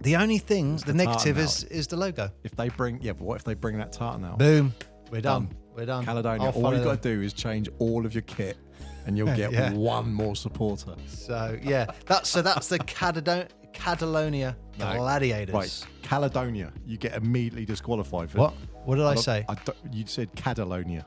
the 0.00 0.16
only 0.16 0.38
thing, 0.38 0.76
the, 0.78 0.86
the 0.86 0.94
negative 0.94 1.36
is 1.38 1.64
is 1.64 1.88
the 1.88 1.96
logo. 1.96 2.30
If 2.42 2.56
they 2.56 2.70
bring, 2.70 3.02
yeah, 3.02 3.12
but 3.12 3.22
what 3.24 3.34
if 3.36 3.44
they 3.44 3.52
bring 3.52 3.76
that 3.78 3.92
tartan 3.92 4.24
out? 4.24 4.38
Boom. 4.38 4.72
We're 5.10 5.20
done. 5.20 5.46
Done. 5.48 5.56
We're 5.76 5.84
done. 5.86 6.04
Caledonia. 6.06 6.46
All 6.46 6.52
follow 6.52 6.78
you 6.78 6.82
got 6.84 7.02
to 7.02 7.14
do 7.16 7.20
is 7.20 7.34
change 7.34 7.68
all 7.78 8.06
of 8.06 8.14
your 8.14 8.22
kit, 8.22 8.56
and 9.04 9.18
you'll 9.18 9.36
get 9.36 9.52
Yeah. 9.52 9.74
one 9.74 10.10
more 10.10 10.36
supporter. 10.36 10.94
So 11.06 11.58
yeah, 11.62 11.84
that's 12.06 12.30
so 12.30 12.40
that's 12.40 12.68
the 12.68 12.78
Cadado- 12.78 13.48
Catalonia 13.76 14.56
No. 14.78 14.96
Gladiators. 14.96 15.54
Right, 15.54 15.86
Caledonia. 16.02 16.72
You 16.84 16.96
get 16.96 17.14
immediately 17.14 17.64
disqualified 17.64 18.30
for 18.30 18.38
What? 18.38 18.54
What 18.84 18.96
did 18.96 19.04
I, 19.04 19.14
don't- 19.14 19.22
say? 19.22 19.44
I 19.48 19.56
you 19.92 20.06
said 20.06 20.34
Catalonia. 20.34 21.06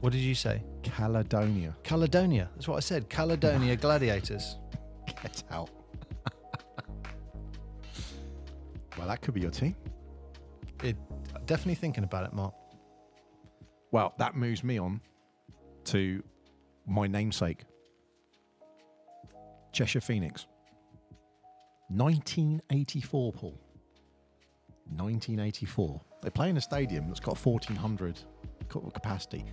what 0.00 0.12
did 0.12 0.20
you 0.20 0.34
say? 0.34 0.62
Caledonia. 0.82 1.76
Caledonia. 1.84 2.50
That's 2.54 2.68
what 2.68 2.76
I 2.76 2.80
said. 2.80 3.08
Caledonia 3.08 3.76
Gladiators. 3.86 4.56
Get 5.06 5.42
out. 5.50 5.70
well, 8.98 9.06
that 9.08 9.20
could 9.22 9.34
be 9.34 9.40
your 9.40 9.50
team. 9.50 9.74
It, 10.82 10.96
definitely 11.46 11.74
thinking 11.76 12.04
about 12.04 12.24
it, 12.26 12.32
Mark. 12.32 12.54
Well, 13.92 14.14
that 14.18 14.34
moves 14.34 14.62
me 14.64 14.78
on 14.78 15.00
to 15.84 16.22
my 16.86 17.06
namesake, 17.06 17.64
Cheshire 19.72 20.00
Phoenix. 20.00 20.46
1984, 21.88 23.32
Paul. 23.32 23.60
1984. 24.88 26.00
They 26.22 26.30
play 26.30 26.50
in 26.50 26.56
a 26.56 26.60
stadium 26.60 27.08
that's 27.08 27.20
got 27.20 27.38
1,400 27.38 28.18
capacity. 28.68 29.44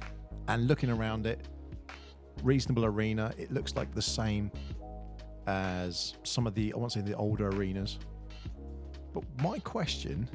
And 0.48 0.68
looking 0.68 0.90
around 0.90 1.26
it, 1.26 1.48
reasonable 2.42 2.86
arena. 2.86 3.34
It 3.38 3.52
looks 3.52 3.76
like 3.76 3.94
the 3.94 4.02
same 4.02 4.52
as 5.48 6.16
some 6.24 6.48
of 6.48 6.56
the, 6.56 6.74
I 6.74 6.78
won't 6.78 6.92
say 6.92 7.02
the 7.02 7.16
older 7.16 7.50
arenas. 7.50 8.00
But 9.14 9.24
my 9.42 9.60
question 9.60 10.28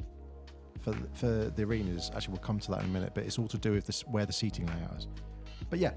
for 0.81 0.91
the, 0.91 1.07
for 1.13 1.27
the 1.55 1.63
arenas. 1.63 2.11
Actually, 2.15 2.33
we'll 2.33 2.41
come 2.41 2.59
to 2.59 2.71
that 2.71 2.81
in 2.81 2.85
a 2.85 2.93
minute, 2.93 3.11
but 3.13 3.25
it's 3.25 3.37
all 3.37 3.47
to 3.47 3.57
do 3.57 3.71
with 3.71 3.85
this 3.85 4.01
where 4.07 4.25
the 4.25 4.33
seating 4.33 4.65
layout 4.67 4.97
is. 4.97 5.07
But 5.69 5.79
yeah, 5.79 5.91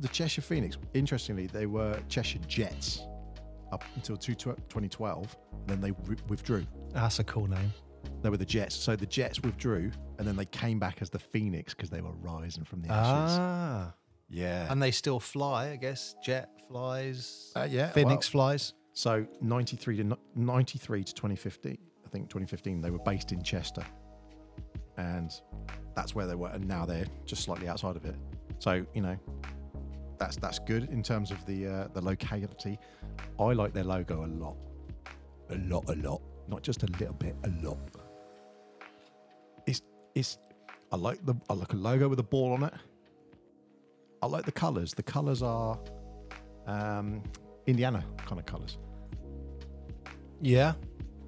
the 0.00 0.08
Cheshire 0.08 0.42
Phoenix. 0.42 0.78
Interestingly, 0.94 1.46
they 1.46 1.66
were 1.66 1.98
Cheshire 2.08 2.38
Jets 2.46 3.02
up 3.72 3.84
until 3.96 4.16
two- 4.16 4.34
2012. 4.34 5.36
Then 5.66 5.80
they 5.80 5.92
re- 6.04 6.16
withdrew. 6.28 6.66
That's 6.92 7.18
a 7.18 7.24
cool 7.24 7.46
name. 7.46 7.72
They 8.22 8.30
were 8.30 8.36
the 8.36 8.44
Jets. 8.44 8.74
So 8.74 8.96
the 8.96 9.06
Jets 9.06 9.40
withdrew, 9.42 9.90
and 10.18 10.26
then 10.26 10.36
they 10.36 10.46
came 10.46 10.78
back 10.78 11.02
as 11.02 11.10
the 11.10 11.18
Phoenix 11.18 11.74
because 11.74 11.90
they 11.90 12.00
were 12.00 12.12
rising 12.12 12.64
from 12.64 12.82
the 12.82 12.90
ashes. 12.90 13.36
Ah. 13.38 13.94
yeah. 14.28 14.66
And 14.70 14.82
they 14.82 14.90
still 14.90 15.20
fly, 15.20 15.70
I 15.70 15.76
guess. 15.76 16.14
Jet 16.22 16.48
flies. 16.68 17.52
Uh, 17.56 17.66
yeah, 17.70 17.88
Phoenix 17.90 18.32
well, 18.32 18.48
flies. 18.48 18.74
So 18.92 19.26
93 19.40 19.98
to 19.98 20.18
93 20.34 21.04
to 21.04 21.14
2015, 21.14 21.78
I 22.04 22.08
think 22.08 22.28
2015, 22.28 22.80
they 22.80 22.90
were 22.90 22.98
based 22.98 23.32
in 23.32 23.42
Chester, 23.42 23.84
and 24.96 25.30
that's 25.94 26.14
where 26.14 26.26
they 26.26 26.34
were. 26.34 26.48
And 26.48 26.66
now 26.66 26.84
they're 26.84 27.06
just 27.24 27.42
slightly 27.42 27.68
outside 27.68 27.96
of 27.96 28.04
it. 28.04 28.16
So 28.58 28.84
you 28.94 29.00
know, 29.02 29.16
that's 30.20 30.36
that's 30.36 30.58
good 30.58 30.84
in 30.90 31.02
terms 31.02 31.32
of 31.32 31.44
the 31.46 31.66
uh, 31.66 31.88
the 31.94 32.00
locality. 32.00 32.78
I 33.40 33.52
like 33.54 33.72
their 33.72 33.84
logo 33.84 34.24
a 34.24 34.28
lot, 34.28 34.56
a 35.48 35.56
lot, 35.56 35.84
a 35.88 35.96
lot. 35.96 36.20
Not 36.46 36.62
just 36.62 36.82
a 36.82 36.86
little 36.86 37.14
bit, 37.14 37.34
a 37.44 37.66
lot. 37.66 37.78
It's 39.66 39.82
it's. 40.14 40.38
I 40.92 40.96
like 40.96 41.24
the 41.24 41.34
I 41.48 41.54
like 41.54 41.72
a 41.72 41.76
logo 41.76 42.08
with 42.08 42.20
a 42.20 42.24
ball 42.24 42.52
on 42.52 42.64
it. 42.64 42.74
I 44.22 44.26
like 44.26 44.44
the 44.44 44.52
colours. 44.52 44.92
The 44.92 45.02
colours 45.02 45.42
are 45.42 45.78
um, 46.66 47.22
Indiana 47.66 48.04
kind 48.26 48.38
of 48.38 48.44
colours. 48.44 48.76
Yeah. 50.42 50.74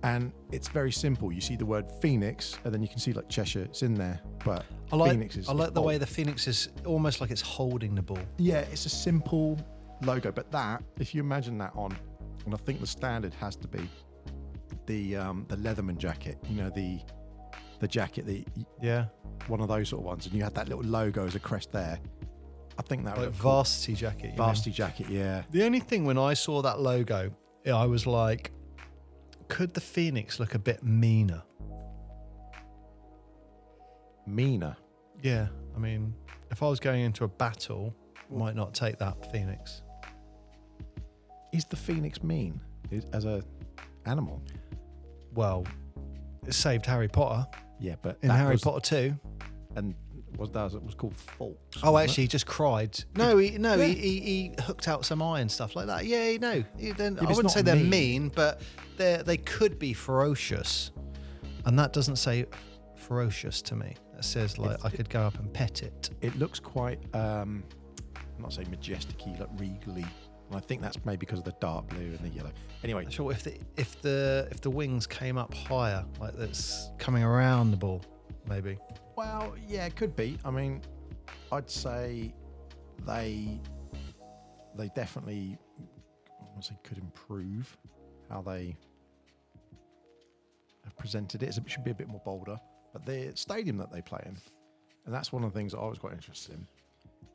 And 0.04 0.32
it's 0.50 0.68
very 0.68 0.90
simple. 0.90 1.32
You 1.32 1.40
see 1.40 1.54
the 1.56 1.64
word 1.66 1.86
Phoenix, 2.00 2.58
and 2.64 2.74
then 2.74 2.82
you 2.82 2.88
can 2.88 2.98
see 2.98 3.12
like 3.12 3.28
Cheshire. 3.28 3.62
It's 3.62 3.82
in 3.82 3.94
there, 3.94 4.20
but 4.44 4.64
I 4.92 4.96
like, 4.96 5.12
Phoenix 5.12 5.36
is. 5.36 5.48
I 5.48 5.52
like 5.52 5.74
the 5.74 5.82
way 5.82 5.96
the 5.98 6.06
Phoenix 6.06 6.48
is 6.48 6.70
almost 6.84 7.20
like 7.20 7.30
it's 7.30 7.40
holding 7.40 7.94
the 7.94 8.02
ball. 8.02 8.18
Yeah, 8.36 8.60
it's 8.72 8.84
a 8.86 8.88
simple 8.90 9.58
logo, 10.04 10.32
but 10.32 10.50
that 10.50 10.82
if 10.98 11.14
you 11.14 11.20
imagine 11.22 11.56
that 11.58 11.72
on, 11.76 11.96
and 12.44 12.52
I 12.54 12.56
think 12.58 12.80
the 12.80 12.86
standard 12.86 13.32
has 13.34 13.54
to 13.56 13.68
be 13.68 13.88
the 14.86 15.16
um, 15.16 15.46
the 15.48 15.56
letterman 15.56 15.98
jacket. 15.98 16.36
You 16.48 16.62
know 16.62 16.70
the 16.70 16.98
the 17.78 17.88
jacket, 17.88 18.26
the 18.26 18.44
Yeah. 18.80 19.06
one 19.48 19.60
of 19.60 19.68
those 19.68 19.88
sort 19.90 20.00
of 20.00 20.06
ones, 20.06 20.26
and 20.26 20.34
you 20.34 20.42
had 20.42 20.54
that 20.56 20.68
little 20.68 20.84
logo 20.84 21.26
as 21.26 21.34
a 21.36 21.40
crest 21.40 21.70
there. 21.72 21.98
I 22.79 22.83
think 22.83 23.04
that 23.04 23.10
Like 23.10 23.18
would 23.18 23.27
look 23.35 23.38
cool. 23.40 23.50
varsity 23.52 23.94
jacket. 23.94 24.22
you 24.22 24.29
mean? 24.31 24.37
varsity 24.38 24.70
jacket. 24.72 25.08
Yeah, 25.08 25.42
The 25.50 25.62
only 25.64 25.81
thing 25.81 26.04
when 26.04 26.16
I 26.18 26.35
saw 26.35 26.62
that 26.62 26.81
logo, 26.81 27.31
I 27.66 27.87
was 27.87 28.06
like, 28.06 28.50
could 29.53 29.75
the 29.75 29.81
Phoenix 29.83 30.40
look 30.40 30.55
a 30.55 30.59
bit 30.59 30.83
meaner? 30.83 31.42
meaner. 34.27 34.75
Yeah. 35.23 35.48
I 35.77 35.79
mean, 35.79 36.15
if 36.50 36.63
I 36.63 36.69
was 36.69 36.81
going 36.81 37.03
into 37.03 37.25
a 37.25 37.29
battle, 37.29 37.94
might 38.31 38.55
not 38.57 38.73
take 38.73 38.96
that 38.98 39.31
Phoenix. 39.31 39.83
Is 41.53 41.65
the 41.67 41.77
Phoenix 41.77 42.23
mean 42.23 42.61
Is- 42.90 43.05
as 43.13 43.25
a 43.27 43.42
animal? 44.07 44.40
Well, 45.35 45.67
it 46.46 46.55
saved 46.55 46.87
Harry 46.87 47.09
Potter 47.09 47.46
Yeah, 47.79 47.96
but 48.00 48.17
in 48.23 48.29
that 48.29 48.37
Harry 48.38 48.53
was- 48.53 48.63
Potter 48.63 48.81
2. 48.81 49.19
and 49.77 49.94
was 50.42 50.50
that 50.50 50.74
it 50.74 50.82
was 50.84 50.94
called 50.94 51.16
Fawkes. 51.16 51.78
Oh, 51.82 51.96
actually, 51.96 52.24
he 52.24 52.28
just 52.28 52.46
cried. 52.46 53.02
No, 53.16 53.38
he 53.38 53.56
no, 53.58 53.74
Yeah. 53.76 53.86
he, 53.86 53.94
he, 53.94 54.20
he 54.20 54.54
hooked 54.62 54.86
out 54.88 55.04
some 55.06 55.22
eye 55.22 55.40
and 55.40 55.50
stuff 55.50 55.74
like 55.74 55.86
that. 55.86 56.04
Yeah, 56.04 56.36
no, 56.36 56.62
he, 56.78 56.92
then, 56.92 57.14
but 57.14 57.24
I 57.26 57.30
it's 57.30 57.36
wouldn't 57.36 57.44
not 57.44 57.52
say 57.52 57.62
they're 57.62 57.76
mean, 57.76 57.90
mean. 57.90 58.32
but 58.34 58.60
they 58.98 59.22
they 59.24 59.36
could 59.38 59.78
be 59.78 59.92
ferocious, 59.92 60.90
and 61.64 61.78
that 61.78 61.92
doesn't 61.92 62.16
say 62.16 62.44
ferocious 62.96 63.62
to 63.62 63.76
me. 63.76 63.94
It 64.18 64.24
says 64.24 64.58
like 64.58 64.84
I 64.84 64.90
could 64.90 65.08
go 65.10 65.20
up 65.22 65.38
and 65.38 65.52
pet 65.52 65.82
it. 65.82 66.10
it 66.20 66.36
looks 66.36 66.60
quite 66.60 67.00
um 67.14 67.64
I'm 68.16 68.42
not 68.42 68.52
saying 68.52 68.68
majesticy, 68.68 69.38
like 69.40 69.48
regally 69.58 70.04
And 70.48 70.56
I 70.56 70.60
think 70.60 70.80
that's 70.82 71.02
maybe 71.04 71.18
because 71.18 71.38
of 71.40 71.44
the 71.44 71.54
dark 71.60 71.88
blue 71.88 71.98
and 72.16 72.18
the 72.20 72.28
yellow. 72.28 72.52
Anyway, 72.84 73.06
Sure, 73.10 73.32
if 73.32 73.42
the 73.42 73.54
if 73.76 74.00
the 74.02 74.46
if 74.50 74.60
the 74.60 74.70
wings 74.70 75.06
came 75.06 75.36
up 75.38 75.52
higher, 75.54 76.04
like 76.20 76.36
that's 76.36 76.90
coming 76.98 77.22
around 77.24 77.70
the 77.72 77.76
ball, 77.76 78.00
maybe. 78.48 78.78
Well, 79.17 79.54
yeah, 79.69 79.87
it 79.87 79.96
could 79.96 80.15
be. 80.17 80.38
I 80.44 80.50
mean, 80.50 80.81
I'd 81.50 81.71
say 81.71 82.33
they 83.06 83.60
they 84.77 84.88
definitely 84.94 85.58
I 86.58 86.75
could 86.85 86.98
improve 86.98 87.77
how 88.31 88.42
they 88.42 88.77
have 90.85 90.96
presented 90.96 91.42
it. 91.42 91.56
It 91.56 91.71
should 91.71 91.85
be 91.85 91.90
a 91.90 91.94
bit 91.94 92.08
more 92.08 92.23
bolder. 92.25 92.58
But 92.92 93.06
the 93.06 93.33
stadium 93.35 93.77
that 93.79 93.90
they 93.90 94.02
play 94.02 94.21
in, 94.27 94.37
and 95.06 95.15
that's 95.15 95.33
one 95.33 95.44
of 95.44 95.52
the 95.52 95.58
things 95.58 95.73
that 95.73 95.79
I 95.79 95.87
was 95.88 95.98
quite 95.98 96.13
interested 96.13 96.54
in, 96.54 96.67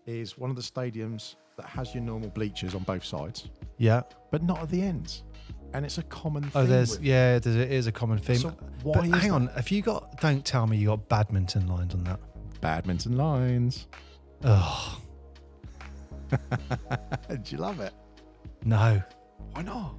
is 0.06 0.38
one 0.38 0.50
of 0.50 0.56
the 0.56 0.62
stadiums 0.62 1.36
that 1.58 1.66
has 1.66 1.94
your 1.94 2.04
normal 2.04 2.30
bleachers 2.30 2.76
on 2.76 2.84
both 2.84 3.04
sides, 3.04 3.50
Yeah. 3.78 4.02
but 4.32 4.44
not 4.44 4.60
at 4.62 4.70
the 4.70 4.82
ends. 4.82 5.24
And 5.74 5.86
it's 5.86 5.98
a 5.98 6.04
common 6.04 6.44
thing. 6.44 6.52
Oh, 6.56 6.66
there's 6.66 6.92
with- 6.92 7.04
yeah, 7.04 7.40
there's, 7.40 7.56
it 7.56 7.72
is 7.72 7.88
a 7.88 7.92
common 7.92 8.18
theme. 8.20 8.38
So 8.38 8.50
why 8.84 8.94
but 8.96 9.06
is 9.06 9.12
hang 9.12 9.30
that? 9.30 9.36
on, 9.36 9.48
have 9.48 9.70
you 9.70 9.82
got? 9.82 10.20
Don't 10.22 10.44
tell 10.46 10.66
me 10.68 10.78
you 10.78 10.88
got 10.88 11.08
badminton 11.10 11.68
lines 11.68 11.94
on 11.94 12.04
that. 12.06 12.20
badminton 12.62 13.18
lines. 13.18 13.88
Oh 14.44 15.00
Do 16.30 16.38
you 17.46 17.58
love 17.58 17.80
it? 17.80 17.94
no. 18.64 19.02
Why 19.52 19.62
not? 19.62 19.96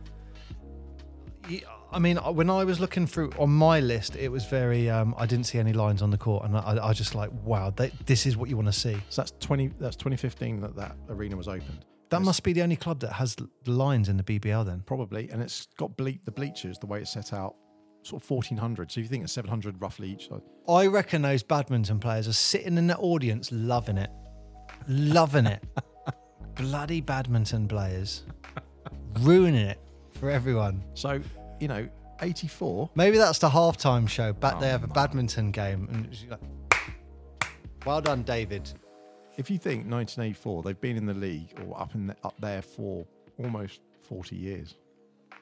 I 1.91 1.99
mean, 1.99 2.19
when 2.19 2.51
I 2.51 2.65
was 2.65 2.81
looking 2.81 3.07
through 3.07 3.33
on 3.39 3.49
my 3.51 3.81
list, 3.81 4.15
it 4.17 4.29
was 4.29 4.45
very. 4.45 4.91
Um, 4.91 5.15
I 5.17 5.25
didn't 5.25 5.47
see 5.47 5.59
any 5.59 5.73
lines 5.73 6.03
on 6.03 6.11
the 6.11 6.19
court, 6.19 6.45
and 6.45 6.55
I, 6.57 6.61
I 6.77 6.89
was 6.89 6.99
just 6.99 7.15
like, 7.15 7.31
wow, 7.45 7.71
they, 7.71 7.91
this 8.05 8.27
is 8.27 8.37
what 8.37 8.51
you 8.51 8.57
want 8.57 8.69
to 8.69 8.73
see. 8.73 8.97
So 9.09 9.23
that's 9.23 9.33
twenty. 9.41 9.69
That's 9.81 9.97
2015 9.97 10.61
that 10.61 10.77
that 10.77 10.97
arena 11.09 11.37
was 11.37 11.49
opened. 11.49 11.87
That 12.11 12.23
must 12.23 12.43
be 12.43 12.53
the 12.53 12.63
only 12.63 12.77
club 12.77 13.01
that 13.01 13.13
has 13.15 13.37
l- 13.41 13.49
lines 13.67 14.09
in 14.09 14.17
the 14.17 14.23
BBL. 14.23 14.65
Then 14.65 14.83
probably, 14.87 15.29
and 15.31 15.43
it's 15.43 15.67
got 15.77 15.97
ble- 15.97 16.19
the 16.25 16.31
bleachers 16.33 16.79
the 16.79 16.87
way 16.87 17.01
it's 17.01 17.13
set 17.13 17.33
out, 17.33 17.55
sort 18.03 18.23
of 18.23 18.31
1400. 18.31 18.91
So 18.91 19.01
if 19.01 19.05
you 19.05 19.09
think 19.09 19.25
it's 19.25 19.33
700 19.33 19.81
roughly 19.81 20.11
each 20.13 20.29
side. 20.29 20.41
I 20.69 20.87
reckon 20.87 21.23
those 21.23 21.43
badminton 21.43 21.99
players 22.01 22.27
are 22.29 22.33
sitting 22.33 22.79
in 22.79 22.87
the 22.87 22.97
audience, 22.99 23.51
loving 23.53 23.99
it, 23.99 24.11
loving 24.87 25.47
it. 25.47 25.63
Bloody 26.57 27.01
badminton 27.01 27.69
players, 27.69 28.25
ruining 29.21 29.67
it 29.67 29.79
for 30.19 30.29
everyone. 30.31 30.83
So 30.95 31.21
you 31.61 31.69
know, 31.69 31.89
84. 32.21 32.91
Maybe 32.95 33.17
that's 33.19 33.39
the 33.39 33.49
halftime 33.49 34.09
show. 34.09 34.33
Back 34.33 34.59
they 34.61 34.67
Oh, 34.69 34.71
have 34.71 34.85
a 34.85 34.89
no. 34.89 34.93
badminton 34.93 35.51
game, 35.53 35.89
and 35.93 36.07
it's 36.07 36.25
like, 36.29 36.41
well 37.87 38.01
done, 38.01 38.23
David. 38.25 38.73
If 39.39 39.49
you 39.51 39.57
think 39.57 39.87
1984, 39.91 40.65
they've 40.65 40.81
been 40.81 40.97
in 40.97 41.07
the 41.07 41.15
league 41.15 41.57
or 41.65 41.81
up 41.81 41.95
in 41.95 42.09
the, 42.09 42.17
up 42.25 42.35
there 42.41 42.61
for 42.61 43.07
almost 43.39 43.81
40 44.03 44.35
years. 44.35 44.75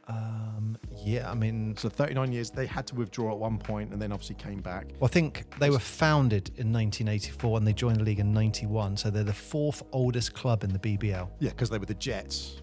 Um, 0.09 0.76
yeah, 0.94 1.30
I 1.30 1.34
mean, 1.34 1.74
So 1.78 1.88
39 1.88 2.30
years. 2.30 2.51
They 2.51 2.66
had 2.66 2.86
to 2.88 2.94
withdraw 2.94 3.32
at 3.32 3.38
one 3.38 3.59
point, 3.59 3.92
and 3.92 4.01
then 4.01 4.12
obviously 4.12 4.36
came 4.36 4.61
back. 4.61 4.88
Well, 5.01 5.09
I 5.11 5.12
think 5.12 5.47
they 5.59 5.70
were 5.70 5.78
founded 5.78 6.49
in 6.57 6.72
1984 6.72 7.57
and 7.57 7.66
they 7.66 7.72
joined 7.72 7.97
the 7.97 8.05
league 8.05 8.20
in 8.20 8.32
91. 8.32 8.99
So 8.99 9.11
they're 9.11 9.24
the 9.24 9.32
fourth 9.32 9.82
oldest 9.92 10.34
club 10.34 10.62
in 10.62 10.72
the 10.74 10.78
BBL. 10.78 11.30
Yeah, 11.40 11.51
because 11.51 11.70
they 11.70 11.78
were 11.78 11.86
the 11.86 11.94
Jets, 11.94 12.61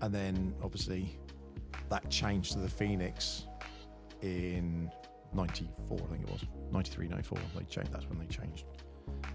and 0.00 0.14
then 0.14 0.54
obviously 0.62 1.18
that 1.90 2.08
changed 2.08 2.52
to 2.52 2.58
the 2.58 2.70
Phoenix 2.70 3.46
in 4.22 4.90
'94, 5.34 5.98
I 5.98 6.10
think 6.10 6.22
it 6.22 6.30
was 6.30 6.44
'93, 6.72 7.08
'94. 7.08 7.38
They 7.54 7.64
changed. 7.64 7.92
That's 7.92 8.08
when 8.08 8.18
they 8.18 8.26
changed. 8.26 8.64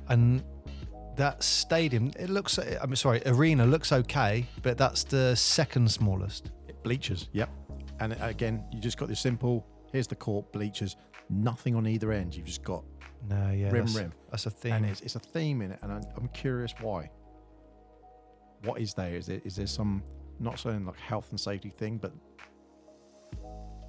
And 0.10 0.44
that 1.18 1.44
stadium, 1.44 2.12
it 2.20 2.30
looks, 2.30 2.58
I'm 2.58 2.96
sorry, 2.96 3.22
arena 3.26 3.66
looks 3.66 3.92
okay, 3.92 4.46
but 4.62 4.78
that's 4.78 5.04
the 5.04 5.36
second 5.36 5.90
smallest. 5.92 6.52
Bleachers, 6.84 7.30
yep. 7.32 7.50
And 8.00 8.16
again, 8.22 8.64
you 8.72 8.80
just 8.80 8.98
got 8.98 9.08
this 9.08 9.20
simple. 9.20 9.66
Here's 9.92 10.08
the 10.08 10.16
court, 10.16 10.52
bleachers, 10.52 10.98
nothing 11.30 11.76
on 11.76 11.88
either 11.88 12.12
end. 12.12 12.36
You've 12.36 12.46
just 12.46 12.64
got, 12.64 12.84
No, 13.30 13.52
yeah. 13.52 13.72
Rim, 13.72 13.86
that's, 13.86 13.96
rim. 13.96 14.14
That's 14.30 14.46
a 14.46 14.50
theme. 14.50 14.74
and 14.74 14.86
it's, 14.86 15.02
it's 15.02 15.16
a 15.16 15.20
theme 15.20 15.62
in 15.62 15.72
it, 15.72 15.80
and 15.82 15.92
I'm, 15.92 16.04
I'm 16.18 16.28
curious 16.30 16.74
why. 16.82 17.10
What 18.64 18.82
is 18.82 18.94
there? 18.94 19.16
Is 19.16 19.28
there 19.28 19.42
is 19.44 19.56
there 19.56 19.68
some 19.68 20.04
not 20.40 20.60
saying 20.60 20.86
like 20.86 21.00
health 21.00 21.28
and 21.30 21.40
safety 21.40 21.70
thing, 21.70 21.98
but 21.98 22.14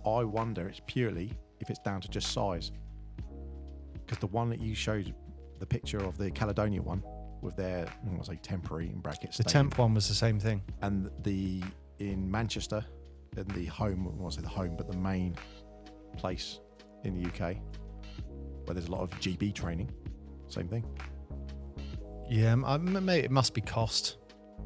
I 0.07 0.23
wonder 0.23 0.69
it's 0.69 0.81
purely 0.87 1.33
if 1.61 1.71
it's 1.71 1.79
down 1.79 2.01
to 2.03 2.09
just 2.09 2.33
size. 2.33 2.73
Because 3.95 4.19
the 4.19 4.27
one 4.27 4.51
that 4.51 4.61
you 4.61 4.75
showed, 4.75 5.15
the 5.59 5.67
picture 5.67 5.99
of 5.99 6.19
the 6.19 6.31
Caledonia 6.31 6.83
one 6.83 7.03
with 7.43 7.57
their 7.57 7.87
I 7.87 8.17
to 8.19 8.25
say 8.25 8.37
temporary 8.43 8.89
in 8.89 9.01
brackets, 9.01 9.37
the 9.37 9.45
stadium, 9.45 9.71
temp 9.71 9.79
one 9.79 9.95
was 9.95 10.09
the 10.09 10.15
same 10.15 10.39
thing. 10.41 10.63
and 10.83 11.11
the 11.23 11.63
in 11.99 12.31
Manchester, 12.31 12.85
in 13.37 13.47
the 13.49 13.67
home, 13.67 14.13
I 14.25 14.29
say 14.31 14.43
the 14.43 14.49
home, 14.49 14.75
but 14.77 14.91
the 14.91 14.97
main 14.99 15.37
place 16.17 16.61
in 17.05 17.15
the 17.21 17.29
UK 17.29 17.57
where 18.65 18.75
there's 18.75 18.89
a 18.89 18.91
lot 18.93 19.03
of 19.03 19.11
GB 19.21 19.55
training, 19.55 19.91
same 20.49 20.69
thing. 20.69 20.85
Yeah, 22.29 22.53
m- 22.53 22.65
I- 22.65 22.75
m- 22.75 23.05
mate, 23.05 23.25
it 23.25 23.31
must 23.31 23.55
be 23.55 23.61
cost. 23.61 24.17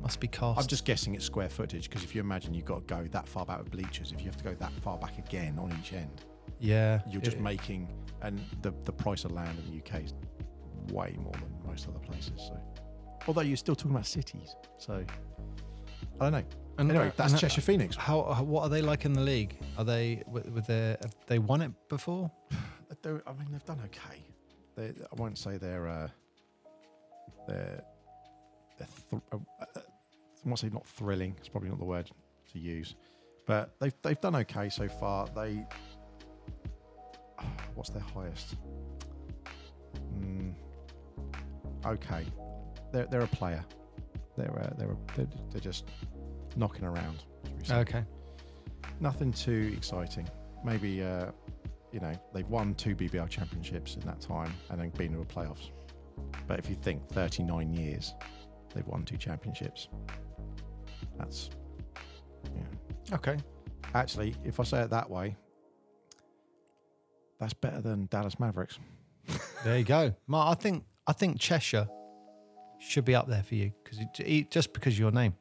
Must 0.01 0.19
be 0.19 0.29
cost. 0.29 0.59
I'm 0.61 0.67
just 0.67 0.85
guessing 0.87 1.15
it's 1.15 1.25
square 1.27 1.51
footage 1.51 1.89
because 1.89 2.03
if 2.03 2.15
you 2.15 2.21
imagine 2.23 2.55
you've 2.55 2.65
got 2.65 2.89
to 2.89 2.95
go 2.95 3.07
that 3.11 3.29
far 3.29 3.45
back 3.45 3.59
with 3.59 3.71
bleachers, 3.71 4.13
if 4.13 4.21
you 4.21 4.27
have 4.27 4.37
to 4.39 4.45
go 4.45 4.55
that 4.55 4.73
far 4.81 4.97
back 4.97 5.19
again 5.19 5.59
on 5.59 5.71
each 5.79 5.93
end, 5.93 6.25
yeah. 6.59 7.01
you're 7.11 7.21
just 7.21 7.37
it- 7.37 7.43
making, 7.43 7.93
and 8.23 8.41
the, 8.63 8.73
the 8.85 8.93
price 8.93 9.25
of 9.25 9.33
land 9.33 9.59
in 9.59 9.71
the 9.71 9.79
UK 9.85 10.05
is 10.05 10.15
way 10.93 11.15
more 11.21 11.33
than 11.33 11.53
most 11.71 11.89
other 11.89 11.99
places. 12.01 12.33
So, 12.49 12.57
although 13.27 13.41
you're 13.43 13.57
still 13.57 13.75
talking 13.77 13.93
about 13.93 14.07
cities, 14.07 14.55
so 14.79 15.05
I 16.21 16.31
don't 16.31 16.33
know. 16.33 16.39
and- 16.79 16.91
Anyway, 16.91 17.05
and 17.07 17.13
that's 17.17 17.33
how- 17.33 17.39
Cheshire 17.39 17.61
Phoenix. 17.61 17.97
How, 17.97 18.23
how- 18.33 18.43
what 18.43 18.63
are 18.65 18.69
they 18.69 18.83
like 18.83 19.05
in 19.05 19.13
the 19.13 19.21
league? 19.21 19.57
Are 19.79 19.85
they 19.85 20.23
with, 20.27 20.49
with 20.51 20.67
their? 20.67 20.97
Have 21.03 21.15
they 21.27 21.39
won 21.39 21.61
it 21.63 21.73
before? 21.89 22.31
I 23.05 23.09
mean, 23.39 23.49
they've 23.53 23.65
done 23.65 23.81
okay. 23.87 24.25
They, 24.77 24.89
I 24.89 25.15
won't 25.17 25.39
say 25.39 25.57
they're 25.59 25.89
uh, 25.89 26.09
they're, 27.47 27.83
they're 28.79 28.89
th- 29.11 29.23
uh, 29.33 29.37
uh, 29.61 29.65
I 29.77 30.49
won't 30.49 30.59
say 30.59 30.69
not 30.71 30.87
thrilling. 30.87 31.35
It's 31.39 31.49
probably 31.49 31.71
not 31.71 31.79
the 31.79 31.85
word 31.85 32.11
to 32.53 32.59
use, 32.59 32.95
but 33.47 33.75
they've 33.81 33.95
they've 34.03 34.21
done 34.21 34.37
okay 34.37 34.69
so 34.69 34.89
far. 34.89 35.27
They 35.35 35.65
what's 37.75 37.91
their 37.91 38.03
highest? 38.03 38.57
Okay, 41.87 42.25
they're 42.93 43.07
they're 43.07 43.23
a 43.23 43.27
player. 43.29 43.65
They're 44.37 44.59
uh, 44.59 44.71
they're, 44.79 44.91
a, 44.93 44.97
they're 45.17 45.29
they're 45.51 45.61
just 45.61 45.87
knocking 46.57 46.85
around. 46.85 47.23
shall 47.45 47.57
we 47.57 47.65
say. 47.65 47.75
Okay. 47.77 48.05
Nothing 49.01 49.33
too 49.33 49.73
exciting. 49.77 50.29
Maybe, 50.65 51.03
uh, 51.03 51.31
you 51.93 52.01
know, 52.01 52.13
they've 52.35 52.49
won 52.49 52.75
two 52.75 52.95
BBL 52.95 53.29
championships 53.31 53.95
in 53.95 54.03
that 54.03 54.21
time 54.21 54.53
and 54.69 54.81
then 54.81 54.91
been 54.91 55.13
to 55.13 55.19
the 55.19 55.25
playoffs. 55.25 55.71
But 56.47 56.59
if 56.59 56.69
you 56.69 56.77
think 56.77 57.09
39 57.09 57.73
years, 57.73 58.15
they've 58.75 58.87
won 58.87 59.05
two 59.05 59.17
championships. 59.17 59.89
That's, 61.19 61.49
yeah. 62.55 63.17
Okay. 63.17 63.39
Actually, 63.95 64.37
if 64.45 64.61
I 64.61 64.65
say 64.65 64.83
it 64.83 64.91
that 64.91 65.09
way, 65.09 65.37
that's 67.39 67.55
better 67.55 67.81
than 67.81 68.07
Dallas 68.11 68.39
Mavericks. 68.39 68.79
There 69.65 69.79
you 69.79 69.85
go, 69.85 70.15
Mark. 70.27 70.59
I 70.59 70.61
think 70.61 70.85
I 71.11 71.13
think 71.13 71.41
Cheshire 71.41 71.89
should 72.79 73.05
be 73.05 73.17
up 73.17 73.27
there 73.27 73.43
for 73.43 73.57
you 73.57 73.73
because 73.83 73.99
just 74.49 74.73
because 74.73 74.93
of 74.95 74.99
your 75.01 75.11
name. 75.11 75.35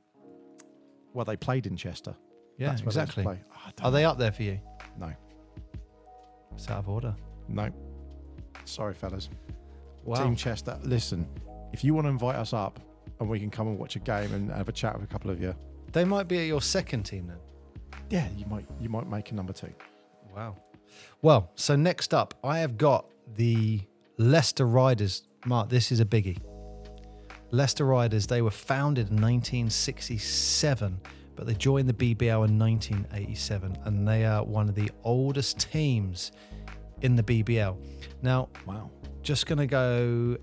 Well, 1.13 1.25
they 1.25 1.37
played 1.37 1.67
in 1.67 1.77
Chester. 1.77 2.15
Yeah, 2.57 2.69
That's 2.69 2.81
where 2.83 2.91
they 2.91 3.01
exactly. 3.01 3.23
play. 3.23 3.39
Oh, 3.53 3.55
I 3.67 3.71
don't 3.75 3.85
Are 3.85 3.91
they 3.91 4.01
know. 4.01 4.09
up 4.09 4.17
there 4.17 4.31
for 4.31 4.41
you? 4.43 4.59
No. 4.99 5.11
It's 6.53 6.67
out 6.69 6.79
of 6.79 6.89
order. 6.89 7.15
No. 7.47 7.69
Sorry, 8.65 8.95
fellas. 8.95 9.29
Wow. 10.03 10.23
Team 10.23 10.35
Chester, 10.35 10.79
listen, 10.83 11.27
if 11.71 11.83
you 11.83 11.93
want 11.93 12.05
to 12.05 12.09
invite 12.09 12.35
us 12.35 12.51
up 12.51 12.79
and 13.19 13.29
we 13.29 13.39
can 13.39 13.51
come 13.51 13.67
and 13.67 13.77
watch 13.77 13.95
a 13.95 13.99
game 13.99 14.33
and 14.33 14.49
have 14.51 14.69
a 14.69 14.71
chat 14.71 14.95
with 14.99 15.03
a 15.07 15.11
couple 15.11 15.29
of 15.29 15.39
you, 15.39 15.53
They 15.93 16.03
might 16.03 16.27
be 16.27 16.39
at 16.39 16.47
your 16.47 16.61
second 16.61 17.03
team 17.03 17.27
then. 17.27 17.37
yeah, 18.09 18.27
you 18.35 18.45
might 18.47 18.65
you 18.79 18.89
might 18.89 19.07
make 19.07 19.29
a 19.31 19.35
number 19.35 19.53
two. 19.53 19.71
Wow. 20.35 20.57
Well, 21.21 21.51
so 21.55 21.75
next 21.75 22.13
up, 22.13 22.33
I 22.43 22.59
have 22.59 22.75
got 22.77 23.05
the 23.35 23.81
Leicester 24.17 24.65
Riders. 24.65 25.23
Mark, 25.45 25.69
this 25.69 25.91
is 25.91 25.99
a 25.99 26.05
biggie. 26.05 26.37
Leicester 27.51 27.85
Riders, 27.85 28.27
they 28.27 28.41
were 28.41 28.51
founded 28.51 29.09
in 29.09 29.15
1967, 29.15 30.99
but 31.35 31.47
they 31.47 31.53
joined 31.53 31.89
the 31.89 31.93
BBL 32.15 32.47
in 32.47 32.59
1987, 32.59 33.77
and 33.85 34.07
they 34.07 34.25
are 34.25 34.43
one 34.43 34.69
of 34.69 34.75
the 34.75 34.91
oldest 35.03 35.59
teams 35.71 36.31
in 37.01 37.15
the 37.15 37.23
BBL. 37.23 37.77
Now, 38.21 38.49
Wow. 38.65 38.91
just 39.23 39.45
going 39.47 39.57
to 39.59 39.67
go 39.67 40.37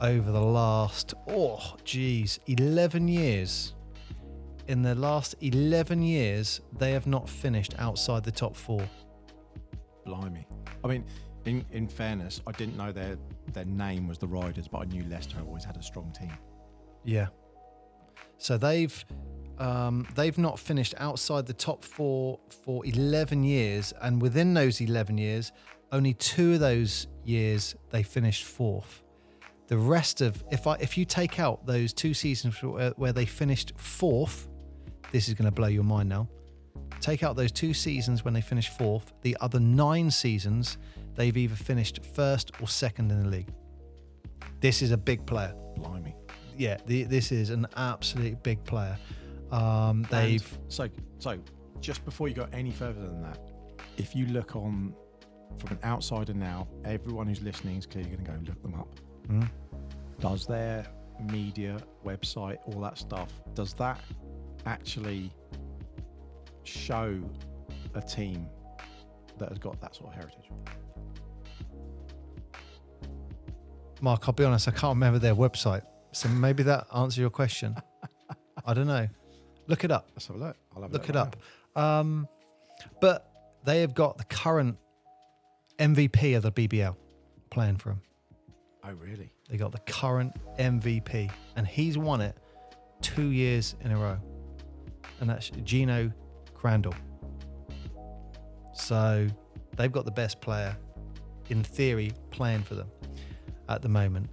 over 0.00 0.30
the 0.30 0.40
last, 0.40 1.12
oh, 1.28 1.76
geez, 1.84 2.38
11 2.46 3.08
years. 3.08 3.74
In 4.68 4.82
the 4.82 4.94
last 4.94 5.34
11 5.40 6.02
years, 6.02 6.60
they 6.78 6.92
have 6.92 7.06
not 7.06 7.28
finished 7.28 7.74
outside 7.78 8.22
the 8.22 8.30
top 8.30 8.54
four. 8.54 8.88
Blimey. 10.04 10.46
I 10.84 10.88
mean, 10.88 11.04
in, 11.48 11.64
in 11.72 11.88
fairness, 11.88 12.40
I 12.46 12.52
didn't 12.52 12.76
know 12.76 12.92
their 12.92 13.16
their 13.52 13.64
name 13.64 14.06
was 14.08 14.18
the 14.18 14.28
Riders, 14.28 14.68
but 14.68 14.78
I 14.78 14.84
knew 14.84 15.04
Leicester 15.08 15.36
always 15.40 15.64
had 15.64 15.76
a 15.76 15.82
strong 15.82 16.12
team. 16.12 16.32
Yeah. 17.04 17.28
So 18.36 18.56
they've 18.58 19.04
Um, 19.58 20.06
they've 20.14 20.38
not 20.38 20.56
finished 20.58 20.94
outside 20.98 21.44
the 21.46 21.52
top 21.68 21.84
four 21.84 22.38
for 22.64 22.86
11 22.86 23.42
years, 23.42 23.92
and 24.00 24.22
within 24.22 24.54
those 24.54 24.80
11 24.80 25.18
years, 25.18 25.50
only 25.90 26.14
two 26.14 26.54
of 26.54 26.60
those 26.60 27.08
years 27.24 27.74
they 27.90 28.04
finished 28.04 28.44
fourth. 28.44 29.02
The 29.66 29.76
rest 29.76 30.20
of, 30.20 30.44
if 30.52 30.66
I 30.66 30.74
if 30.74 30.96
you 30.96 31.04
take 31.04 31.40
out 31.40 31.66
those 31.66 31.92
two 31.92 32.14
seasons 32.14 32.62
where, 32.62 32.90
where 32.90 33.12
they 33.12 33.26
finished 33.26 33.72
fourth, 33.76 34.48
this 35.10 35.28
is 35.28 35.34
going 35.34 35.46
to 35.46 35.56
blow 35.60 35.68
your 35.68 35.84
mind 35.84 36.08
now. 36.08 36.28
Take 37.00 37.22
out 37.22 37.36
those 37.36 37.52
two 37.52 37.74
seasons 37.74 38.24
when 38.24 38.34
they 38.34 38.40
finished 38.40 38.76
fourth. 38.78 39.12
The 39.22 39.36
other 39.40 39.60
nine 39.60 40.10
seasons, 40.10 40.78
they've 41.18 41.36
either 41.36 41.56
finished 41.56 42.00
first 42.14 42.52
or 42.62 42.68
second 42.68 43.10
in 43.10 43.22
the 43.24 43.28
league. 43.28 43.52
This 44.60 44.80
is 44.80 44.92
a 44.92 44.96
big 44.96 45.26
player. 45.26 45.52
Blimey. 45.76 46.14
Yeah, 46.56 46.78
the, 46.86 47.04
this 47.04 47.30
is 47.30 47.50
an 47.50 47.66
absolute 47.76 48.42
big 48.42 48.64
player. 48.64 48.96
Um, 49.50 50.06
they've 50.10 50.52
And 50.52 50.72
so 50.72 50.88
so 51.18 51.38
just 51.80 52.04
before 52.04 52.28
you 52.28 52.34
go 52.34 52.46
any 52.52 52.70
further 52.70 53.00
than 53.00 53.20
that, 53.22 53.38
if 53.96 54.14
you 54.14 54.26
look 54.26 54.56
on 54.56 54.94
from 55.58 55.76
an 55.76 55.78
outsider 55.84 56.34
now, 56.34 56.68
everyone 56.84 57.26
who's 57.26 57.42
listening 57.42 57.76
is 57.76 57.86
clearly 57.86 58.10
going 58.10 58.24
to 58.24 58.30
go 58.30 58.38
look 58.46 58.62
them 58.62 58.74
up. 58.74 58.88
Mm. 59.28 59.50
Does 60.20 60.46
their 60.46 60.86
media 61.32 61.78
website, 62.04 62.58
all 62.66 62.80
that 62.82 62.98
stuff, 62.98 63.32
does 63.54 63.74
that 63.74 64.00
actually 64.66 65.32
show 66.64 67.20
a 67.94 68.00
team 68.00 68.46
that 69.38 69.48
has 69.48 69.58
got 69.58 69.80
that 69.80 69.94
sort 69.96 70.10
of 70.10 70.14
heritage? 70.14 70.50
Mark, 74.00 74.28
I'll 74.28 74.34
be 74.34 74.44
honest, 74.44 74.68
I 74.68 74.72
can't 74.72 74.94
remember 74.94 75.18
their 75.18 75.34
website. 75.34 75.82
So 76.12 76.28
maybe 76.28 76.62
that 76.64 76.86
answers 76.94 77.18
your 77.18 77.30
question. 77.30 77.76
I 78.64 78.74
don't 78.74 78.86
know. 78.86 79.08
Look 79.66 79.84
it 79.84 79.90
up. 79.90 80.10
Let's 80.14 80.26
have 80.28 80.36
a 80.36 80.38
look. 80.38 80.56
I'll 80.74 80.82
have 80.82 80.90
a 80.90 80.94
Look 80.94 81.08
it 81.08 81.14
right 81.14 81.36
up. 81.76 81.80
Um, 81.80 82.28
but 83.00 83.30
they 83.64 83.80
have 83.82 83.94
got 83.94 84.18
the 84.18 84.24
current 84.24 84.76
MVP 85.78 86.36
of 86.36 86.42
the 86.42 86.52
BBL 86.52 86.96
playing 87.50 87.76
for 87.76 87.90
them. 87.90 88.02
Oh, 88.84 88.92
really? 88.92 89.32
They 89.48 89.56
got 89.56 89.72
the 89.72 89.80
current 89.80 90.32
MVP, 90.58 91.30
and 91.56 91.66
he's 91.66 91.98
won 91.98 92.20
it 92.20 92.36
two 93.02 93.30
years 93.30 93.74
in 93.82 93.92
a 93.92 93.96
row. 93.96 94.18
And 95.20 95.28
that's 95.28 95.50
Geno 95.50 96.12
Crandall. 96.54 96.94
So 98.72 99.26
they've 99.76 99.92
got 99.92 100.04
the 100.04 100.10
best 100.10 100.40
player, 100.40 100.76
in 101.50 101.62
theory, 101.62 102.12
playing 102.30 102.62
for 102.62 102.74
them 102.74 102.88
at 103.68 103.82
the 103.82 103.88
moment. 103.88 104.28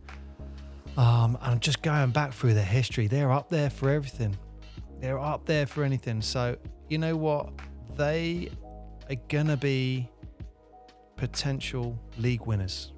Um, 0.97 1.37
and 1.41 1.53
I'm 1.53 1.59
just 1.59 1.81
going 1.81 2.11
back 2.11 2.33
through 2.33 2.53
their 2.53 2.63
history. 2.63 3.07
They're 3.07 3.31
up 3.31 3.49
there 3.49 3.69
for 3.69 3.89
everything. 3.89 4.37
They're 5.01 5.19
up 5.19 5.45
there 5.45 5.65
for 5.65 5.83
anything. 5.83 6.21
So 6.21 6.55
you 6.89 6.97
know 6.97 7.15
what? 7.17 7.49
They 7.95 8.49
are 9.09 9.15
gonna 9.29 9.57
be 9.57 10.09
potential 11.17 11.99
league 12.17 12.45
winners, 12.45 12.93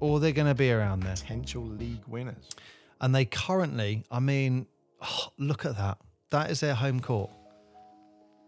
or 0.00 0.18
they're 0.20 0.32
gonna 0.32 0.54
be 0.54 0.72
around 0.72 1.00
there. 1.00 1.14
Potential 1.14 1.64
league 1.64 2.04
winners. 2.06 2.48
And 3.00 3.14
they 3.14 3.24
currently, 3.26 4.04
I 4.10 4.20
mean, 4.20 4.66
look 5.38 5.64
at 5.66 5.76
that. 5.76 5.98
That 6.30 6.50
is 6.50 6.60
their 6.60 6.74
home 6.74 7.00
court. 7.00 7.30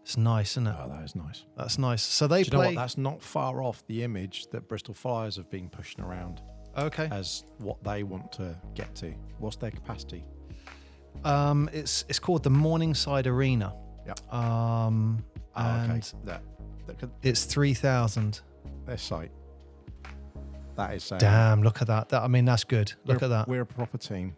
It's 0.03 0.17
nice, 0.17 0.53
isn't 0.53 0.67
it? 0.67 0.75
Oh, 0.79 0.89
that 0.89 1.03
is 1.03 1.15
nice. 1.15 1.45
That's 1.55 1.77
nice. 1.77 2.01
So 2.01 2.27
they 2.27 2.43
Do 2.43 2.47
you 2.47 2.51
know 2.53 2.57
play. 2.57 2.67
what? 2.75 2.81
That's 2.81 2.97
not 2.97 3.21
far 3.21 3.61
off 3.61 3.85
the 3.85 4.03
image 4.03 4.47
that 4.47 4.67
Bristol 4.67 4.95
Flyers 4.95 5.35
have 5.35 5.49
been 5.49 5.69
pushing 5.69 6.03
around 6.03 6.41
okay. 6.77 7.07
as 7.11 7.43
what 7.59 7.83
they 7.83 8.03
want 8.03 8.31
to 8.33 8.55
get 8.75 8.93
to. 8.95 9.13
What's 9.39 9.55
their 9.57 9.71
capacity? 9.71 10.23
Um, 11.23 11.69
it's 11.73 12.05
it's 12.09 12.19
called 12.19 12.43
the 12.43 12.49
Morningside 12.49 13.27
Arena. 13.27 13.73
yeah 14.05 14.13
Um, 14.31 15.23
Oh, 15.53 15.61
and 15.61 15.91
okay. 15.91 16.17
That, 16.23 16.41
that 16.87 16.97
could, 16.99 17.11
it's 17.21 17.43
three 17.43 17.73
thousand. 17.73 18.39
their 18.85 18.97
site. 18.97 19.31
That 20.77 20.93
is 20.95 21.03
saying. 21.03 21.19
Damn! 21.19 21.61
Look 21.61 21.81
at 21.81 21.87
that. 21.87 22.07
That 22.09 22.23
I 22.23 22.27
mean, 22.27 22.45
that's 22.45 22.63
good. 22.63 22.93
Look 23.05 23.21
at 23.21 23.27
that. 23.29 23.47
We're 23.49 23.61
a 23.61 23.65
proper 23.65 23.97
team. 23.97 24.35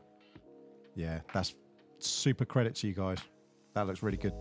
Yeah, 0.96 1.20
that's 1.34 1.54
super 2.00 2.46
credit 2.46 2.74
to 2.76 2.88
you 2.88 2.94
guys. 2.94 3.20
That 3.76 3.86
looks 3.88 4.02
really 4.02 4.18
good. 4.18 4.34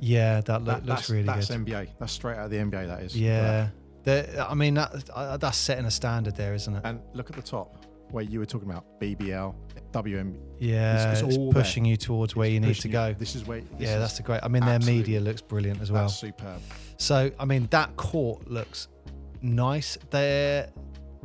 Yeah, 0.00 0.40
that, 0.40 0.62
look, 0.64 0.76
That- 0.80 0.86
looks 0.86 1.00
that's, 1.02 1.10
really 1.10 1.22
that's 1.24 1.48
good. 1.48 1.66
NBA. 1.66 1.88
That's 1.98 2.12
straight 2.12 2.36
out 2.38 2.46
of 2.46 2.50
the 2.50 2.56
NBA. 2.56 2.86
That 2.88 3.02
is. 3.02 3.16
Yeah. 3.16 3.68
The- 4.04 4.46
I 4.48 4.54
mean, 4.54 4.74
that 4.74 5.38
that's 5.40 5.58
setting 5.58 5.84
a 5.84 5.90
standard 5.90 6.36
there, 6.36 6.54
isn't 6.54 6.74
it? 6.74 6.82
And 6.84 7.00
look 7.14 7.30
at 7.30 7.36
the 7.36 7.42
top 7.42 7.86
where 8.10 8.24
you 8.24 8.38
were 8.38 8.46
talking 8.46 8.70
about 8.70 9.00
BBL, 9.00 9.54
WM. 9.92 10.38
Yeah, 10.58 11.12
it's 11.12 11.22
it's, 11.22 11.36
all 11.36 11.50
there. 11.50 11.62
pushing 11.62 11.84
you 11.84 11.96
towards 11.96 12.36
where 12.36 12.46
It's 12.46 12.54
you 12.54 12.60
need 12.60 12.76
to 12.76 12.88
go. 12.88 13.14
This 13.14 13.34
is 13.34 13.46
where. 13.46 13.60
This 13.60 13.68
yeah, 13.88 13.94
is, 13.94 14.00
that's 14.00 14.16
the 14.18 14.22
great. 14.22 14.40
I 14.42 14.48
mean, 14.48 14.64
their 14.64 14.80
media 14.80 15.20
looks 15.20 15.40
brilliant 15.40 15.80
as 15.80 15.90
well. 15.90 16.02
That's 16.02 16.18
superb. 16.18 16.60
So, 16.98 17.30
I 17.38 17.44
mean, 17.44 17.66
that 17.70 17.96
court 17.96 18.48
looks 18.48 18.88
nice. 19.40 19.98
They're 20.10 20.70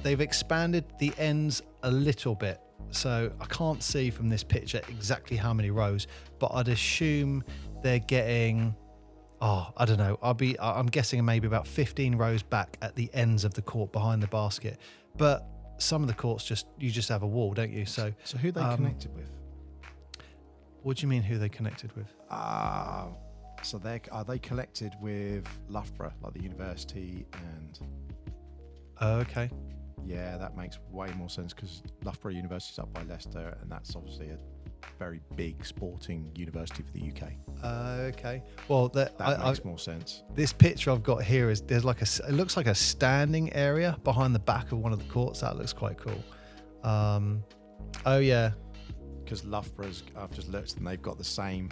they've 0.01 0.21
expanded 0.21 0.85
the 0.99 1.13
ends 1.17 1.61
a 1.83 1.91
little 1.91 2.35
bit. 2.35 2.61
So 2.91 3.31
I 3.41 3.45
can't 3.45 3.83
see 3.83 4.09
from 4.09 4.29
this 4.29 4.43
picture 4.43 4.81
exactly 4.87 5.35
how 5.35 5.53
many 5.53 5.71
rows, 5.71 6.07
but 6.39 6.51
I'd 6.53 6.69
assume 6.69 7.43
they're 7.83 7.99
getting 7.99 8.73
oh, 9.41 9.67
I 9.77 9.85
don't 9.85 9.97
know. 9.97 10.17
I'll 10.21 10.33
be 10.33 10.59
I'm 10.59 10.87
guessing 10.87 11.23
maybe 11.25 11.47
about 11.47 11.67
15 11.67 12.15
rows 12.15 12.43
back 12.43 12.77
at 12.81 12.95
the 12.95 13.09
ends 13.13 13.43
of 13.45 13.53
the 13.53 13.61
court 13.61 13.91
behind 13.91 14.21
the 14.23 14.27
basket. 14.27 14.79
But 15.17 15.45
some 15.79 16.01
of 16.01 16.07
the 16.07 16.13
courts 16.13 16.43
just 16.43 16.67
you 16.79 16.89
just 16.91 17.09
have 17.09 17.23
a 17.23 17.27
wall, 17.27 17.53
don't 17.53 17.71
you? 17.71 17.85
So 17.85 18.13
So 18.23 18.37
who 18.37 18.51
they 18.51 18.61
Um, 18.61 18.75
connected 18.77 19.15
with? 19.15 19.29
what 20.83 20.97
do 20.97 21.01
you 21.01 21.07
mean 21.07 21.21
who 21.23 21.37
they 21.37 21.49
connected 21.49 21.95
with? 21.95 22.07
Ah, 22.29 23.09
so 23.63 23.77
they 23.77 24.01
are 24.11 24.23
they 24.23 24.39
connected 24.39 24.93
with 25.01 25.45
Loughborough, 25.69 26.13
like 26.21 26.33
the 26.33 26.41
university, 26.43 27.25
and 27.33 27.79
Oh, 29.01 29.17
okay. 29.19 29.49
yeah, 30.05 30.37
that 30.37 30.55
makes 30.57 30.79
way 30.91 31.11
more 31.15 31.29
sense 31.29 31.53
because 31.53 31.83
Loughborough 32.03 32.31
University 32.31 32.73
is 32.73 32.79
up 32.79 32.91
by 32.93 33.03
Leicester, 33.03 33.57
and 33.61 33.71
that's 33.71 33.95
obviously 33.95 34.29
a 34.29 34.37
very 34.99 35.21
big 35.35 35.63
sporting 35.65 36.31
university 36.35 36.83
for 36.83 36.91
the 36.91 37.09
UK. 37.11 37.31
Uh, 37.63 38.11
okay. 38.15 38.41
Well, 38.67 38.87
that, 38.89 39.17
That 39.17 39.27
I, 39.39 39.43
I, 39.43 39.47
makes 39.49 39.63
more 39.65 39.77
sense. 39.79 40.23
this 40.35 40.51
picture 40.53 40.91
I've 40.91 41.03
got 41.03 41.23
here 41.23 41.49
is 41.49 41.61
there's 41.61 41.85
like 41.85 42.01
a 42.01 42.05
it 42.27 42.31
looks 42.33 42.57
like 42.57 42.67
a 42.67 42.75
standing 42.75 43.51
area 43.53 43.97
behind 44.03 44.33
the 44.33 44.39
back 44.39 44.71
of 44.71 44.79
one 44.79 44.93
of 44.93 44.99
the 44.99 45.05
courts. 45.11 45.41
That 45.41 45.57
looks 45.57 45.73
quite 45.73 45.97
cool. 45.97 46.23
Um, 46.89 47.43
oh 48.05 48.19
yeah, 48.19 48.51
Because 49.23 49.43
Loughborough's, 49.43 50.03
I've 50.15 50.31
just 50.31 50.47
looked, 50.49 50.77
and 50.77 50.85
they've 50.87 51.01
got 51.01 51.17
the 51.17 51.23
same 51.23 51.69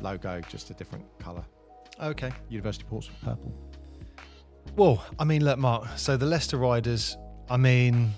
logo, 0.00 0.40
just 0.48 0.70
a 0.70 0.74
different 0.74 1.04
colour. 1.18 1.44
okay. 2.02 2.32
University 2.48 2.84
of 2.84 2.90
Portsmouth 2.90 3.20
purple. 3.22 3.52
Well, 4.76 5.04
I 5.18 5.24
mean, 5.24 5.44
look, 5.44 5.58
Mark. 5.58 5.86
So 5.96 6.16
the 6.16 6.26
Leicester 6.26 6.56
Riders, 6.56 7.16
I 7.50 7.56
mean, 7.56 8.12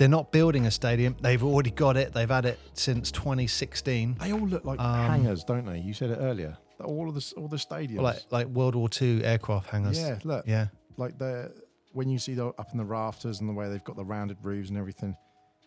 they're 0.00 0.08
not 0.08 0.32
building 0.32 0.64
a 0.64 0.70
stadium. 0.70 1.14
They've 1.20 1.44
already 1.44 1.70
got 1.72 1.98
it. 1.98 2.14
They've 2.14 2.26
had 2.30 2.46
it 2.46 2.58
since 2.72 3.10
2016, 3.10 4.16
They 4.18 4.32
all 4.32 4.38
look 4.40 4.64
like 4.64 4.80
Um, 4.80 4.94
hangars, 5.10 5.44
don't 5.44 5.66
they? 5.66 5.78
You 5.78 5.92
said 5.92 6.08
it 6.08 6.18
earlier. 6.20 6.56
All 6.82 7.06
of 7.10 7.14
the 7.14 7.34
all 7.36 7.48
the 7.48 7.58
stadiums. 7.58 8.00
like 8.00 8.20
like 8.30 8.46
World 8.46 8.74
War 8.74 8.88
II 9.00 9.22
aircraft 9.22 9.68
hangars. 9.68 9.98
yeah, 10.00 10.18
look, 10.24 10.46
Yeah. 10.46 10.68
like 10.96 11.18
the 11.18 11.52
when 11.92 12.08
you 12.08 12.18
see 12.18 12.32
the 12.32 12.46
up 12.46 12.68
in 12.72 12.78
the 12.78 12.84
rafters 12.84 13.40
and 13.40 13.48
the 13.50 13.52
way 13.52 13.68
they've 13.68 13.84
got 13.84 13.96
the 13.96 14.04
rounded 14.04 14.38
roofs 14.42 14.70
and 14.70 14.78
everything, 14.78 15.14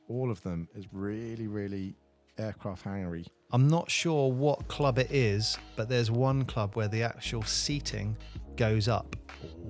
all 0.09 0.31
of 0.31 0.41
them 0.41 0.67
is 0.73 0.85
really, 0.91 1.45
really 1.45 1.95
aircraft 2.39 2.85
hangery. 2.85 3.27
I'm 3.51 3.67
not 3.67 3.91
sure 3.91 4.31
what 4.31 4.67
club 4.67 4.97
it 4.97 5.11
is, 5.11 5.59
but 5.75 5.89
there's 5.89 6.09
one 6.09 6.43
club 6.45 6.75
where 6.75 6.87
the 6.87 7.03
actual 7.03 7.43
seating 7.43 8.17
goes 8.55 8.87
up 8.87 9.15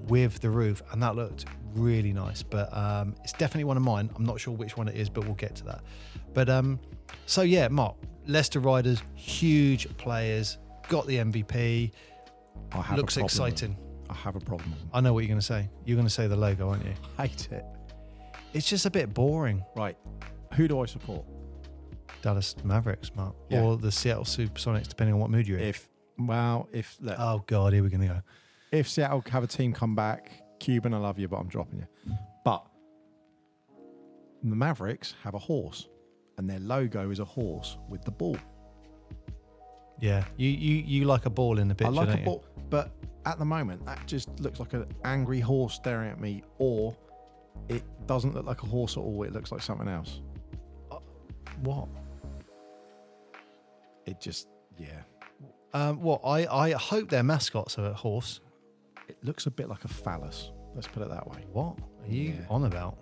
with 0.08 0.40
the 0.40 0.50
roof, 0.50 0.82
and 0.92 1.02
that 1.04 1.16
looked 1.16 1.46
really 1.74 2.14
nice. 2.14 2.44
But 2.44 2.76
um, 2.76 3.16
it's 3.24 3.34
definitely 3.34 3.64
one 3.66 3.78
of 3.78 3.84
mine. 3.84 4.10
I'm 4.16 4.26
not 4.26 4.40
sure 4.40 4.54
which 4.54 4.78
one 4.78 4.88
it 4.88 4.96
is, 4.96 5.10
but 5.10 5.26
we'll 5.26 5.34
get 5.36 5.56
to 5.56 5.66
that. 5.66 5.82
But 6.34 6.50
um, 6.50 6.80
so 7.26 7.42
yeah, 7.42 7.68
Mark, 7.68 7.96
Leicester 8.28 8.60
Riders, 8.60 9.02
huge 9.16 9.88
players, 9.98 10.58
got 10.90 11.08
the 11.08 11.18
MVP, 11.18 11.92
I 12.72 12.82
have 12.82 12.98
looks 12.98 13.16
a 13.18 13.20
problem 13.20 13.24
with 13.26 13.36
them. 13.36 13.46
exciting. 13.46 13.78
I 14.10 14.14
have 14.16 14.36
a 14.36 14.40
problem. 14.40 14.74
I 14.94 15.02
know 15.02 15.14
what 15.14 15.22
you're 15.22 15.28
going 15.30 15.40
to 15.40 15.46
say. 15.46 15.70
You're 15.86 15.96
going 15.96 16.08
to 16.08 16.14
say 16.14 16.28
the 16.28 16.36
logo, 16.36 16.70
aren't 16.70 16.86
you? 16.86 16.94
I 17.18 17.28
hate 17.28 17.48
it. 17.52 17.66
It's 18.54 18.70
just 18.70 18.86
a 18.86 18.92
bit 18.92 19.14
boring. 19.14 19.64
Right, 19.76 19.98
who 20.54 20.68
do 20.68 20.80
I 20.82 20.86
support? 20.86 21.26
Dallas 22.22 22.56
Mavericks, 22.64 23.12
Mark, 23.16 23.36
Yeah. 23.50 23.62
or 23.64 23.78
the 23.78 23.92
Seattle 23.92 24.24
Supersonics, 24.24 24.88
depending 24.88 25.14
on 25.16 25.20
what 25.20 25.30
mood 25.30 25.48
you're 25.48 25.58
in. 25.60 25.66
If 25.70 25.90
well, 26.18 26.70
if 26.72 26.96
look, 27.02 27.16
oh 27.20 27.44
God, 27.48 27.74
here 27.74 27.82
we're 27.84 27.90
going 27.90 28.02
to 28.02 28.08
go. 28.08 28.22
If 28.74 28.90
Seattle 28.90 29.24
have 29.30 29.44
a 29.44 29.48
team 29.48 29.72
come 29.72 29.96
back, 29.96 30.32
Cuban, 30.60 30.94
I 30.94 30.98
love 30.98 31.20
you, 31.20 31.28
but 31.28 31.38
I'm 31.38 31.48
dropping 31.48 31.80
you. 31.80 31.88
But 32.44 32.66
the 34.44 34.56
Mavericks 34.56 35.16
have 35.24 35.36
a 35.36 35.40
horse, 35.40 35.88
and 36.38 36.50
their 36.50 36.60
logo 36.60 37.10
is 37.12 37.20
a 37.20 37.26
horse 37.26 37.78
with 37.88 38.04
the 38.04 38.12
ball. 38.12 38.38
Yeah, 40.00 40.26
you 40.36 40.50
you 40.50 40.84
you 40.84 41.06
like 41.06 41.26
a 41.26 41.30
ball 41.30 41.60
in 41.60 41.68
the 41.68 41.76
picture, 41.76 41.94
I 41.94 41.96
like 41.96 42.16
a 42.16 42.20
you? 42.20 42.26
ball, 42.26 42.44
but 42.70 42.92
at 43.26 43.40
the 43.40 43.46
moment, 43.46 43.86
that 43.86 44.06
just 44.06 44.28
looks 44.40 44.60
like 44.60 44.74
an 44.74 44.86
angry 45.06 45.40
horse 45.40 45.76
staring 45.76 46.10
at 46.10 46.20
me, 46.20 46.44
or 46.58 46.96
it 47.70 47.84
doesn't 48.08 48.34
look 48.34 48.46
like 48.46 48.64
a 48.64 48.66
horse 48.66 48.98
at 48.98 49.02
all. 49.02 49.24
It 49.24 49.32
looks 49.32 49.52
like 49.52 49.62
something 49.62 49.88
else. 49.88 50.20
What? 51.62 51.88
it 54.06 54.20
just 54.20 54.50
yeah, 54.78 55.04
Um, 55.74 56.02
what 56.02 56.20
I 56.26 56.46
I 56.48 56.72
hope 56.72 57.10
their 57.10 57.24
mascots 57.24 57.78
are 57.78 57.86
a 57.86 57.94
horse. 57.94 58.42
It 59.08 59.18
looks 59.24 59.46
a 59.46 59.52
bit 59.52 59.70
like 59.70 59.84
a 59.86 59.88
phallus. 59.88 60.52
Let's 60.76 60.88
put 60.88 61.04
it 61.04 61.10
that 61.10 61.28
way. 61.28 61.46
What 61.52 61.78
are 62.04 62.08
you 62.08 62.32
Yeah. 62.34 62.46
on 62.50 62.66
about? 62.66 62.98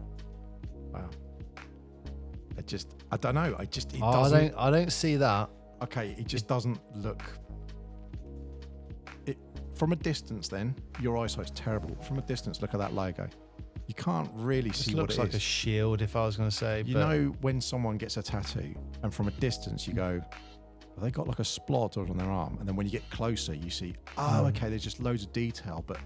Wow. 0.93 1.10
It 2.58 2.68
just 2.68 2.95
I 3.12 3.18
don't 3.18 3.36
know. 3.36 3.56
I 3.58 3.66
just 3.66 3.93
it 3.93 4.02
Oh, 4.02 4.08
I 4.08 4.14
doesn't. 4.14 4.52
don't 4.52 4.58
I 4.58 4.72
don't 4.72 4.91
see 4.91 5.16
that. 5.18 5.49
okay, 5.84 6.16
it 6.18 6.28
just 6.28 6.47
doesn't 6.47 6.80
look. 6.95 7.24
It 9.26 9.38
from 9.76 9.91
a 9.93 9.95
distance. 9.95 10.47
Then 10.47 10.76
your 11.02 11.18
eyesight's 11.18 11.52
terrible. 11.56 11.95
From 12.04 12.18
a 12.20 12.22
distance, 12.24 12.62
look 12.62 12.74
at 12.74 12.80
that 12.80 12.93
logo. 12.93 13.28
You 13.88 13.95
can't 13.95 14.30
really 14.36 14.70
This 14.70 14.86
see 14.86 14.93
looks 14.93 15.18
what 15.18 15.26
it 15.26 15.28
like 15.30 15.34
a 15.36 15.39
shield. 15.39 16.02
If 16.02 16.16
I 16.16 16.26
was 16.26 16.38
going 16.38 16.49
to 16.49 16.56
say, 16.56 16.84
You 16.86 16.93
know 16.95 17.36
when 17.41 17.60
someone 17.60 17.97
gets 17.97 18.16
a 18.18 18.24
tattoo, 18.24 18.74
and 19.04 19.14
from 19.14 19.28
a 19.28 19.32
distance 19.32 19.88
you 19.88 19.93
go, 19.93 20.22
"Have 20.96 21.04
they 21.04 21.12
got 21.12 21.28
like 21.28 21.39
a 21.39 21.44
splot 21.44 21.98
on 21.98 22.18
their 22.18 22.30
arm?" 22.32 22.58
And 22.60 22.68
then 22.68 22.76
when 22.76 22.86
you 22.86 22.92
get 22.92 23.10
closer, 23.10 23.54
you 23.54 23.70
see, 23.70 23.96
"Oh, 24.18 24.39
Um, 24.42 24.46
okay, 24.48 24.70
there's 24.70 24.84
just 24.84 25.00
loads 25.00 25.24
of 25.24 25.32
detail, 25.34 25.84
but 25.88 25.98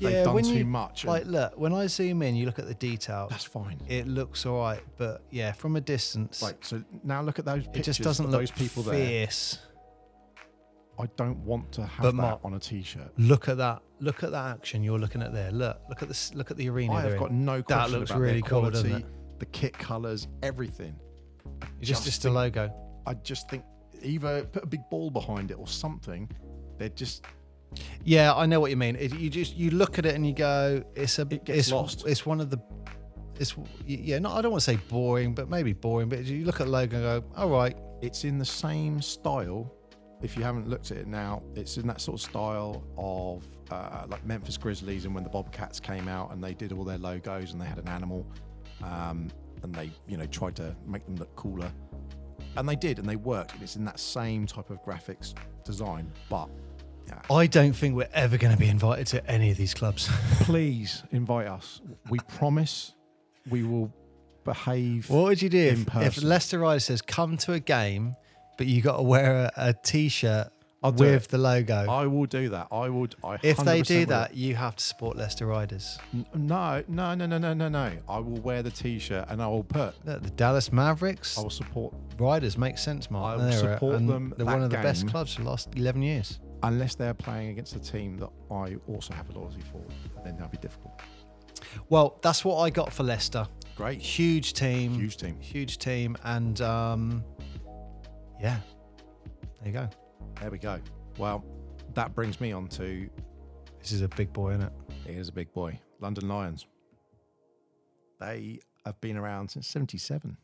they've 0.00 0.10
yeah, 0.12 0.24
done 0.24 0.34
when 0.34 0.44
too 0.44 0.54
you 0.58 0.64
much." 0.64 1.04
like 1.04 1.26
look 1.26 1.56
when 1.58 1.72
I 1.72 1.86
zoom 1.86 2.22
in, 2.22 2.34
you 2.36 2.46
look 2.46 2.58
at 2.58 2.66
the 2.66 2.74
detail. 2.74 3.26
that's 3.30 3.44
fine. 3.44 3.80
It 3.88 4.06
looks 4.08 4.44
all 4.46 4.58
right, 4.60 4.82
but 4.96 5.22
yeah, 5.30 5.52
from 5.52 5.76
a 5.76 5.80
distance, 5.80 6.42
Like 6.42 6.64
so 6.64 6.82
now, 7.04 7.22
look 7.22 7.38
at 7.38 7.44
those 7.44 7.64
pictures. 7.64 7.80
it 7.80 7.84
just 7.84 8.02
doesn't 8.02 8.30
look 8.30 8.40
those 8.40 8.50
people 8.50 8.82
there. 8.82 8.94
fierce. 9.06 9.58
I 11.00 11.06
don't 11.16 11.38
want 11.44 11.70
to 11.72 11.82
have 11.86 12.02
But 12.02 12.10
that 12.10 12.16
Mark- 12.16 12.40
on 12.44 12.54
a 12.54 12.58
t-shirt. 12.58 13.12
Look 13.18 13.48
at 13.48 13.58
that. 13.58 13.82
Look 14.00 14.24
at 14.24 14.32
that 14.32 14.56
action 14.56 14.82
you're 14.82 14.98
looking 14.98 15.22
at 15.22 15.32
there. 15.32 15.52
Look, 15.52 15.80
look 15.88 16.02
at 16.02 16.08
this. 16.08 16.34
Look 16.34 16.50
at 16.50 16.56
the 16.56 16.68
arena. 16.68 16.92
I 16.94 17.02
have 17.02 17.16
got 17.18 17.30
in. 17.30 17.44
no 17.44 17.62
question 17.62 17.92
looks 18.00 18.10
about 18.10 18.20
really 18.20 18.42
cool, 18.42 18.60
quality, 18.62 18.88
doesn't 18.90 19.02
it? 19.04 19.38
the 19.38 19.46
kit 19.46 19.78
colours, 19.78 20.26
everything. 20.42 20.96
It's 21.80 21.88
just 21.88 22.04
just 22.04 22.04
just 22.04 22.24
a 22.24 22.30
logo. 22.30 22.72
I 23.06 23.14
just 23.14 23.48
think 23.48 23.62
either 24.02 24.44
put 24.44 24.64
a 24.64 24.66
big 24.66 24.82
ball 24.90 25.10
behind 25.10 25.50
it 25.50 25.58
or 25.58 25.66
something. 25.66 26.30
They're 26.78 26.88
just 26.88 27.24
Yeah, 28.04 28.34
I 28.34 28.46
know 28.46 28.60
what 28.60 28.70
you 28.70 28.76
mean. 28.76 28.96
It, 28.96 29.14
you 29.18 29.30
just 29.30 29.56
you 29.56 29.70
look 29.70 29.98
at 29.98 30.06
it 30.06 30.14
and 30.14 30.26
you 30.26 30.32
go, 30.32 30.82
it's 30.94 31.18
a 31.18 31.22
It 31.22 31.44
gets 31.44 31.58
it's, 31.58 31.72
lost. 31.72 32.06
It's 32.06 32.24
one 32.24 32.40
of 32.40 32.50
the 32.50 32.58
it's 33.38 33.54
yeah. 33.86 34.18
No, 34.18 34.30
I 34.30 34.42
don't 34.42 34.50
want 34.50 34.62
to 34.62 34.70
say 34.70 34.76
boring, 34.88 35.34
but 35.34 35.48
maybe 35.48 35.72
boring. 35.72 36.08
But 36.08 36.24
you 36.24 36.44
look 36.44 36.60
at 36.60 36.66
the 36.66 36.72
logo 36.72 36.96
and 36.96 37.04
go, 37.22 37.24
all 37.36 37.48
right, 37.48 37.76
it's 38.02 38.24
in 38.24 38.38
the 38.38 38.44
same 38.44 39.00
style. 39.00 39.72
If 40.20 40.36
you 40.36 40.42
haven't 40.42 40.68
looked 40.68 40.90
at 40.90 40.96
it 40.96 41.06
now, 41.06 41.42
it's 41.54 41.76
in 41.76 41.86
that 41.86 42.00
sort 42.00 42.20
of 42.20 42.28
style 42.28 42.82
of 42.96 43.44
uh, 43.70 44.06
like 44.08 44.24
Memphis 44.26 44.56
Grizzlies 44.56 45.04
and 45.04 45.14
when 45.14 45.22
the 45.22 45.30
Bobcats 45.30 45.78
came 45.78 46.08
out 46.08 46.32
and 46.32 46.42
they 46.42 46.54
did 46.54 46.72
all 46.72 46.82
their 46.82 46.98
logos 46.98 47.52
and 47.52 47.60
they 47.60 47.66
had 47.66 47.78
an 47.78 47.88
animal, 47.88 48.26
um, 48.82 49.28
and 49.62 49.72
they 49.72 49.90
you 50.08 50.16
know 50.16 50.26
tried 50.26 50.56
to 50.56 50.74
make 50.86 51.04
them 51.04 51.16
look 51.16 51.34
cooler, 51.36 51.70
and 52.56 52.68
they 52.68 52.76
did 52.76 52.98
and 52.98 53.08
they 53.08 53.16
worked. 53.16 53.54
And 53.54 53.62
it's 53.62 53.76
in 53.76 53.84
that 53.84 54.00
same 54.00 54.46
type 54.46 54.70
of 54.70 54.82
graphics 54.84 55.34
design, 55.64 56.10
but 56.28 56.48
yeah, 57.06 57.20
I 57.30 57.46
don't 57.46 57.72
think 57.72 57.94
we're 57.94 58.08
ever 58.12 58.36
going 58.36 58.52
to 58.52 58.58
be 58.58 58.68
invited 58.68 59.06
to 59.08 59.30
any 59.30 59.50
of 59.50 59.56
these 59.56 59.74
clubs. 59.74 60.08
please 60.40 61.02
invite 61.10 61.46
us. 61.46 61.80
We 62.10 62.18
promise 62.28 62.94
we 63.48 63.62
will 63.62 63.92
behave. 64.44 65.08
what 65.08 65.24
would 65.24 65.42
you 65.42 65.48
do 65.48 65.68
In 65.68 65.82
if, 65.82 66.18
if. 66.18 66.22
Leicester 66.22 66.58
Riders 66.58 66.84
says 66.84 67.02
come 67.02 67.36
to 67.38 67.52
a 67.52 67.60
game, 67.60 68.14
but 68.56 68.66
you 68.66 68.82
got 68.82 68.96
to 68.96 69.02
wear 69.02 69.50
a, 69.56 69.68
a 69.68 69.72
t-shirt 69.72 70.48
I'll 70.82 70.92
do 70.92 71.04
with 71.04 71.24
it. 71.24 71.28
the 71.30 71.38
logo? 71.38 71.90
I 71.90 72.06
will 72.06 72.26
do 72.26 72.50
that. 72.50 72.68
I 72.70 72.88
would. 72.88 73.16
I 73.24 73.34
if 73.42 73.56
they 73.58 73.80
100% 73.82 73.86
do 73.86 73.98
will. 74.00 74.06
that, 74.06 74.36
you 74.36 74.54
have 74.54 74.76
to 74.76 74.84
support 74.84 75.16
Leicester 75.16 75.46
Riders. 75.46 75.98
N- 76.14 76.24
no, 76.34 76.84
no, 76.86 77.14
no, 77.14 77.26
no, 77.26 77.36
no, 77.38 77.52
no, 77.52 77.68
no. 77.68 77.92
I 78.08 78.18
will 78.20 78.40
wear 78.40 78.62
the 78.62 78.70
t-shirt 78.70 79.26
and 79.28 79.42
I 79.42 79.48
will 79.48 79.64
put. 79.64 79.94
Look, 80.06 80.22
the 80.22 80.30
Dallas 80.30 80.72
Mavericks 80.72 81.36
I 81.36 81.42
will 81.42 81.50
support 81.50 81.94
Riders 82.18 82.56
make 82.56 82.78
sense, 82.78 83.10
Mark. 83.10 83.32
I 83.32 83.36
will 83.42 83.50
They're, 83.50 83.70
uh, 83.70 83.74
support 83.74 83.96
and 83.96 84.08
them 84.08 84.34
They're 84.36 84.46
that 84.46 84.52
one 84.52 84.62
of 84.62 84.70
the 84.70 84.76
best 84.76 85.02
game. 85.02 85.10
clubs 85.10 85.34
for 85.34 85.42
the 85.42 85.48
last 85.50 85.68
eleven 85.76 86.00
years. 86.02 86.38
unless 86.62 86.94
they're 86.94 87.14
playing 87.14 87.50
against 87.50 87.74
a 87.74 87.80
team 87.80 88.16
that 88.18 88.30
I 88.50 88.76
also 88.88 89.14
have 89.14 89.28
a 89.30 89.32
loyalty 89.38 89.62
for. 89.72 89.80
Then 90.24 90.34
that'll 90.36 90.48
be 90.50 90.58
difficult. 90.58 91.00
Well, 91.88 92.18
that's 92.22 92.44
what 92.44 92.60
I 92.60 92.70
got 92.70 92.92
for 92.92 93.02
Leicester. 93.02 93.46
Great, 93.76 94.00
Huge 94.00 94.52
team. 94.54 94.94
huge 94.94 95.16
team. 95.16 95.40
Huge 95.40 95.78
team. 95.78 96.16
And 96.24 96.60
um, 96.60 97.24
yeah, 98.40 98.58
there 99.60 99.66
you 99.66 99.72
go. 99.72 99.88
There 100.40 100.50
we 100.50 100.58
go. 100.58 100.78
Well, 101.18 101.44
that 101.94 102.14
brings 102.14 102.40
me 102.40 102.52
on 102.52 102.68
to 102.68 103.08
This 103.80 103.92
is 103.92 104.02
a 104.02 104.08
big 104.08 104.32
boy, 104.32 104.50
isn't 104.50 104.62
it? 104.62 104.72
here's 105.06 105.28
a 105.28 105.32
big 105.32 105.52
boy, 105.52 105.80
London 106.00 106.28
Lions. 106.28 106.66
They 108.20 108.60
have 108.84 109.00
been 109.00 109.16
around 109.16 109.48
since 109.50 109.66
'77. 109.68 110.36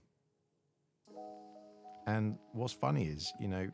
And 2.06 2.36
what's 2.52 2.72
funny 2.72 3.06
is, 3.06 3.32
you 3.40 3.48
know, 3.48 3.68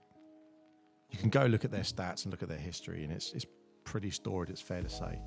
you 1.11 1.19
can 1.19 1.31
go 1.31 1.47
look 1.47 1.65
at 1.65 1.71
their 1.71 1.83
stats 1.83 2.25
and 2.25 2.33
look 2.33 2.43
at 2.43 2.49
their 2.49 2.59
history, 2.59 3.03
and 3.05 3.13
it's 3.13 3.33
it's 3.33 3.47
pretty 3.85 4.11
storied. 4.11 4.51
It's 4.51 4.61
fair 4.61 4.83
to 4.83 4.89
say. 4.89 5.21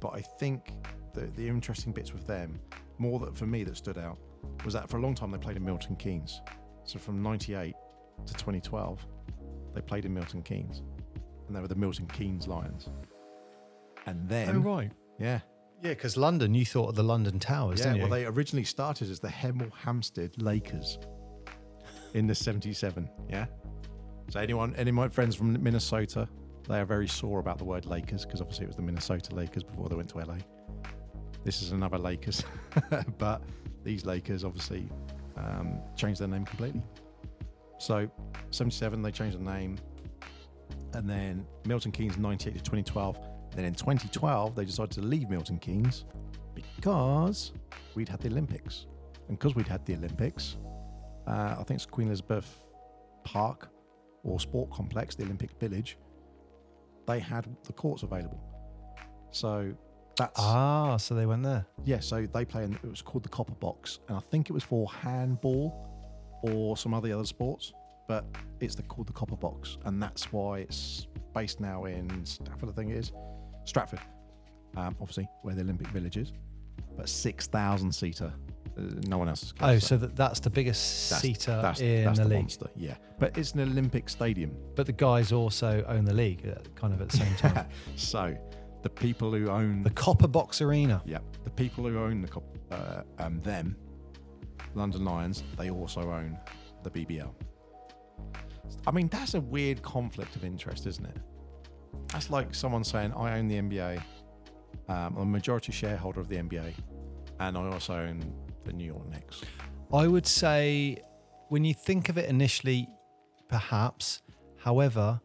But 0.00 0.14
I 0.14 0.20
think 0.20 0.72
the 1.14 1.22
the 1.36 1.48
interesting 1.48 1.92
bits 1.92 2.12
with 2.12 2.26
them, 2.26 2.60
more 2.98 3.18
that 3.20 3.36
for 3.36 3.46
me 3.46 3.64
that 3.64 3.76
stood 3.76 3.98
out, 3.98 4.18
was 4.64 4.74
that 4.74 4.88
for 4.88 4.98
a 4.98 5.00
long 5.00 5.14
time 5.14 5.30
they 5.30 5.38
played 5.38 5.56
in 5.56 5.64
Milton 5.64 5.96
Keynes. 5.96 6.40
So 6.84 6.98
from 6.98 7.22
'98 7.22 7.74
to 8.26 8.34
2012, 8.34 9.06
they 9.74 9.80
played 9.80 10.04
in 10.04 10.14
Milton 10.14 10.42
Keynes, 10.42 10.82
and 11.46 11.56
they 11.56 11.60
were 11.60 11.68
the 11.68 11.74
Milton 11.74 12.06
Keynes 12.06 12.46
Lions. 12.48 12.88
And 14.06 14.28
then, 14.28 14.56
Oh, 14.56 14.60
right. 14.60 14.90
yeah, 15.18 15.40
Yeah, 15.82 15.90
because 15.90 16.16
London, 16.16 16.54
you 16.54 16.64
thought 16.64 16.88
of 16.90 16.94
the 16.96 17.02
London 17.02 17.38
Towers, 17.38 17.78
yeah. 17.80 17.84
didn't 17.86 17.96
you? 17.96 18.02
Well, 18.02 18.10
they 18.10 18.24
originally 18.26 18.64
started 18.64 19.10
as 19.10 19.20
the 19.20 19.28
Hemel 19.28 19.70
Hempstead 19.72 20.40
Lakers 20.42 20.98
in 22.14 22.26
the 22.26 22.34
'77. 22.34 23.08
Yeah. 23.28 23.46
So 24.30 24.40
anyone, 24.40 24.74
any 24.76 24.90
of 24.90 24.94
my 24.96 25.08
friends 25.08 25.34
from 25.36 25.60
Minnesota, 25.62 26.28
they 26.68 26.78
are 26.80 26.84
very 26.84 27.08
sore 27.08 27.40
about 27.40 27.58
the 27.58 27.64
word 27.64 27.86
Lakers 27.86 28.24
because 28.24 28.40
obviously 28.40 28.64
it 28.64 28.68
was 28.68 28.76
the 28.76 28.82
Minnesota 28.82 29.34
Lakers 29.34 29.62
before 29.64 29.88
they 29.88 29.96
went 29.96 30.08
to 30.10 30.18
LA. 30.18 30.36
This 31.44 31.60
is 31.62 31.72
another 31.72 31.98
Lakers, 31.98 32.44
but 33.18 33.42
these 33.82 34.06
Lakers 34.06 34.44
obviously 34.44 34.88
um, 35.36 35.80
changed 35.96 36.20
their 36.20 36.28
name 36.28 36.44
completely. 36.44 36.82
So 37.82 38.08
77, 38.50 39.02
they 39.02 39.10
changed 39.10 39.36
the 39.36 39.42
name, 39.42 39.76
and 40.94 41.10
then 41.10 41.44
Milton 41.66 41.90
Keynes 41.90 42.16
98 42.16 42.52
to 42.52 42.60
2012. 42.60 43.18
Then 43.56 43.64
in 43.64 43.74
2012, 43.74 44.54
they 44.54 44.64
decided 44.64 44.92
to 44.92 45.00
leave 45.00 45.28
Milton 45.28 45.58
Keynes 45.58 46.04
because 46.54 47.52
we'd 47.96 48.08
had 48.08 48.20
the 48.20 48.28
Olympics. 48.28 48.86
And 49.28 49.36
because 49.36 49.56
we'd 49.56 49.66
had 49.66 49.84
the 49.84 49.94
Olympics, 49.96 50.58
uh, 51.26 51.56
I 51.58 51.64
think 51.64 51.70
it's 51.78 51.86
Queen 51.86 52.06
Elizabeth 52.06 52.62
Park 53.24 53.68
or 54.22 54.38
Sport 54.38 54.70
Complex, 54.70 55.16
the 55.16 55.24
Olympic 55.24 55.50
Village, 55.58 55.98
they 57.08 57.18
had 57.18 57.48
the 57.64 57.72
courts 57.72 58.04
available. 58.04 58.40
So 59.32 59.74
that's, 60.16 60.38
ah, 60.38 60.96
so 60.98 61.16
they 61.16 61.26
went 61.26 61.42
there. 61.42 61.66
yeah, 61.84 61.98
so 61.98 62.26
they 62.32 62.44
play 62.44 62.62
in, 62.62 62.74
it 62.74 62.84
was 62.84 63.02
called 63.02 63.24
the 63.24 63.28
Copper 63.28 63.54
Box. 63.54 63.98
And 64.06 64.16
I 64.16 64.20
think 64.20 64.50
it 64.50 64.52
was 64.52 64.62
for 64.62 64.88
handball 64.88 65.91
or 66.42 66.76
some 66.76 66.94
other 66.94 67.12
other 67.12 67.24
sports, 67.24 67.72
but 68.08 68.24
it's 68.60 68.74
the, 68.74 68.82
called 68.82 69.06
the 69.06 69.12
Copper 69.12 69.36
Box. 69.36 69.78
And 69.84 70.02
that's 70.02 70.32
why 70.32 70.58
it's 70.60 71.06
based 71.34 71.60
now 71.60 71.84
in 71.84 72.24
Stafford, 72.24 72.68
I 72.68 72.72
think 72.72 72.90
it 72.90 72.96
is. 72.98 73.12
Stratford, 73.64 74.00
um, 74.76 74.96
obviously, 75.00 75.28
where 75.42 75.54
the 75.54 75.62
Olympic 75.62 75.88
Village 75.88 76.16
is. 76.16 76.32
But 76.96 77.08
6,000 77.08 77.92
seater. 77.92 78.32
Uh, 78.76 78.82
no 79.06 79.18
one 79.18 79.28
else 79.28 79.42
is 79.42 79.52
close 79.52 79.76
Oh, 79.76 79.78
so 79.78 79.96
that, 79.98 80.16
that's 80.16 80.40
the 80.40 80.48
biggest 80.50 81.10
That's- 81.10 81.22
seater 81.22 81.60
that's, 81.60 81.80
in 81.80 82.04
that's 82.04 82.18
the, 82.18 82.24
the, 82.24 82.30
league. 82.30 82.38
monster, 82.40 82.66
yeah. 82.74 82.94
But 83.18 83.36
it's 83.36 83.52
an 83.52 83.60
Olympic 83.60 84.08
stadium. 84.08 84.56
But 84.74 84.86
the 84.86 84.92
guys 84.92 85.30
also 85.32 85.84
own 85.88 86.04
the 86.04 86.14
league, 86.14 86.46
uh, 86.48 86.60
kind 86.74 86.92
of 86.94 87.00
at 87.02 87.10
the 87.10 87.16
same 87.18 87.34
time. 87.36 87.66
so 87.96 88.36
the 88.82 88.88
people 88.88 89.30
who 89.32 89.48
own 89.48 89.82
the 89.82 89.90
Copper 89.90 90.26
Box 90.26 90.60
Arena. 90.60 91.02
Yeah, 91.04 91.18
the 91.44 91.50
people 91.50 91.84
who 91.86 91.98
own 91.98 92.22
the 92.22 92.28
cop, 92.28 92.44
uh, 92.70 93.02
um, 93.18 93.40
them, 93.40 93.76
London 94.74 95.04
Lions, 95.04 95.42
they 95.56 95.70
also 95.70 96.00
own 96.10 96.38
the 96.82 96.90
BBL. 96.90 97.32
I 98.86 98.90
mean, 98.90 99.08
that's 99.08 99.34
a 99.34 99.40
weird 99.40 99.82
conflict 99.82 100.34
of 100.36 100.44
interest, 100.44 100.86
isn't 100.86 101.04
it? 101.04 101.16
That's 102.08 102.30
like 102.30 102.54
someone 102.54 102.84
saying, 102.84 103.12
"I 103.12 103.38
own 103.38 103.48
the 103.48 103.56
NBA, 103.56 103.98
um, 104.88 105.16
I'm 105.16 105.18
a 105.18 105.24
majority 105.24 105.72
shareholder 105.72 106.20
of 106.20 106.28
the 106.28 106.36
NBA, 106.36 106.74
and 107.38 107.56
I 107.56 107.66
also 107.68 107.94
own 107.94 108.20
the 108.64 108.72
New 108.72 108.86
York 108.86 109.08
Knicks." 109.10 109.42
I 109.92 110.06
would 110.06 110.26
say, 110.26 111.02
when 111.48 111.64
you 111.64 111.74
think 111.74 112.08
of 112.08 112.16
it 112.16 112.28
initially, 112.28 112.88
perhaps. 113.48 114.22
However, 114.56 115.20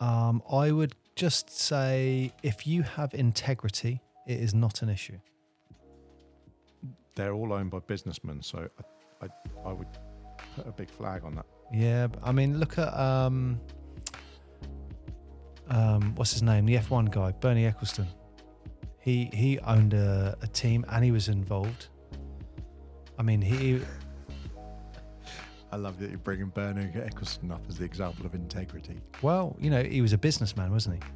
um, 0.00 0.42
I 0.50 0.72
would 0.72 0.94
just 1.16 1.50
say 1.50 2.32
if 2.42 2.66
you 2.66 2.82
have 2.82 3.14
integrity, 3.14 4.00
it 4.26 4.40
is 4.40 4.54
not 4.54 4.82
an 4.82 4.88
issue. 4.88 5.18
They're 7.14 7.32
all 7.32 7.52
owned 7.52 7.70
by 7.70 7.78
businessmen, 7.80 8.42
so 8.42 8.68
I, 9.20 9.26
I, 9.26 9.68
I 9.68 9.72
would 9.72 9.86
put 10.56 10.66
a 10.66 10.72
big 10.72 10.90
flag 10.90 11.24
on 11.24 11.34
that. 11.36 11.46
Yeah, 11.72 12.08
I 12.22 12.32
mean, 12.32 12.58
look 12.58 12.78
at 12.78 12.92
um, 12.94 13.60
um, 15.68 16.14
what's 16.16 16.32
his 16.32 16.42
name? 16.42 16.66
The 16.66 16.76
F1 16.76 17.10
guy, 17.10 17.32
Bernie 17.32 17.64
Ecclestone. 17.64 18.08
He 19.00 19.30
he 19.32 19.58
owned 19.60 19.92
a, 19.92 20.36
a 20.40 20.46
team 20.46 20.84
and 20.90 21.04
he 21.04 21.10
was 21.10 21.28
involved. 21.28 21.88
I 23.18 23.22
mean, 23.22 23.42
he 23.42 23.82
I 25.70 25.76
love 25.76 25.98
that 25.98 26.08
you're 26.08 26.18
bringing 26.18 26.46
Bernie 26.46 26.86
Ecclestone 26.94 27.50
up 27.50 27.62
as 27.68 27.78
the 27.78 27.84
example 27.84 28.24
of 28.24 28.34
integrity. 28.34 29.00
Well, 29.22 29.56
you 29.58 29.70
know, 29.70 29.82
he 29.82 30.00
was 30.00 30.12
a 30.12 30.18
businessman, 30.18 30.70
wasn't 30.70 31.02
he? 31.02 31.10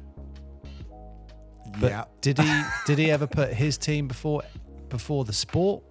But 1.79 1.91
yeah. 1.91 2.05
Did 2.21 2.39
he 2.39 2.63
did 2.85 2.97
he 2.97 3.09
ever 3.09 3.25
put 3.25 3.53
his 3.53 3.77
team 3.77 4.07
before 4.07 4.43
before 4.89 5.23
the 5.23 5.33
sport? 5.33 5.83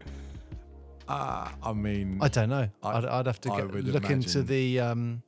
Uh, 1.09 1.48
I 1.62 1.72
mean, 1.72 2.18
I 2.20 2.28
don't 2.28 2.50
know. 2.50 2.68
I- 2.82 2.90
I'd, 2.98 3.04
I'd 3.04 3.26
have 3.26 3.40
to 3.42 3.48
get, 3.50 3.72
look 3.84 4.11
into 4.11 4.42
the. 4.42 4.80
Um, 4.80 5.22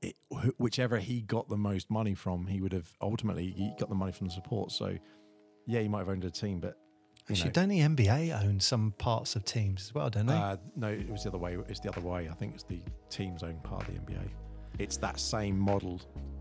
it, 0.00 0.14
whichever 0.58 0.98
he 0.98 1.22
got 1.22 1.48
the 1.48 1.56
most 1.56 1.90
money 1.90 2.14
from, 2.14 2.46
he 2.46 2.60
would 2.60 2.72
have 2.72 2.92
ultimately 3.00 3.50
he 3.56 3.72
got 3.78 3.88
the 3.88 3.94
money 3.94 4.12
from 4.12 4.28
the 4.28 4.32
support. 4.32 4.70
So, 4.70 4.96
yeah, 5.66 5.80
he 5.80 5.88
might 5.88 6.00
have 6.00 6.08
owned 6.08 6.24
a 6.24 6.30
team, 6.30 6.60
but 6.60 6.76
actually, 7.28 7.46
know, 7.46 7.52
don't 7.52 7.68
the 7.68 7.80
NBA 7.80 8.44
own 8.44 8.60
some 8.60 8.92
parts 8.98 9.34
of 9.34 9.44
teams 9.44 9.82
as 9.88 9.94
well? 9.94 10.08
Don't 10.10 10.26
they? 10.26 10.34
uh, 10.34 10.56
no, 10.76 10.88
it 10.88 11.10
was 11.10 11.24
the 11.24 11.30
other 11.30 11.38
way. 11.38 11.56
It's 11.68 11.80
the 11.80 11.88
other 11.88 12.00
way. 12.00 12.28
I 12.30 12.34
think 12.34 12.54
it's 12.54 12.62
the 12.62 12.80
team's 13.10 13.42
own 13.42 13.58
part 13.64 13.88
of 13.88 13.94
the 13.94 14.00
NBA. 14.00 14.28
It's 14.78 14.98
that 14.98 15.18
same 15.18 15.58
model, 15.58 16.00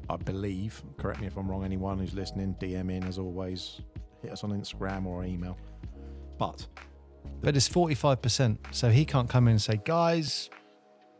I 0.10 0.18
believe. 0.18 0.84
Correct 0.98 1.20
me 1.20 1.26
if 1.28 1.36
I'm 1.38 1.50
wrong. 1.50 1.64
Anyone 1.66 1.98
who's 1.98 2.14
listening, 2.14 2.56
DM 2.60 2.92
in 2.92 3.04
as 3.06 3.18
always. 3.18 3.82
Hit 4.22 4.32
us 4.32 4.44
on 4.44 4.52
Instagram 4.52 5.06
or 5.08 5.24
email. 5.24 5.58
But 6.38 6.68
But 7.42 7.56
it's 7.56 7.68
forty 7.68 7.96
five 7.96 8.22
percent, 8.22 8.60
so 8.72 8.90
he 8.90 9.06
can't 9.06 9.30
come 9.30 9.48
in 9.48 9.52
and 9.52 9.62
say, 9.62 9.80
"Guys, 9.84 10.50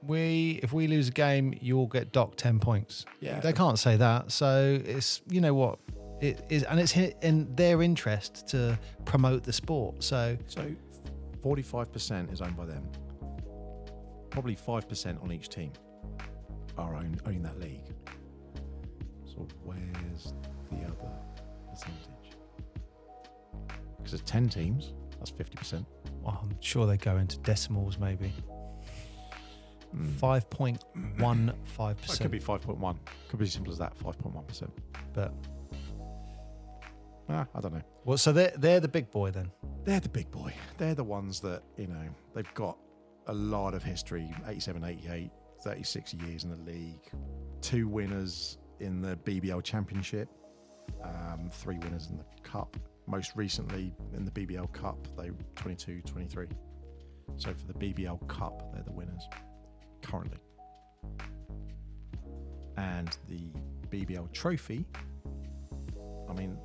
we 0.02 0.60
if 0.64 0.74
we 0.74 0.88
lose 0.88 1.10
a 1.10 1.12
game, 1.12 1.54
you'll 1.62 1.88
get 1.88 2.12
docked 2.12 2.38
ten 2.40 2.60
points." 2.60 3.06
yeah, 3.20 3.40
They 3.40 3.54
can't 3.54 3.78
say 3.80 3.98
that. 3.98 4.32
So 4.32 4.82
it's 4.84 5.22
you 5.30 5.42
know 5.42 5.54
what 5.54 5.80
it 6.20 6.44
is, 6.50 6.64
and 6.64 6.80
it's 6.80 6.98
in 6.98 7.54
their 7.56 7.82
interest 7.84 8.48
to 8.50 8.78
promote 9.06 9.44
the 9.44 9.54
sport. 9.54 10.04
So 10.04 10.38
So, 10.48 10.76
forty-five 11.44 11.92
percent 11.94 12.32
is 12.32 12.42
owned 12.42 12.58
by 12.58 12.66
them. 12.66 12.84
Probably 14.32 14.56
five 14.56 14.90
percent 14.90 15.20
on 15.22 15.32
each 15.32 15.50
team 15.50 15.72
are 16.78 16.96
own 16.96 17.20
owning 17.26 17.44
that 17.44 17.60
league. 17.60 17.86
So 19.26 19.48
where's 19.64 20.34
the 20.72 20.78
other 20.86 21.12
percentage? 21.70 22.34
Because 23.98 24.12
there's 24.12 24.22
ten 24.24 24.50
teams. 24.50 24.94
That's 25.20 25.32
fifty 25.32 25.58
percent. 25.58 25.86
Well, 26.28 26.40
I'm 26.44 26.56
sure 26.62 26.86
they 26.86 26.98
go 26.98 27.18
into 27.18 27.38
decimals, 27.40 27.98
maybe 27.98 28.32
Hmm. 29.92 30.10
five 30.18 30.50
point 30.50 30.84
one 31.18 31.54
five 31.64 31.96
It 31.98 32.02
could 32.02 32.08
percent. 32.10 32.32
be 32.32 32.40
five 32.40 32.62
point 32.62 32.78
one. 32.80 33.00
Could 33.30 33.40
be 33.40 33.46
as 33.46 33.54
simple 33.54 33.72
as 33.72 33.80
that. 33.80 33.96
Five 33.98 34.20
point 34.20 34.36
one 34.36 34.44
percent. 34.46 34.72
But 35.14 35.34
Ah, 37.30 37.46
I 37.56 37.60
don't 37.62 37.74
know. 37.74 37.82
well, 38.06 38.18
so 38.18 38.32
they're 38.32 38.54
they're 38.58 38.80
the 38.80 38.88
big 38.88 39.10
boy 39.12 39.32
then. 39.32 39.52
They're 39.84 40.00
the 40.00 40.10
big 40.10 40.30
boy. 40.32 40.54
They're 40.78 40.96
the 40.96 41.04
ones 41.04 41.40
that, 41.42 41.64
you 41.78 41.88
know, 41.88 42.08
they've 42.34 42.54
got 42.54 42.78
a 43.28 43.34
lot 43.34 43.74
of 43.74 43.84
history 43.84 44.34
87, 44.46 44.84
88, 44.84 45.32
36 45.64 46.14
years 46.16 46.44
in 46.44 46.50
the 46.52 46.58
league, 46.72 47.10
two 47.62 47.88
winners 47.88 48.58
in 48.80 49.02
the 49.02 49.16
BBL 49.18 49.62
Championship, 49.64 50.30
um, 51.04 51.50
three 51.52 51.78
winners 51.80 52.08
in 52.10 52.18
the 52.18 52.26
Cup. 52.44 52.78
Most 53.08 53.34
recently 53.36 53.94
in 54.16 54.26
the 54.26 54.32
BBL 54.32 54.72
Cup, 54.74 55.08
they 55.18 55.32
22 55.56 56.02
23. 56.02 56.48
So 57.38 57.54
for 57.54 57.66
the 57.72 57.74
BBL 57.74 58.28
Cup, 58.28 58.74
they're 58.74 58.84
the 58.84 58.92
winners 58.92 59.24
currently. 60.02 60.40
And 62.78 63.18
the 63.28 63.52
BBL 63.90 64.32
Trophy, 64.34 64.86
I 66.30 66.34
mean, 66.34 66.58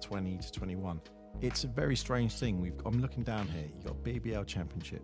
20 0.00 0.38
to 0.38 0.52
21 0.52 1.00
it's 1.40 1.64
a 1.64 1.68
very 1.68 1.96
strange 1.96 2.34
thing. 2.34 2.60
We've 2.60 2.74
I'm 2.84 3.00
looking 3.00 3.22
down 3.22 3.46
here. 3.48 3.66
You 3.66 3.82
got 3.84 4.02
BBL 4.02 4.46
Championship, 4.46 5.02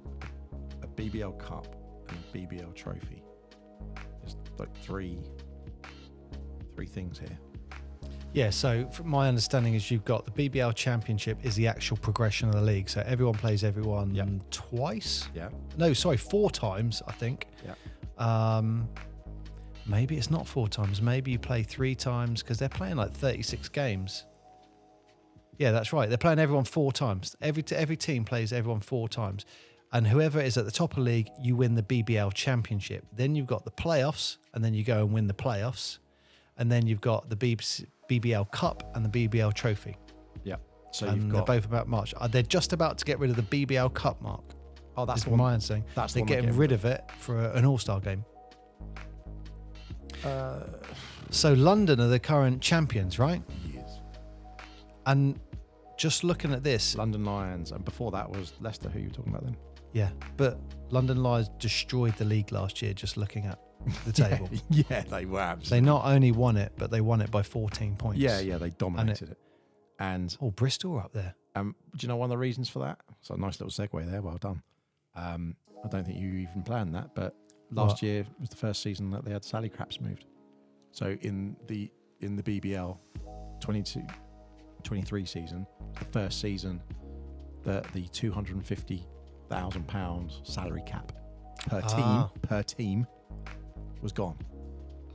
a 0.82 0.87
BBL 0.87 1.39
Cup, 1.39 1.66
and 2.09 2.18
a 2.18 2.37
BBL 2.37 2.74
Trophy. 2.74 3.22
There's 4.20 4.37
like 4.59 4.74
three, 4.82 5.18
three 6.74 6.87
things 6.87 7.18
here. 7.18 7.39
Yeah. 8.35 8.51
So 8.51 8.87
from 8.89 9.09
my 9.09 9.28
understanding 9.28 9.74
is 9.74 9.91
you've 9.91 10.05
got 10.05 10.26
the 10.26 10.32
BBL 10.51 10.74
Championship 10.74 11.39
is 11.45 11.55
the 11.55 11.66
actual 11.68 11.97
progression 11.97 12.49
of 12.49 12.55
the 12.57 12.61
league. 12.61 12.89
So 12.91 13.03
everyone 13.07 13.35
plays 13.35 13.62
everyone 13.64 14.14
Yep. 14.14 14.28
twice. 14.51 15.28
Yeah, 15.35 15.49
No, 15.78 15.93
sorry, 15.93 16.16
four 16.16 16.51
times 16.51 17.01
I 17.07 17.12
think. 17.12 17.47
Yeah. 17.64 17.74
Um, 18.18 18.89
maybe 19.87 20.16
it's 20.16 20.30
not 20.30 20.47
four 20.47 20.68
times. 20.68 21.01
Maybe 21.01 21.30
you 21.32 21.39
play 21.39 21.62
three 21.62 21.95
times 21.95 22.43
because 22.43 22.59
they're 22.59 22.68
playing 22.68 22.97
like 22.97 23.12
36 23.12 23.68
games. 23.68 24.24
Yeah, 25.59 25.70
that's 25.70 25.93
right. 25.93 26.09
They're 26.09 26.18
playing 26.18 26.41
everyone 26.41 26.64
four 26.64 26.93
times. 26.93 27.37
Every 27.41 27.62
every 27.70 27.97
team 27.97 28.24
plays 28.24 28.53
everyone 28.53 28.80
four 28.80 29.09
times, 29.09 29.47
and 29.93 30.09
whoever 30.09 30.41
is 30.41 30.57
at 30.57 30.64
the 30.64 30.72
top 30.72 30.91
of 30.91 30.97
the 30.97 31.03
league, 31.03 31.28
you 31.41 31.55
win 31.55 31.76
the 31.76 31.82
BBL 31.85 32.32
Championship. 32.35 33.07
Then 33.12 33.37
you've 33.37 33.47
got 33.47 33.64
the 33.64 33.70
playoffs, 33.70 34.39
and 34.53 34.64
then 34.64 34.74
you 34.74 34.82
go 34.82 34.99
and 35.05 35.12
win 35.12 35.28
the 35.28 35.35
playoffs, 35.35 35.99
and 36.59 36.72
then 36.72 36.89
you've 36.89 37.01
got 37.01 37.30
the 37.30 37.37
BBC 37.37 37.87
BBL 38.09 38.50
Cup 38.50 38.90
and 38.94 39.05
the 39.05 39.28
BBL 39.28 39.52
Trophy. 39.55 39.96
yeah. 40.44 40.57
So 40.92 41.09
and 41.09 41.24
you've 41.24 41.32
they're 41.32 41.42
both 41.42 41.64
about 41.64 41.88
March. 41.88 42.14
Uh, 42.16 42.28
They're 42.28 42.42
just 42.42 42.72
about 42.72 42.98
to 42.98 43.05
get 43.05 43.18
rid 43.18 43.28
of 43.30 43.36
the 43.36 43.42
BBL 43.66 43.92
Cup 43.94 44.22
mark. 44.22 44.44
oh, 44.96 45.05
that's 45.05 45.26
one. 45.26 45.38
my 45.38 45.52
understanding. 45.55 45.84
That's 45.96 46.12
They're 46.14 46.24
getting 46.24 46.44
getting 46.44 46.59
rid 46.59 46.70
of 46.72 46.84
it 46.84 47.02
for 47.18 47.36
an 47.50 47.64
All 47.64 47.78
Star 47.78 47.98
game. 48.00 48.24
Uh, 50.24 50.61
So 51.30 51.52
London 51.52 52.00
are 52.00 52.07
the 52.09 52.20
current 52.20 52.61
champions, 52.62 53.18
right? 53.18 53.42
years. 53.66 53.90
And 55.07 55.40
just 55.98 56.22
looking 56.22 56.52
at 56.52 56.62
this, 56.62 56.94
London 56.94 57.24
Lions, 57.24 57.72
and 57.72 57.84
before 57.84 58.11
that 58.12 58.30
was 58.30 58.52
Leicester. 58.61 58.88
Who 58.88 59.00
you 59.00 59.09
were 59.09 59.14
talking 59.14 59.32
about 59.32 59.44
then? 59.44 59.57
yeah, 59.92 60.11
but 60.36 60.59
London 60.90 61.22
Lions 61.22 61.50
destroyed 61.59 62.14
the 62.16 62.24
league 62.24 62.52
last 62.52 62.82
year. 62.82 62.92
Just 62.94 63.16
looking 63.16 63.46
at 63.46 63.59
the 64.05 64.12
table, 64.24 64.49
Yeah, 64.70 64.82
yeah, 64.91 65.01
they 65.03 65.24
were 65.26 65.41
Absolutely. 65.41 65.80
they 65.80 65.85
not 65.85 66.05
only 66.05 66.32
won 66.32 66.57
it, 66.57 66.72
but 66.76 66.91
they 66.91 67.01
won 67.01 67.20
it 67.20 67.30
by 67.30 67.43
14 67.43 67.97
points. 67.97 68.18
Yeah, 68.20 68.41
yeah, 68.41 68.59
they 68.59 68.70
dominated 68.70 69.30
it. 69.30 69.39
And 69.99 70.37
Oh, 70.41 70.51
Bristol 70.51 70.97
are 70.97 71.01
up 71.05 71.12
there. 71.12 71.35
Um, 71.55 71.76
do 71.97 72.05
you 72.05 72.09
know 72.09 72.16
one 72.16 72.26
of 72.26 72.30
the 72.30 72.39
reasons 72.39 72.68
for 72.68 72.80
that? 72.80 72.99
It's 73.20 73.30
a 73.30 73.37
nice 73.37 73.61
little 73.61 73.70
segue 73.87 74.11
there. 74.11 74.20
Well 74.22 74.39
done. 74.39 74.62
Um, 75.14 75.55
I 75.85 75.89
don't 75.89 76.05
think 76.05 76.18
you 76.18 76.28
even 76.35 76.62
planned 76.64 76.95
that, 76.95 77.14
but 77.14 77.35
last 77.70 77.91
What? 77.95 78.03
year 78.03 78.26
was 78.41 78.49
the 78.49 78.57
first 78.57 78.82
season 78.82 79.11
that 79.12 79.24
they 79.24 79.30
had 79.32 79.45
Sally 79.45 79.68
Craps 79.68 80.01
moved. 80.01 80.24
So 80.93 81.16
in 81.20 81.57
the 81.68 81.91
in 82.20 82.37
the 82.37 82.43
BBL 82.43 82.97
22 83.61 84.03
23 84.82 85.24
season, 85.26 85.66
the 85.99 86.05
first 86.07 86.41
season 86.41 86.80
that 87.64 87.85
the 87.93 88.07
250,000 88.09 89.87
pounds 89.89 90.41
salary 90.45 90.82
cap 90.87 91.12
per 91.68 91.80
team 91.82 92.01
Ah. 92.01 92.30
per 92.43 92.62
team 92.62 93.07
was 94.05 94.12
gone. 94.12 94.38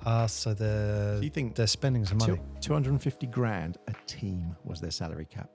Ah, 0.06 0.26
so 0.26 0.54
they're 0.54 1.18
So 1.18 1.22
you 1.22 1.30
think 1.30 1.56
they're 1.56 1.68
spending 1.68 2.06
some 2.06 2.18
money. 2.18 2.42
250 2.60 3.28
grand 3.28 3.78
a 3.88 3.94
team 4.06 4.56
was 4.66 4.82
their 4.82 4.92
salary 4.92 5.26
cap. 5.26 5.50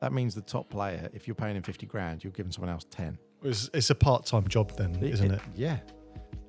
That 0.00 0.12
means 0.12 0.34
the 0.34 0.42
top 0.42 0.68
player, 0.68 1.08
if 1.12 1.26
you're 1.26 1.34
paying 1.34 1.56
him 1.56 1.62
50 1.62 1.86
grand, 1.86 2.22
you're 2.22 2.32
giving 2.32 2.52
someone 2.52 2.70
else 2.70 2.84
10. 2.90 3.18
It's, 3.42 3.70
it's 3.72 3.90
a 3.90 3.94
part 3.94 4.26
time 4.26 4.46
job 4.48 4.76
then, 4.76 4.94
isn't 5.02 5.32
it? 5.32 5.40
Yeah. 5.54 5.78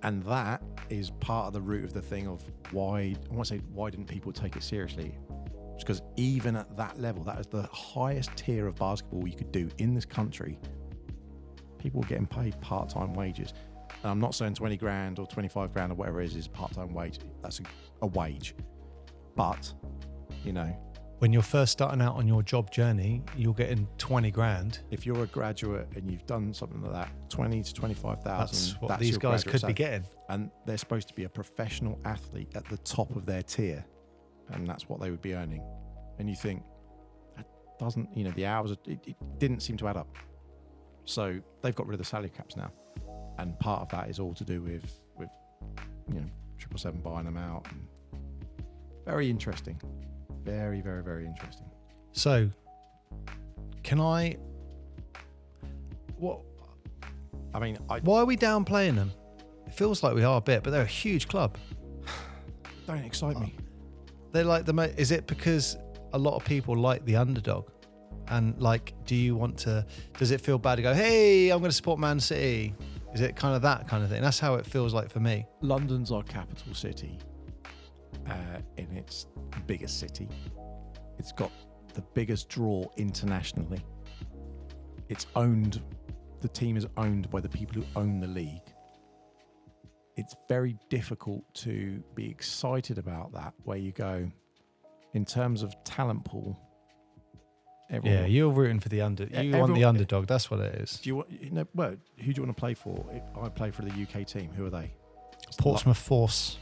And 0.04 0.24
that 0.24 0.62
is 0.90 1.10
part 1.10 1.48
of 1.48 1.54
the 1.54 1.62
root 1.62 1.86
of 1.86 1.94
the 1.94 2.02
thing 2.02 2.28
of 2.28 2.44
why, 2.72 3.16
I 3.30 3.34
want 3.34 3.48
to 3.48 3.56
say, 3.56 3.62
why 3.72 3.90
didn't 3.90 4.08
people 4.08 4.32
take 4.32 4.56
it 4.56 4.64
seriously? 4.64 5.18
It's 5.74 5.84
because 5.84 6.02
even 6.16 6.56
at 6.56 6.76
that 6.78 7.00
level, 7.00 7.24
that 7.24 7.40
is 7.40 7.48
the 7.48 7.64
highest 7.72 8.36
tier 8.36 8.68
of 8.68 8.76
basketball 8.76 9.28
you 9.28 9.36
could 9.36 9.52
do 9.52 9.70
in 9.78 9.94
this 9.94 10.06
country. 10.06 10.60
People 11.80 12.02
were 12.02 12.08
getting 12.08 12.28
paid 12.28 12.60
part 12.62 12.90
time 12.90 13.14
wages. 13.14 13.54
And 14.04 14.12
I'm 14.12 14.20
not 14.20 14.36
saying 14.36 14.54
20 14.56 14.78
grand 14.78 15.20
or 15.20 15.26
25 15.28 15.74
grand 15.74 15.92
or 15.92 15.96
whatever 15.96 16.22
it 16.22 16.26
is 16.26 16.36
is 16.36 16.48
part 16.48 16.74
time 16.74 16.94
wage. 16.94 17.20
That's 17.42 17.60
a, 17.60 17.64
a 18.02 18.08
wage. 18.08 18.56
But, 19.36 19.74
you 20.44 20.54
know, 20.54 20.68
When 21.20 21.34
you're 21.34 21.42
first 21.42 21.72
starting 21.72 22.02
out 22.02 22.16
on 22.16 22.28
your 22.28 22.44
job 22.44 22.72
journey, 22.72 23.22
you're 23.36 23.54
getting 23.54 23.88
20 23.98 24.32
grand. 24.32 24.80
if 24.92 25.06
you're 25.06 25.24
a 25.24 25.28
graduate 25.28 25.88
and 25.96 26.10
you've 26.12 26.26
done 26.26 26.54
something 26.54 26.82
like 26.82 26.94
that, 26.94 27.10
20 27.30 27.64
to 27.64 27.74
25,000, 27.74 28.24
That's 28.40 28.82
what 28.82 28.88
that's 28.90 29.02
these 29.02 29.18
guys 29.18 29.44
could 29.44 29.60
salary. 29.62 29.74
be 29.74 29.78
getting. 29.78 30.04
and 30.30 30.52
they're 30.66 30.78
supposed 30.78 31.08
to 31.08 31.14
be 31.14 31.24
a 31.24 31.30
professional 31.30 32.00
athlete 32.06 32.50
at 32.56 32.66
the 32.70 32.78
top 32.80 33.16
of 33.16 33.26
their 33.26 33.42
tier, 33.44 33.84
and 34.52 34.68
that's 34.68 34.88
what 34.88 35.00
they 35.02 35.10
would 35.10 35.22
be 35.22 35.34
earning. 35.34 35.64
And 36.20 36.30
you 36.30 36.36
think 36.36 36.64
that 37.36 37.46
doesn't, 37.80 38.16
you 38.16 38.24
know, 38.24 38.32
the 38.32 38.46
hours 38.46 38.72
it, 38.72 38.80
it 38.86 39.16
didn't 39.40 39.62
seem 39.62 39.76
to 39.78 39.88
add 39.88 39.98
up. 39.98 40.16
So 41.06 41.40
they've 41.62 41.76
got 41.76 41.88
rid 41.88 41.96
of 41.96 42.00
the 42.00 42.06
salary 42.06 42.30
caps 42.30 42.56
now, 42.56 42.72
and 43.38 43.58
part 43.60 43.82
of 43.82 43.90
that 43.90 44.10
is 44.10 44.20
all 44.20 44.34
to 44.34 44.44
do 44.44 44.62
with 44.62 45.00
with 45.18 45.30
you 46.12 46.20
know 46.20 46.28
triple 46.58 46.78
seven 46.78 47.00
buying 47.02 47.26
them 47.26 47.38
out. 47.38 47.66
Very 49.06 49.30
interesting, 49.30 49.80
very 50.44 50.82
very 50.82 51.04
very 51.04 51.26
interesting. 51.26 51.68
So, 52.12 52.50
can 53.84 54.00
I? 54.00 54.38
What? 56.18 56.40
I 57.54 57.60
mean, 57.60 57.78
I 57.90 58.00
Why 58.00 58.20
are 58.20 58.26
we 58.26 58.38
downplaying 58.38 58.96
them? 58.96 59.12
It 59.68 59.74
feels 59.74 60.02
like 60.04 60.16
we 60.16 60.24
are 60.24 60.38
a 60.38 60.42
bit, 60.42 60.64
but 60.64 60.72
they're 60.72 60.82
a 60.82 60.86
huge 60.86 61.28
club. 61.28 61.58
don't 62.88 63.00
excite 63.00 63.40
me. 63.40 63.56
Oh. 63.58 63.62
They're 64.32 64.44
like 64.44 64.66
the. 64.66 64.74
Mo- 64.74 64.94
is 64.98 65.12
it 65.12 65.28
because 65.28 65.78
a 66.14 66.18
lot 66.18 66.36
of 66.36 66.46
people 66.46 66.76
like 66.76 67.06
the 67.06 67.16
underdog? 67.18 67.70
And 68.28 68.60
like, 68.60 68.94
do 69.06 69.16
you 69.16 69.36
want 69.36 69.58
to? 69.60 69.86
Does 70.18 70.32
it 70.32 70.42
feel 70.42 70.58
bad 70.58 70.76
to 70.76 70.82
go? 70.82 70.94
Hey, 70.94 71.50
I'm 71.50 71.60
going 71.60 71.70
to 71.70 71.76
support 71.76 72.00
Man 72.00 72.20
City. 72.20 72.74
Is 73.16 73.22
it 73.22 73.38
kind 73.38 73.56
of 73.56 73.62
that 73.62 73.88
kind 73.88 74.04
of 74.04 74.10
thing? 74.10 74.22
That's 74.22 74.40
how 74.40 74.56
it 74.56 74.66
feels 74.66 74.94
like 74.94 75.10
for 75.10 75.22
me. 75.22 75.48
London's 75.62 76.12
our 76.12 76.22
capital 76.22 76.74
city, 76.74 77.18
uh, 78.30 78.60
in 78.76 78.92
its 78.92 79.28
biggest 79.66 80.02
city. 80.02 80.28
It's 81.18 81.32
got 81.32 81.50
the 81.94 82.02
biggest 82.14 82.50
draw 82.50 82.84
internationally. 82.98 83.82
It's 85.08 85.28
owned, 85.38 85.82
the 86.42 86.50
team 86.50 86.76
is 86.76 86.88
owned 86.98 87.30
by 87.30 87.40
the 87.40 87.48
people 87.48 87.82
who 87.82 87.88
own 87.96 88.20
the 88.20 88.28
league. 88.28 88.74
It's 90.18 90.36
very 90.50 90.76
difficult 90.90 91.46
to 91.54 92.04
be 92.16 92.30
excited 92.30 92.98
about 92.98 93.32
that, 93.32 93.54
where 93.64 93.78
you 93.78 93.94
go, 93.94 94.30
in 95.14 95.24
terms 95.24 95.64
of 95.64 95.74
talent 95.86 96.26
pool. 96.26 96.60
Everyone, 97.90 98.20
Yeah, 98.22 98.26
you're 98.26 98.50
rooting 98.50 98.80
for 98.80 98.90
the 98.90 99.02
under. 99.02 99.26
You 99.26 99.58
want 99.58 99.76
the 99.76 99.84
underdog. 99.84 100.26
That's 100.28 100.50
what 100.50 100.60
it 100.60 100.76
is. 100.82 101.00
Do 101.00 101.10
you 101.10 101.16
want? 101.18 101.30
You 101.32 101.52
know, 101.52 101.68
well, 101.76 101.96
who 102.18 102.34
do 102.34 102.42
you 102.42 102.44
want 102.46 102.56
to 102.56 102.60
play 102.60 102.74
for? 102.74 103.06
I 103.40 103.50
play 103.50 103.70
for 103.72 103.84
the 103.84 103.92
UK 103.92 104.26
team. 104.26 104.50
Who 104.56 104.66
are 104.66 104.70
they? 104.72 104.92
Portsmouth 105.58 105.98
Force. 105.98 106.58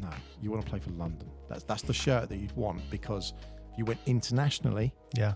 No, 0.00 0.08
you 0.40 0.50
want 0.50 0.64
to 0.64 0.70
play 0.70 0.78
for 0.80 0.90
London. 0.90 1.28
That's 1.48 1.64
that's 1.64 1.82
the 1.82 1.92
shirt 1.92 2.28
that 2.30 2.38
you'd 2.38 2.56
want 2.56 2.80
because 2.90 3.34
if 3.72 3.78
you 3.78 3.84
went 3.84 4.00
internationally, 4.06 4.94
Yeah. 5.14 5.34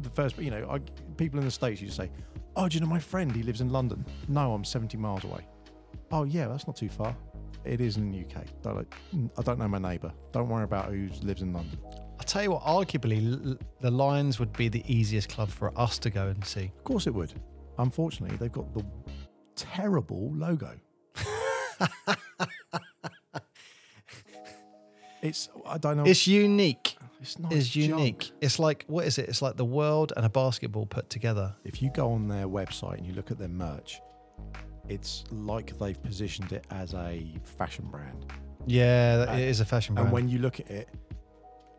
the 0.00 0.10
first, 0.10 0.36
you 0.38 0.50
know, 0.50 0.68
I, 0.70 0.78
people 1.16 1.38
in 1.38 1.44
the 1.46 1.50
states, 1.50 1.80
you 1.80 1.88
say, 1.88 2.10
"Oh, 2.54 2.68
do 2.68 2.74
you 2.74 2.80
know 2.82 2.86
my 2.86 2.98
friend? 2.98 3.34
He 3.34 3.42
lives 3.42 3.62
in 3.62 3.70
London." 3.70 4.04
No, 4.28 4.52
I'm 4.52 4.64
70 4.64 4.98
miles 4.98 5.24
away. 5.24 5.46
Oh 6.10 6.24
yeah, 6.24 6.48
that's 6.48 6.66
not 6.66 6.76
too 6.76 6.90
far. 6.90 7.16
It 7.64 7.80
is 7.80 7.96
in 7.96 8.10
the 8.10 8.18
UK. 8.20 8.44
Don't 8.62 8.86
"Mm, 9.14 9.30
I 9.38 9.42
don't 9.42 9.58
know 9.58 9.68
my 9.68 9.78
neighbour. 9.78 10.12
Don't 10.32 10.48
worry 10.50 10.64
about 10.64 10.90
who 10.90 11.08
lives 11.22 11.40
in 11.40 11.54
London. 11.54 11.78
I'll 12.22 12.26
tell 12.26 12.42
you 12.44 12.52
what, 12.52 12.62
arguably, 12.62 13.58
the 13.80 13.90
Lions 13.90 14.38
would 14.38 14.52
be 14.52 14.68
the 14.68 14.84
easiest 14.86 15.28
club 15.28 15.48
for 15.48 15.76
us 15.76 15.98
to 15.98 16.08
go 16.08 16.28
and 16.28 16.44
see. 16.44 16.70
Of 16.78 16.84
course 16.84 17.08
it 17.08 17.14
would. 17.14 17.32
Unfortunately, 17.78 18.36
they've 18.36 18.52
got 18.52 18.72
the 18.72 18.84
terrible 19.56 20.32
logo. 20.32 20.70
it's 25.20 25.48
I 25.66 25.78
don't 25.78 25.96
know. 25.96 26.04
It's 26.04 26.28
unique. 26.28 26.96
It's 27.20 27.40
not 27.40 27.52
It's 27.52 27.68
junk. 27.68 27.88
unique. 27.88 28.30
It's 28.40 28.60
like, 28.60 28.84
what 28.86 29.04
is 29.04 29.18
it? 29.18 29.28
It's 29.28 29.42
like 29.42 29.56
the 29.56 29.64
world 29.64 30.12
and 30.16 30.24
a 30.24 30.28
basketball 30.28 30.86
put 30.86 31.10
together. 31.10 31.52
If 31.64 31.82
you 31.82 31.90
go 31.90 32.12
on 32.12 32.28
their 32.28 32.46
website 32.46 32.98
and 32.98 33.06
you 33.06 33.14
look 33.14 33.32
at 33.32 33.38
their 33.38 33.48
merch, 33.48 34.00
it's 34.88 35.24
like 35.32 35.76
they've 35.76 36.00
positioned 36.00 36.52
it 36.52 36.68
as 36.70 36.94
a 36.94 37.26
fashion 37.58 37.86
brand. 37.90 38.26
Yeah, 38.66 39.16
that- 39.16 39.28
And- 39.30 39.40
it 39.40 39.48
is 39.48 39.58
a 39.58 39.64
fashion 39.64 39.96
brand. 39.96 40.06
And 40.06 40.12
when 40.12 40.28
you 40.28 40.38
look 40.38 40.60
at 40.60 40.70
it, 40.70 40.88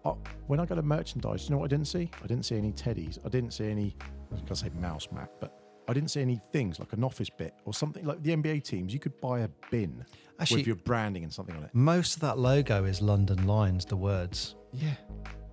oh, 0.06 0.18
when 0.48 0.60
I 0.60 0.66
go 0.66 0.76
to 0.76 0.82
merchandise, 0.82 1.46
you 1.46 1.52
know 1.52 1.60
what 1.60 1.66
I 1.66 1.68
didn't 1.70 1.88
see? 1.88 2.10
I 2.24 2.28
didn't 2.28 2.44
see 2.46 2.58
any 2.58 2.72
teddies. 2.72 3.18
I 3.26 3.30
didn't 3.30 3.52
see 3.52 3.70
any, 3.70 3.96
I 4.02 4.34
was 4.34 4.42
going 4.42 4.48
to 4.48 4.56
say 4.56 4.70
mouse 4.80 5.08
mat, 5.12 5.30
but 5.40 5.54
I 5.88 5.94
didn't 5.94 6.10
see 6.12 6.22
any 6.22 6.40
things 6.52 6.80
like 6.80 6.94
an 6.94 7.04
office 7.04 7.30
bit 7.30 7.54
or 7.66 7.74
something 7.74 8.06
like 8.06 8.22
the 8.24 8.36
NBA 8.36 8.64
teams. 8.64 8.94
You 8.94 9.00
could 9.00 9.20
buy 9.22 9.42
a 9.42 9.50
bin 9.70 10.06
Actually, 10.40 10.62
with 10.62 10.68
your 10.68 10.76
branding 10.78 11.24
and 11.24 11.32
something 11.34 11.56
on 11.56 11.64
it. 11.64 11.70
most 11.74 12.16
of 12.16 12.22
that 12.22 12.38
logo 12.38 12.86
is 12.86 13.02
London 13.02 13.46
Lions, 13.48 13.86
the 13.86 13.98
words 13.98 14.56
Yeah. 14.72 14.96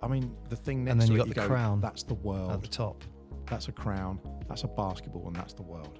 I 0.02 0.08
mean, 0.08 0.34
the 0.48 0.56
thing 0.56 0.84
next 0.84 0.92
And 0.92 1.00
then 1.00 1.08
to 1.08 1.14
you 1.14 1.18
it, 1.18 1.22
got 1.22 1.28
you 1.28 1.34
the 1.34 1.40
go, 1.40 1.46
crown 1.46 1.80
That's 1.80 2.02
the 2.04 2.14
world 2.14 2.52
at 2.52 2.62
the 2.62 2.68
top. 2.68 3.04
That's 3.46 3.68
a 3.68 3.72
crown. 3.72 4.18
That's 4.48 4.62
a 4.64 4.68
basketball, 4.68 5.26
and 5.26 5.36
that's 5.36 5.52
the 5.52 5.62
world. 5.62 5.98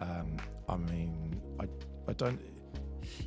Um, 0.00 0.36
I 0.68 0.76
mean, 0.76 1.40
I, 1.60 1.64
I 2.08 2.12
don't. 2.12 2.40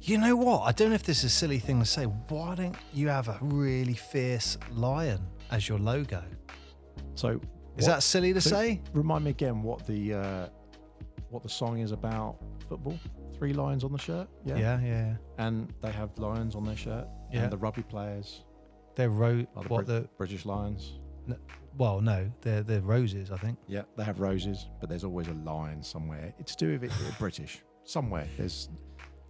You 0.02 0.18
know 0.18 0.36
what? 0.36 0.62
I 0.62 0.72
don't 0.72 0.90
know 0.90 0.96
if 0.96 1.04
this 1.04 1.20
is 1.20 1.26
a 1.26 1.30
silly 1.30 1.60
thing 1.60 1.80
to 1.80 1.86
say. 1.86 2.04
Why 2.06 2.56
don't 2.56 2.76
you 2.94 3.08
have 3.10 3.28
a 3.28 3.38
really 3.42 3.94
fierce 3.94 4.58
lion 4.72 5.22
as 5.52 5.68
your 5.68 5.80
logo? 5.80 6.24
So, 7.16 7.30
Is 7.30 7.40
what- 7.40 7.96
that 7.96 8.04
silly 8.04 8.34
to 8.34 8.42
so 8.42 8.50
say? 8.52 8.82
Remind 8.94 9.26
me 9.26 9.32
again 9.32 9.62
what 9.62 9.86
the 9.86 10.14
uh, 10.14 10.48
what 11.30 11.44
the 11.44 11.50
song 11.50 11.80
is 11.80 11.92
about 11.92 12.38
football. 12.68 12.98
Three 13.38 13.54
lions 13.54 13.84
on 13.84 13.92
the 13.92 13.98
shirt. 14.00 14.28
Yeah. 14.46 14.58
Yeah, 14.58 14.82
yeah. 14.82 15.16
And 15.38 15.74
they 15.82 15.92
have 15.92 16.18
lions 16.18 16.56
on 16.56 16.66
their 16.66 16.76
shirt. 16.76 17.08
Yeah. 17.32 17.44
And 17.44 17.52
the 17.52 17.58
rugby 17.58 17.84
players 17.84 18.44
They're 18.96 19.10
ro- 19.10 19.46
are 19.56 19.64
the, 19.64 19.70
what 19.70 19.86
Brit- 19.86 19.88
the 19.88 20.10
British 20.18 20.46
lions. 20.46 21.00
well, 21.78 22.02
no, 22.02 22.30
they're 22.42 22.64
they're 22.64 22.82
roses, 22.82 23.32
I 23.32 23.38
think. 23.38 23.58
Yeah, 23.68 23.84
they 23.96 24.04
have 24.04 24.20
roses, 24.20 24.68
but 24.80 24.90
there's 24.90 25.04
always 25.04 25.28
a 25.28 25.34
lion 25.34 25.84
somewhere. 25.84 26.34
It's 26.40 26.56
to 26.56 26.66
do 26.66 26.72
with 26.80 26.84
it 26.84 26.92
British. 27.20 27.62
Somewhere 27.86 28.28
there's 28.38 28.70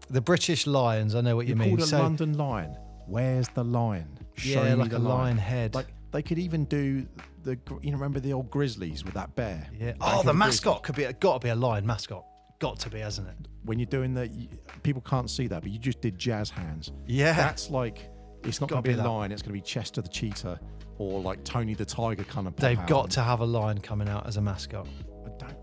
The 0.09 0.21
British 0.21 0.65
lions, 0.67 1.13
I 1.15 1.21
know 1.21 1.35
what 1.35 1.45
you 1.45 1.49
You're 1.55 1.57
mean. 1.57 1.69
called 1.69 1.81
a 1.81 1.87
So 1.87 1.99
London 2.01 2.37
lion. 2.37 2.75
Where's 3.07 3.47
the 3.49 3.63
lion? 3.63 4.07
Show 4.35 4.63
yeah, 4.63 4.73
like 4.75 4.93
a 4.93 4.99
lion 4.99 5.37
head. 5.37 5.75
Like 5.75 5.87
they 6.11 6.21
could 6.21 6.39
even 6.39 6.65
do 6.65 7.05
the 7.43 7.57
you 7.81 7.91
know 7.91 7.97
remember 7.97 8.19
the 8.19 8.33
old 8.33 8.49
Grizzlies 8.51 9.03
with 9.03 9.13
that 9.15 9.35
bear. 9.35 9.67
yeah. 9.79 9.93
Oh, 10.01 10.23
the 10.23 10.33
mascot 10.33 10.83
could 10.83 10.95
be 10.95 11.05
got 11.19 11.41
to 11.41 11.45
be 11.45 11.49
a 11.49 11.55
lion 11.55 11.85
mascot. 11.85 12.25
Got 12.59 12.79
to 12.79 12.89
be, 12.89 12.99
hasn't 12.99 13.27
it? 13.27 13.35
When 13.63 13.79
you're 13.79 13.85
doing 13.85 14.13
the 14.13 14.27
you, 14.27 14.47
people 14.83 15.01
can't 15.01 15.29
see 15.29 15.47
that, 15.47 15.61
but 15.61 15.71
you 15.71 15.79
just 15.79 16.01
did 16.01 16.17
jazz 16.17 16.49
hands. 16.49 16.91
Yeah. 17.07 17.33
That's 17.33 17.69
like 17.69 18.09
it's 18.43 18.59
not 18.61 18.69
going 18.69 18.81
Gotta 18.81 18.89
be 18.89 18.93
be 18.95 18.99
a 18.99 19.03
that. 19.03 19.09
lion. 19.09 19.31
It's 19.31 19.41
going 19.41 19.49
to 19.49 19.61
be 19.61 19.61
Chester 19.61 20.01
the 20.01 20.09
cheetah 20.09 20.59
or 20.97 21.21
like 21.21 21.43
Tony 21.43 21.73
the 21.73 21.85
tiger 21.85 22.23
kind 22.23 22.47
of. 22.47 22.55
They've 22.55 22.79
out. 22.79 22.87
got 22.87 23.09
to 23.11 23.21
have 23.21 23.39
a 23.41 23.45
lion 23.45 23.79
coming 23.79 24.07
out 24.09 24.27
as 24.27 24.37
a 24.37 24.41
mascot. 24.41 24.87
I 25.25 25.29
don't. 25.37 25.57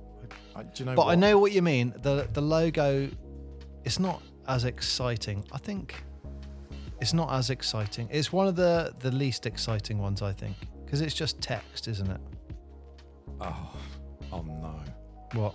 I, 0.55 0.61
I, 0.61 0.63
do 0.65 0.71
you 0.77 0.85
know? 0.87 0.95
But 0.95 1.07
I 1.07 1.15
know 1.15 1.39
what 1.39 1.53
you 1.53 1.63
mean. 1.63 1.95
The 2.03 2.29
the 2.33 2.41
logo, 2.43 3.09
it's 3.87 3.99
not 3.99 4.21
as 4.49 4.65
exciting. 4.65 5.45
I 5.53 5.59
think 5.59 6.03
it's 7.01 7.13
not 7.15 7.33
as 7.33 7.51
exciting. 7.51 8.09
It's 8.11 8.33
one 8.33 8.47
of 8.49 8.57
the 8.57 8.93
the 9.01 9.11
least 9.13 9.47
exciting 9.47 9.99
ones, 9.99 10.21
I 10.23 10.33
think, 10.33 10.57
because 10.85 11.01
it's 11.01 11.15
just 11.15 11.41
text, 11.41 11.89
isn't 11.89 12.11
it? 12.11 12.21
Oh, 13.41 13.77
oh 14.33 14.43
no. 14.43 14.75
What? 15.41 15.55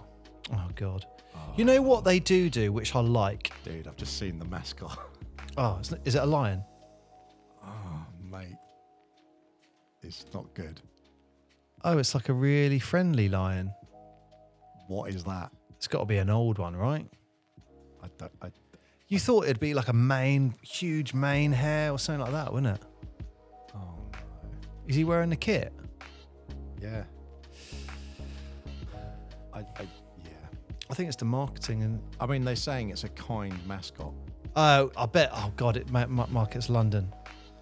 Oh 0.53 0.67
God. 0.75 1.05
Oh, 1.35 1.39
You 1.57 1.65
know 1.65 1.81
what 1.81 2.03
they 2.03 2.19
do 2.19 2.49
do, 2.49 2.71
which 2.71 2.95
I 2.95 2.99
like. 3.01 3.51
dude? 3.63 3.87
I've 3.87 3.97
just 3.97 4.17
seen 4.17 4.39
the 4.39 4.45
mascot. 4.45 4.97
Oh, 5.57 5.79
is 5.81 5.91
it- 5.91 6.01
is 6.05 6.15
it 6.15 6.23
a 6.23 6.25
lion? 6.25 6.63
Oh, 7.61 8.05
mate, 8.31 8.55
it's 10.01 10.23
not 10.33 10.45
good. 10.53 10.79
Oh, 11.83 11.97
it's 11.97 12.15
like 12.15 12.29
a 12.29 12.33
really 12.33 12.79
friendly 12.79 13.27
lion. 13.27 13.73
What 14.87 15.09
is 15.13 15.25
that? 15.25 15.51
It's 15.75 15.89
got 15.89 15.99
to 15.99 16.05
be 16.05 16.19
an 16.19 16.29
old 16.29 16.57
one, 16.57 16.73
right? 16.73 17.05
I 18.03 18.07
don't. 18.17 18.31
I, 18.41 18.51
You 19.07 19.19
thought 19.19 19.45
it'd 19.45 19.59
be 19.59 19.73
like 19.73 19.87
a 19.87 19.93
mane, 19.93 20.53
huge 20.61 21.13
mane 21.13 21.51
hair 21.51 21.91
or 21.91 21.99
something 21.99 22.21
like 22.21 22.31
that, 22.33 22.53
wouldn't 22.53 22.75
it? 22.77 22.83
oh 23.75 23.79
no. 24.13 24.19
Is 24.87 24.95
he 24.95 25.03
wearing 25.03 25.29
the 25.29 25.35
kit? 25.35 25.73
Yeah. 26.81 27.03
I, 29.53 29.59
I 29.59 29.63
yeah. 30.23 30.31
I 30.89 30.93
think 30.93 31.07
it's 31.07 31.17
the 31.17 31.25
marketing 31.25 31.83
and 31.83 32.01
I 32.19 32.25
mean, 32.25 32.43
they're 32.43 32.55
saying 32.55 32.89
it's 32.89 33.03
a 33.03 33.09
kind 33.09 33.53
mascot. 33.67 34.13
Oh, 34.55 34.91
I 34.97 35.05
bet. 35.05 35.29
Oh 35.33 35.51
God, 35.55 35.77
it 35.77 35.89
ma- 35.91 36.07
ma- 36.07 36.27
markets 36.29 36.69
London. 36.69 37.13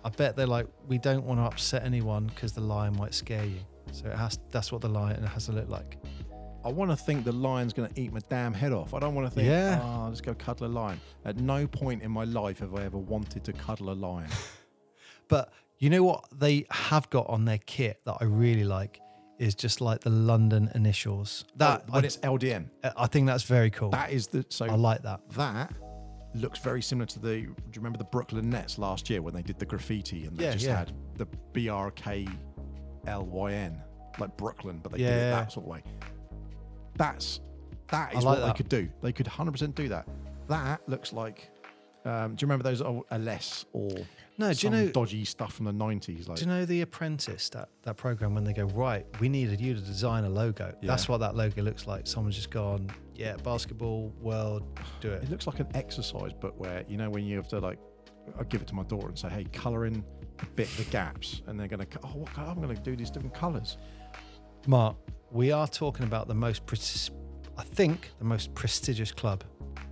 I 0.04 0.10
bet 0.10 0.36
they're 0.36 0.48
like, 0.48 0.66
we 0.88 0.98
don't 0.98 1.26
want 1.26 1.40
to 1.40 1.44
upset 1.44 1.84
anyone 1.84 2.28
because 2.28 2.54
the 2.54 2.62
lion 2.62 2.96
might 2.98 3.14
scare 3.14 3.44
you. 3.44 3.60
So 3.92 4.08
it 4.08 4.16
has. 4.16 4.40
That's 4.52 4.72
what 4.72 4.82
the 4.82 4.88
lion 4.88 5.22
has 5.24 5.48
to 5.48 5.52
look 5.52 5.70
like. 5.70 5.98
I 6.66 6.70
want 6.70 6.91
to 6.91 6.97
think 6.97 7.24
the 7.24 7.32
lion's 7.32 7.72
going 7.74 7.91
to 7.91 8.01
eat 8.01 8.12
my 8.12 8.20
damn 8.30 8.53
head 8.53 8.74
off. 8.74 8.93
I 8.93 8.99
don't 8.99 9.16
want 9.16 9.28
to 9.30 9.34
think, 9.34 9.47
Yeah. 9.47 9.80
Ah, 9.82 10.05
oh, 10.05 10.10
let's 10.10 10.20
go 10.22 10.34
cuddle 10.34 10.68
a 10.68 10.70
lion. 10.70 10.99
At 11.24 11.38
no 11.38 11.66
point 11.68 12.03
in 12.03 12.12
my 12.12 12.26
life 12.26 12.60
have 12.60 12.76
I 12.76 12.84
ever 12.84 12.97
wanted 12.97 13.43
to 13.45 13.53
cuddle 13.53 13.91
a 13.91 13.93
lion. 13.93 14.30
But 15.28 15.53
you 15.78 15.91
know 15.91 16.01
what 16.03 16.26
they 16.38 16.66
have 16.72 17.07
got 17.12 17.30
on 17.30 17.45
their 17.45 17.60
kit 17.60 18.01
that 18.05 18.18
I 18.20 18.24
really 18.24 18.64
like 18.64 18.99
is 19.38 19.53
just 19.53 19.80
like 19.80 19.99
the 20.01 20.10
London 20.10 20.72
initials. 20.74 21.45
That 21.57 21.84
Oh, 21.88 21.91
when 21.93 22.03
I, 22.03 22.07
it's 22.07 22.18
LDN, 22.18 22.70
uh, 22.84 22.89
I 22.97 23.05
think 23.05 23.28
that's 23.28 23.43
very 23.43 23.70
cool. 23.70 23.91
that 23.91 24.12
is 24.12 24.26
the 24.28 24.43
so 24.49 24.66
I 24.66 24.74
like 24.76 25.03
that. 25.03 25.20
that 25.36 25.72
looks 26.34 26.57
very 26.60 26.82
similar 26.82 27.05
to 27.05 27.20
the. 27.20 27.28
Do 27.30 27.38
you 27.38 27.55
remember 27.76 27.99
the 27.99 28.05
Brooklyn 28.05 28.49
Nets 28.49 28.80
last 28.80 29.07
year 29.10 29.22
when 29.22 29.36
they 29.36 29.43
did 29.43 29.60
the 29.60 29.68
graffiti 29.68 30.26
and 30.26 30.36
they 30.36 30.45
Yeah, 30.45 30.53
just 30.53 30.66
yeah. 30.66 30.78
had 30.80 30.93
the 31.18 31.28
B 31.53 31.70
R 31.70 31.91
K 31.91 32.28
L 33.05 33.26
Y 33.28 33.53
N 33.53 33.80
like 34.18 34.36
Brooklyn, 34.36 34.80
but 34.82 34.91
they 34.93 34.97
did 34.97 35.07
it 35.10 35.32
that 35.32 35.51
sort 35.51 35.66
of 35.68 35.70
way. 35.70 35.84
That's 37.00 37.39
that 37.88 38.12
I 38.12 38.20
like 38.20 38.24
what 38.26 38.45
they 38.45 38.54
could 38.54 38.70
do. 38.70 38.88
They 39.02 39.12
could 39.12 39.26
100% 39.26 39.74
do 39.74 39.88
that. 39.88 40.08
That 40.47 40.88
looks 40.88 41.12
like. 41.14 41.50
Um, 42.06 42.36
do 42.36 42.43
you 42.43 42.47
remember 42.47 42.64
those 42.64 42.82
old 42.82 43.06
LS 43.12 43.66
or 43.74 43.89
No, 44.38 44.54
do 44.54 44.68
you 44.68 44.72
know? 44.72 44.88
dodgy 44.88 45.26
stuff 45.26 45.54
from 45.54 45.66
the 45.66 45.74
90s? 45.74 46.28
Like 46.30 46.38
Do 46.38 46.45
you 46.45 46.50
know 46.50 46.66
The 46.66 46.82
Apprentice? 46.82 47.50
That 47.50 47.70
that 47.84 47.97
program 47.97 48.34
when 48.36 48.43
they 48.43 48.54
go 48.54 48.66
right, 48.66 49.06
we 49.20 49.28
needed 49.28 49.60
you 49.60 49.74
to 49.74 49.82
design 49.82 50.24
a 50.24 50.30
logo. 50.30 50.74
That's 50.82 51.10
what 51.10 51.18
that 51.20 51.36
logo 51.36 51.62
looks 51.62 51.88
like. 51.88 52.08
Someone's 52.08 52.36
just 52.36 52.52
gone, 52.52 52.89
yeah, 53.16 53.36
basketball 53.38 54.14
world, 54.22 54.64
do 55.02 55.10
it. 55.12 55.24
It 55.24 55.30
looks 55.30 55.45
like 55.47 55.60
an 55.60 55.68
exercise 55.74 56.32
book 56.34 56.54
where 56.58 56.84
you 56.88 56.97
know 56.97 57.10
when 57.10 57.26
you 57.26 57.36
have 57.38 57.47
to 57.50 57.60
like, 57.60 57.80
I 58.39 58.43
give 58.43 58.62
it 58.62 58.68
to 58.68 58.76
my 58.76 58.84
daughter 58.84 59.08
and 59.08 59.18
say, 59.20 59.28
"Hey, 59.30 59.43
color 59.45 59.86
in 59.86 60.04
the 60.38 60.45
bit 60.56 60.70
the 60.78 60.86
gaps," 60.86 61.41
and 61.47 61.60
they're 61.60 61.68
gonna, 61.68 61.88
oh, 62.04 62.08
what? 62.08 62.38
I'm 62.38 62.62
gonna 62.62 62.76
do 62.76 62.95
these 62.95 63.10
different 63.12 63.34
colors. 63.36 63.78
Mark, 64.68 64.95
we 65.32 65.52
are 65.52 65.68
talking 65.68 66.06
about 66.06 66.28
the 66.28 66.34
most, 66.36 66.66
pres- 66.66 67.12
I 67.58 67.64
think, 67.64 68.12
the 68.20 68.26
most 68.26 68.54
prestigious 68.56 69.12
club 69.12 69.44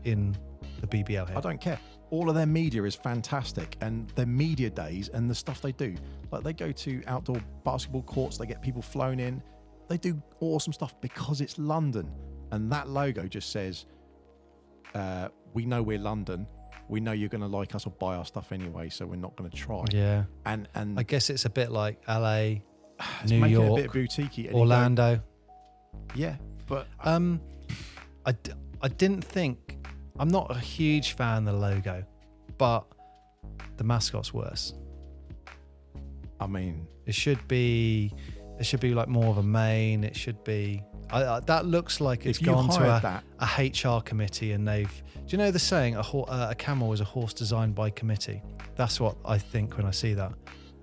in 0.03 0.35
the 0.81 0.87
BBL 0.87 1.27
here. 1.27 1.37
I 1.37 1.41
don't 1.41 1.61
care. 1.61 1.79
All 2.09 2.29
of 2.29 2.35
their 2.35 2.45
media 2.45 2.83
is 2.83 2.95
fantastic, 2.95 3.75
and 3.81 4.09
their 4.11 4.25
media 4.25 4.69
days 4.69 5.09
and 5.09 5.29
the 5.29 5.35
stuff 5.35 5.61
they 5.61 5.73
do, 5.73 5.95
like 6.31 6.43
they 6.43 6.53
go 6.53 6.71
to 6.71 7.03
outdoor 7.05 7.41
basketball 7.65 8.03
courts, 8.03 8.37
they 8.37 8.45
get 8.45 8.61
people 8.61 8.81
flown 8.81 9.19
in, 9.19 9.43
they 9.89 9.97
do 9.97 10.21
awesome 10.39 10.71
stuff 10.73 10.99
because 11.01 11.41
it's 11.41 11.57
London. 11.57 12.09
and 12.51 12.71
that 12.71 12.87
logo 12.87 13.27
just 13.27 13.51
says, 13.51 13.85
uh, 14.95 15.27
"We 15.53 15.65
know 15.65 15.83
we're 15.83 15.99
London. 15.99 16.47
We 16.87 17.01
know 17.01 17.11
you're 17.11 17.27
going 17.27 17.41
to 17.41 17.47
like 17.47 17.75
us 17.75 17.85
or 17.85 17.89
buy 17.89 18.15
our 18.15 18.23
stuff 18.23 18.53
anyway, 18.53 18.87
so 18.87 19.05
we're 19.05 19.17
not 19.17 19.35
going 19.35 19.49
to 19.49 19.57
try." 19.57 19.83
Yeah. 19.91 20.23
And 20.45 20.69
and 20.75 20.97
I 20.97 21.03
guess 21.03 21.29
it's 21.29 21.43
a 21.43 21.49
bit 21.49 21.71
like 21.71 22.01
LA, 22.07 22.61
it's 23.21 23.31
New 23.31 23.39
making 23.39 23.57
it 23.57 23.63
a 23.63 23.65
York, 23.67 23.81
bit 23.83 23.91
boutique 23.93 24.37
and 24.37 24.45
you 24.45 24.51
go, 24.51 24.57
Orlando. 24.59 25.19
yeah, 26.15 26.35
but 26.67 26.87
Um, 27.03 27.39
I, 28.25 28.31
d- 28.33 28.51
I 28.81 28.87
didn't 28.89 29.23
think 29.23 29.77
I'm 30.19 30.29
not 30.29 30.49
a 30.49 30.59
huge 30.59 31.13
fan 31.13 31.47
of 31.47 31.53
the 31.53 31.59
logo, 31.59 32.03
but 32.57 32.85
the 33.77 33.83
mascot's 33.83 34.33
worse. 34.33 34.73
I 36.39 36.47
mean, 36.47 36.87
It 37.05 37.15
should 37.15 37.45
be 37.47 38.13
it 38.59 38.65
should 38.65 38.79
be 38.79 38.93
like 38.95 39.07
more 39.07 39.27
of 39.27 39.37
a 39.37 39.43
main. 39.43 40.03
It 40.03 40.15
should 40.15 40.43
be 40.43 40.81
I, 41.11 41.23
I, 41.23 41.39
that 41.41 41.65
looks 41.65 42.01
like 42.01 42.25
it's 42.25 42.39
gone 42.39 42.69
to 42.69 42.83
a, 42.83 43.23
a 43.39 43.45
HR 43.97 44.01
committee 44.01 44.51
and 44.51 44.67
they've. 44.67 44.91
Do 45.27 45.31
you 45.35 45.37
know 45.37 45.51
the 45.51 45.59
saying 45.59 45.95
a, 45.95 46.01
ho- 46.01 46.23
uh, 46.23 46.47
a 46.51 46.55
camel 46.55 46.91
is 46.93 46.99
a 47.01 47.05
horse 47.05 47.33
designed 47.33 47.75
by 47.75 47.89
committee? 47.91 48.41
That's 48.75 48.99
what 48.99 49.15
I 49.25 49.37
think 49.37 49.77
when 49.77 49.85
I 49.85 49.91
see 49.91 50.13
that. 50.15 50.33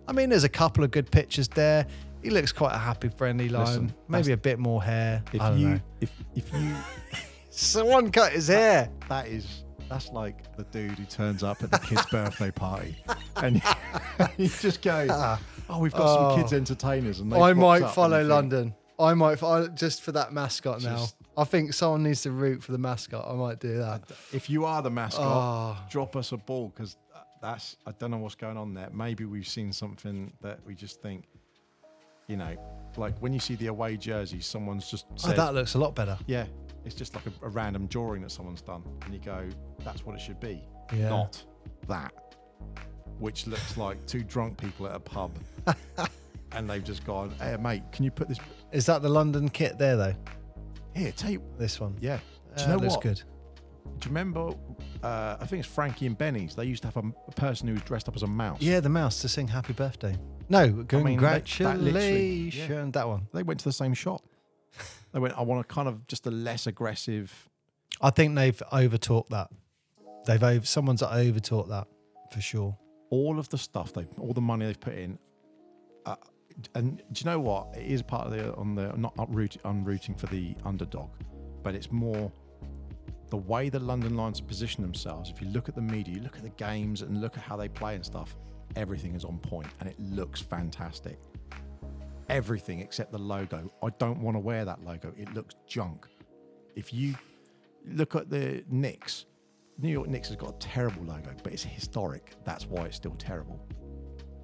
I 0.06 0.12
mean, 0.12 0.30
there's 0.30 0.44
a 0.44 0.48
couple 0.48 0.84
of 0.84 0.90
good 0.90 1.10
pictures 1.10 1.48
there. 1.48 1.86
He 2.22 2.30
looks 2.30 2.52
quite 2.52 2.74
a 2.74 2.78
happy, 2.78 3.08
friendly 3.08 3.48
lion. 3.48 3.66
Listen, 3.66 3.94
Maybe 4.08 4.32
a 4.32 4.36
bit 4.36 4.58
more 4.58 4.82
hair. 4.82 5.22
if 5.32 5.40
I 5.40 5.50
don't 5.50 5.58
you 5.58 5.68
know. 5.68 5.80
if 6.00 6.12
if 6.34 6.52
you 6.52 6.74
Someone 7.50 8.10
cut 8.10 8.32
his 8.32 8.48
hair. 8.48 8.90
that 9.08 9.28
is 9.28 9.64
that's 9.88 10.10
like 10.10 10.56
the 10.56 10.64
dude 10.64 10.98
who 10.98 11.04
turns 11.04 11.42
up 11.42 11.62
at 11.62 11.70
the 11.70 11.78
kid's 11.78 12.04
birthday 12.06 12.50
party 12.50 12.96
and 13.36 13.62
you 14.38 14.48
just 14.48 14.80
go, 14.82 15.06
ah. 15.10 15.40
oh, 15.68 15.78
we've 15.78 15.92
got 15.92 16.02
Oh. 16.02 16.30
some 16.30 16.40
kids 16.40 16.52
oh. 16.52 16.56
entertainers, 16.56 17.20
and 17.20 17.30
they 17.30 17.38
I 17.38 17.52
might 17.52 17.86
follow 17.90 18.18
and 18.18 18.28
you 18.28 18.34
think, 18.34 18.52
London. 18.52 18.74
I 18.98 19.14
might 19.14 19.42
I, 19.42 19.66
just 19.68 20.02
for 20.02 20.12
that 20.12 20.32
mascot 20.32 20.82
now. 20.82 21.06
I 21.36 21.44
think 21.44 21.72
someone 21.74 22.02
needs 22.04 22.22
to 22.22 22.30
root 22.30 22.62
for 22.62 22.72
the 22.72 22.78
mascot. 22.78 23.26
I 23.28 23.34
might 23.34 23.58
do 23.60 23.76
that. 23.78 24.04
If 24.32 24.48
you 24.48 24.64
are 24.64 24.80
the 24.82 24.90
mascot, 24.90 25.24
Oh. 25.26 25.76
drop 25.90 26.16
us 26.16 26.32
a 26.32 26.36
ball 26.38 26.68
because 26.74 26.96
that's 27.44 27.76
I 27.86 27.92
don't 27.92 28.10
know 28.10 28.16
what's 28.18 28.34
going 28.34 28.56
on 28.56 28.72
there. 28.74 28.88
Maybe 28.92 29.24
we've 29.26 29.46
seen 29.46 29.70
something 29.72 30.32
that 30.40 30.60
we 30.64 30.74
just 30.74 31.02
think, 31.02 31.24
you 32.26 32.36
know, 32.38 32.56
like 32.96 33.18
when 33.18 33.32
you 33.34 33.38
see 33.40 33.54
the 33.56 33.66
away 33.66 33.96
jersey, 33.98 34.40
someone's 34.40 34.90
just 34.90 35.04
Oh, 35.24 35.32
that 35.32 35.52
looks 35.54 35.74
a 35.74 35.78
lot 35.78 35.94
better. 35.94 36.16
yeah, 36.26 36.46
it's 36.86 36.94
just 36.94 37.14
like 37.14 37.26
a, 37.26 37.46
a 37.46 37.48
random 37.50 37.86
drawing 37.86 38.22
that 38.22 38.30
someone's 38.30 38.62
done, 38.62 38.82
and 39.04 39.12
you 39.12 39.20
go, 39.20 39.46
that's 39.84 40.06
what 40.06 40.14
it 40.16 40.20
should 40.22 40.40
be, 40.40 40.62
Yeah. 40.92 41.10
not 41.10 41.44
that, 41.86 42.12
which 43.18 43.46
looks 43.46 43.76
like 43.76 44.04
two 44.06 44.22
drunk 44.24 44.56
people 44.56 44.86
at 44.86 44.96
a 44.96 45.00
pub, 45.00 45.32
and 46.52 46.68
they've 46.70 46.82
just 46.84 47.04
gone, 47.04 47.30
hey 47.38 47.56
mate, 47.58 47.82
can 47.92 48.04
you 48.06 48.10
put 48.10 48.26
this 48.28 48.38
Is 48.72 48.86
that 48.86 49.02
the 49.02 49.08
London 49.10 49.50
kit 49.50 49.76
there 49.78 49.96
though? 49.96 50.14
here? 50.94 51.12
You, 51.26 51.42
This 51.58 51.78
one. 51.78 51.94
yeah. 52.00 52.20
Do 52.56 52.62
Uh, 52.62 52.66
you 52.66 52.72
know 52.72 52.78
looks 52.78 52.94
what? 52.94 53.02
good. 53.02 53.22
Do 53.98 54.08
you 54.08 54.14
remember? 54.14 54.52
Uh, 55.04 55.36
I 55.40 55.46
think 55.46 55.60
it's 55.64 55.68
Frankie 55.72 56.06
and 56.06 56.16
Benny's. 56.16 56.54
They 56.54 56.64
used 56.64 56.82
to 56.82 56.88
have 56.88 56.96
a, 56.96 57.12
a 57.28 57.32
person 57.32 57.68
who 57.68 57.74
was 57.74 57.82
dressed 57.82 58.08
up 58.08 58.16
as 58.16 58.22
a 58.22 58.26
mouse. 58.26 58.60
Yeah, 58.62 58.80
the 58.80 58.88
mouse 58.88 59.20
to 59.20 59.28
sing 59.28 59.48
happy 59.48 59.72
birthday. 59.74 60.16
No, 60.48 60.66
that- 60.66 60.88
that 60.88 60.92
literally- 60.92 61.12
congratulations. 61.14 62.92
that, 62.94 63.06
one. 63.08 63.28
They 63.34 63.42
went 63.42 63.60
to 63.60 63.64
the 63.64 63.72
same 63.72 63.92
shop. 63.94 64.22
They 65.12 65.18
went, 65.20 65.36
I 65.38 65.42
want 65.42 65.60
a 65.60 65.64
kind 65.64 65.88
of 65.88 66.06
just 66.06 66.26
a 66.26 66.30
less 66.30 66.66
aggressive. 66.66 67.48
I 68.00 68.10
think 68.10 68.34
they've 68.34 68.60
overtalked 68.72 69.28
that. 69.28 69.48
They've 70.26 70.42
over, 70.42 70.64
someone's 70.66 71.02
overtalked 71.02 71.68
that 71.68 71.86
for 72.32 72.40
sure. 72.40 72.76
All 73.10 73.38
of 73.38 73.48
the 73.50 73.58
stuff 73.58 73.92
they, 73.92 74.06
all 74.18 74.32
the 74.32 74.40
money 74.40 74.66
they've 74.66 74.80
put 74.80 74.94
in. 74.94 75.18
Uh, 76.06 76.16
and 76.74 76.98
do 77.12 77.20
you 77.20 77.26
know 77.30 77.38
what? 77.40 77.68
It 77.76 77.86
is 77.86 78.02
part 78.02 78.26
of 78.26 78.32
the 78.32 78.54
on 78.56 78.74
the 78.74 78.92
not 78.96 79.12
uprooting, 79.18 79.60
unrooting 79.64 80.18
for 80.18 80.26
the 80.26 80.54
underdog, 80.64 81.10
but 81.62 81.74
it's 81.74 81.92
more 81.92 82.32
the 83.30 83.36
way 83.36 83.68
the 83.68 83.78
London 83.78 84.16
Lions 84.16 84.40
position 84.40 84.82
themselves. 84.82 85.30
If 85.30 85.40
you 85.40 85.48
look 85.48 85.68
at 85.68 85.74
the 85.74 85.82
media, 85.82 86.16
you 86.16 86.20
look 86.22 86.36
at 86.36 86.42
the 86.42 86.50
games 86.50 87.02
and 87.02 87.20
look 87.20 87.36
at 87.36 87.42
how 87.42 87.56
they 87.56 87.68
play 87.68 87.94
and 87.94 88.04
stuff. 88.04 88.36
Everything 88.76 89.14
is 89.14 89.24
on 89.24 89.38
point 89.38 89.68
and 89.80 89.88
it 89.88 89.98
looks 89.98 90.40
fantastic. 90.40 91.18
Everything 92.28 92.80
except 92.80 93.12
the 93.12 93.18
logo. 93.18 93.72
I 93.82 93.88
don't 93.98 94.20
want 94.20 94.36
to 94.36 94.40
wear 94.40 94.64
that 94.64 94.84
logo. 94.84 95.12
It 95.16 95.32
looks 95.34 95.54
junk. 95.66 96.06
If 96.74 96.92
you 96.92 97.14
look 97.86 98.14
at 98.14 98.30
the 98.30 98.64
Knicks, 98.68 99.26
New 99.78 99.90
York 99.90 100.08
Knicks 100.08 100.28
has 100.28 100.36
got 100.36 100.50
a 100.50 100.58
terrible 100.58 101.04
logo, 101.04 101.34
but 101.42 101.52
it's 101.52 101.62
historic. 101.62 102.34
That's 102.44 102.66
why 102.66 102.86
it's 102.86 102.96
still 102.96 103.14
terrible. 103.16 103.60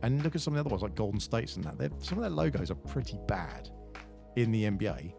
And 0.03 0.23
look 0.23 0.35
at 0.35 0.41
some 0.41 0.55
of 0.55 0.57
the 0.57 0.61
other 0.61 0.71
ones 0.71 0.83
like 0.83 0.95
Golden 0.95 1.21
States 1.21 1.57
and 1.57 1.65
that. 1.65 1.79
They're, 1.79 1.91
some 1.99 2.19
of 2.19 2.23
their 2.23 2.31
logos 2.31 2.71
are 2.71 2.77
pretty 2.77 3.19
bad 3.29 3.71
in 4.37 4.51
the 4.51 4.65
NBA, 4.65 5.13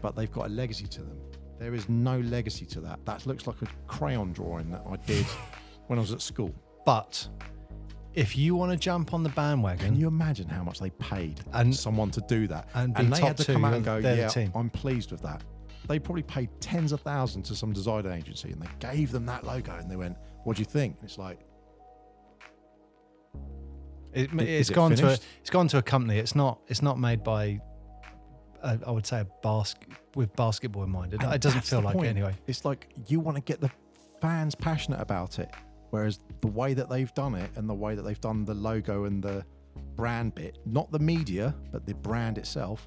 but 0.00 0.16
they've 0.16 0.30
got 0.30 0.46
a 0.46 0.50
legacy 0.50 0.86
to 0.86 1.02
them. 1.02 1.20
There 1.58 1.74
is 1.74 1.88
no 1.88 2.20
legacy 2.20 2.64
to 2.66 2.80
that. 2.82 3.04
That 3.04 3.26
looks 3.26 3.46
like 3.46 3.60
a 3.62 3.66
crayon 3.86 4.32
drawing 4.32 4.70
that 4.70 4.82
I 4.88 4.96
did 4.96 5.26
when 5.88 5.98
I 5.98 6.02
was 6.02 6.12
at 6.12 6.22
school. 6.22 6.54
But 6.86 7.28
if 8.14 8.36
you 8.36 8.54
want 8.54 8.70
to 8.72 8.78
jump 8.78 9.12
on 9.12 9.22
the 9.22 9.28
bandwagon, 9.30 9.84
Can 9.86 9.96
you 9.96 10.06
imagine 10.08 10.48
how 10.48 10.62
much 10.62 10.78
they 10.78 10.90
paid 10.90 11.40
And- 11.52 11.74
someone 11.74 12.10
to 12.12 12.20
do 12.28 12.46
that? 12.48 12.68
and 12.74 12.94
be 12.94 13.04
they 13.04 13.20
had 13.20 13.36
to 13.38 13.52
come 13.52 13.64
out 13.64 13.74
and 13.74 13.84
go, 13.84 13.96
yeah, 13.98 14.28
team." 14.28 14.52
I'm 14.54 14.70
pleased 14.70 15.10
with 15.10 15.22
that. 15.22 15.42
They 15.88 15.98
probably 15.98 16.22
paid 16.22 16.50
tens 16.60 16.92
of 16.92 17.00
thousands 17.00 17.48
to 17.48 17.56
some 17.56 17.72
design 17.72 18.06
agency 18.06 18.52
and 18.52 18.60
they 18.60 18.68
gave 18.78 19.10
them 19.10 19.26
that 19.26 19.44
logo 19.44 19.74
and 19.74 19.90
they 19.90 19.96
went, 19.96 20.16
what 20.44 20.56
do 20.56 20.60
you 20.60 20.66
think? 20.66 20.96
And 20.96 21.04
it's 21.08 21.18
like, 21.18 21.38
it, 24.12 24.30
it's 24.40 24.70
it 24.70 24.74
gone 24.74 24.90
to 24.94 24.96
a, 24.96 25.06
finished? 25.08 25.22
it's 25.40 25.50
gone 25.50 25.68
to 25.68 25.78
a 25.78 25.82
company. 25.82 26.18
It's 26.18 26.34
not 26.34 26.60
it's 26.68 26.82
not 26.82 26.98
made 26.98 27.22
by 27.22 27.60
a, 28.62 28.78
I 28.86 28.90
would 28.90 29.06
say 29.06 29.20
a 29.20 29.26
basket 29.42 29.88
with 30.18 30.34
basketball 30.36 30.82
in 30.82 30.90
mind. 30.90 31.14
It, 31.14 31.22
it 31.22 31.40
doesn't 31.40 31.62
feel 31.64 31.80
like 31.80 31.96
it 31.96 32.04
anyway. 32.08 32.34
It's 32.46 32.64
like 32.64 32.88
you 33.06 33.20
want 33.20 33.36
to 33.36 33.42
get 33.42 33.60
the 33.60 33.70
fans 34.20 34.54
passionate 34.54 35.00
about 35.00 35.38
it. 35.38 35.48
Whereas 35.90 36.18
the 36.40 36.48
way 36.48 36.74
that 36.74 36.90
they've 36.90 37.12
done 37.14 37.34
it 37.34 37.50
and 37.56 37.68
the 37.70 37.74
way 37.74 37.94
that 37.94 38.02
they've 38.02 38.20
done 38.20 38.44
the 38.44 38.52
logo 38.52 39.04
and 39.04 39.22
the 39.22 39.44
brand 39.96 40.34
bit, 40.34 40.58
not 40.66 40.90
the 40.92 40.98
media, 40.98 41.54
but 41.72 41.86
the 41.86 41.94
brand 41.94 42.36
itself, 42.36 42.86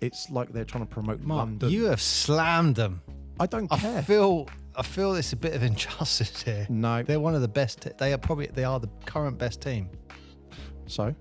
it's 0.00 0.30
like 0.30 0.52
they're 0.52 0.64
trying 0.64 0.84
to 0.86 0.90
promote 0.92 1.20
Mark, 1.20 1.46
London. 1.46 1.70
you 1.70 1.84
have 1.84 2.00
slammed 2.00 2.74
them. 2.76 3.02
I 3.38 3.46
don't 3.46 3.70
I 3.72 3.78
care. 3.78 3.98
I 3.98 4.02
feel 4.02 4.48
I 4.74 4.82
feel 4.82 5.14
it's 5.14 5.32
a 5.32 5.36
bit 5.36 5.54
of 5.54 5.62
injustice 5.62 6.42
here. 6.42 6.66
no. 6.70 7.02
They're 7.02 7.20
one 7.20 7.34
of 7.34 7.42
the 7.42 7.48
best. 7.48 7.86
They 7.98 8.12
are 8.12 8.18
probably 8.18 8.46
they 8.46 8.64
are 8.64 8.80
the 8.80 8.88
current 9.04 9.38
best 9.38 9.60
team. 9.60 9.90
So, 10.86 11.14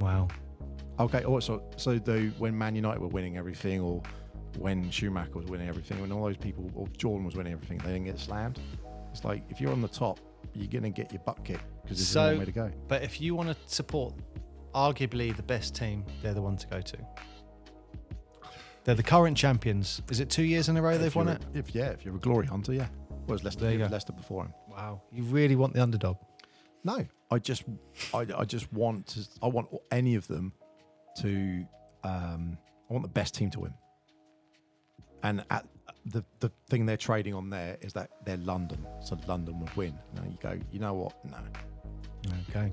Wow. 0.00 0.26
okay. 0.98 1.22
Oh, 1.24 1.34
also, 1.34 1.62
so 1.76 1.98
the 1.98 2.32
when 2.38 2.56
Man 2.58 2.74
United 2.74 3.00
were 3.00 3.08
winning 3.08 3.36
everything, 3.36 3.80
or 3.80 4.02
when 4.58 4.90
Schumacher 4.90 5.32
was 5.38 5.46
winning 5.46 5.68
everything, 5.68 6.00
when 6.00 6.12
all 6.12 6.24
those 6.24 6.36
people, 6.36 6.70
or 6.74 6.86
Jordan 6.96 7.24
was 7.24 7.34
winning 7.36 7.52
everything, 7.52 7.78
they 7.78 7.92
didn't 7.92 8.04
get 8.06 8.18
slammed. 8.18 8.58
It's 9.10 9.24
like 9.24 9.42
if 9.50 9.60
you're 9.60 9.72
on 9.72 9.80
the 9.82 9.88
top, 9.88 10.20
you're 10.54 10.68
gonna 10.68 10.90
get 10.90 11.12
your 11.12 11.22
butt 11.22 11.44
kicked 11.44 11.64
because 11.82 11.98
there's 11.98 12.08
So- 12.08 12.32
no 12.34 12.38
way 12.40 12.44
to 12.44 12.52
go. 12.52 12.70
But 12.88 13.02
if 13.02 13.20
you 13.20 13.34
want 13.34 13.48
to 13.50 13.56
support 13.66 14.14
arguably 14.74 15.34
the 15.36 15.42
best 15.42 15.74
team, 15.74 16.04
they're 16.22 16.34
the 16.34 16.42
one 16.42 16.56
to 16.56 16.66
go 16.66 16.80
to. 16.80 16.96
They're 18.84 18.94
the 18.96 19.02
current 19.02 19.36
champions. 19.36 20.02
Is 20.10 20.18
it 20.20 20.28
two 20.28 20.42
years 20.42 20.68
in 20.68 20.76
a 20.76 20.82
row 20.82 20.98
they've 20.98 21.14
won 21.14 21.28
it? 21.28 21.40
If 21.54 21.74
yeah, 21.74 21.90
if 21.90 22.04
you're 22.04 22.16
a 22.16 22.18
glory 22.18 22.46
hunter, 22.46 22.72
yeah. 22.72 22.88
Well, 23.26 23.36
it's 23.36 23.44
Leicester, 23.44 23.68
it. 23.68 23.90
Leicester 23.90 24.12
before 24.12 24.44
him. 24.46 24.54
Wow. 24.68 25.02
You 25.12 25.22
really 25.24 25.54
want 25.54 25.74
the 25.74 25.82
underdog. 25.82 26.16
No, 26.82 27.06
I 27.30 27.38
just, 27.38 27.62
I, 28.12 28.26
I 28.36 28.44
just 28.44 28.72
want 28.72 29.06
to, 29.08 29.20
I 29.40 29.46
want 29.46 29.68
any 29.92 30.16
of 30.16 30.26
them 30.26 30.52
to, 31.18 31.64
um, 32.02 32.58
I 32.90 32.92
want 32.92 33.04
the 33.04 33.08
best 33.12 33.34
team 33.34 33.50
to 33.50 33.60
win. 33.60 33.74
And 35.22 35.44
at 35.50 35.66
the 36.06 36.24
the 36.40 36.50
thing 36.68 36.86
they're 36.86 36.96
trading 36.96 37.34
on 37.34 37.50
there 37.50 37.76
is 37.80 37.92
that 37.92 38.10
they're 38.24 38.38
London, 38.38 38.86
so 39.02 39.16
London 39.26 39.60
would 39.60 39.74
win. 39.76 39.98
Now 40.14 40.22
you 40.24 40.38
go, 40.40 40.58
you 40.70 40.80
know 40.80 40.94
what? 40.94 41.14
No, 41.24 41.38
Okay. 42.48 42.72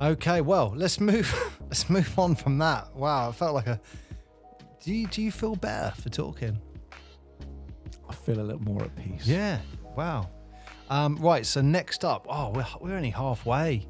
Okay, 0.00 0.40
well, 0.40 0.72
let's 0.74 1.00
move 1.00 1.32
let's 1.62 1.88
move 1.90 2.18
on 2.18 2.34
from 2.34 2.58
that. 2.58 2.94
Wow, 2.94 3.28
I 3.28 3.32
felt 3.32 3.54
like 3.54 3.66
a 3.66 3.80
Do 4.82 4.92
you 4.92 5.06
do 5.06 5.22
you 5.22 5.30
feel 5.30 5.54
better 5.56 5.94
for 6.00 6.08
talking? 6.08 6.58
I 8.08 8.14
feel 8.14 8.40
a 8.40 8.42
little 8.42 8.62
more 8.62 8.82
at 8.82 8.94
peace. 8.96 9.26
Yeah. 9.26 9.60
Wow. 9.96 10.28
Um, 10.90 11.16
right, 11.16 11.46
so 11.46 11.62
next 11.62 12.04
up, 12.04 12.26
oh, 12.28 12.50
we're, 12.50 12.66
we're 12.80 12.96
only 12.96 13.10
halfway. 13.10 13.86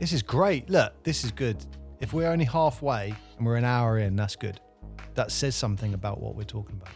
This 0.00 0.12
is 0.12 0.22
great. 0.22 0.68
Look, 0.68 1.00
this 1.04 1.24
is 1.24 1.30
good. 1.30 1.64
If 2.00 2.12
we're 2.12 2.28
only 2.28 2.44
halfway 2.44 3.14
and 3.36 3.46
we're 3.46 3.56
an 3.56 3.64
hour 3.64 3.98
in, 3.98 4.16
that's 4.16 4.34
good. 4.34 4.60
That 5.16 5.32
says 5.32 5.56
something 5.56 5.94
about 5.94 6.20
what 6.20 6.36
we're 6.36 6.44
talking 6.44 6.80
about. 6.80 6.92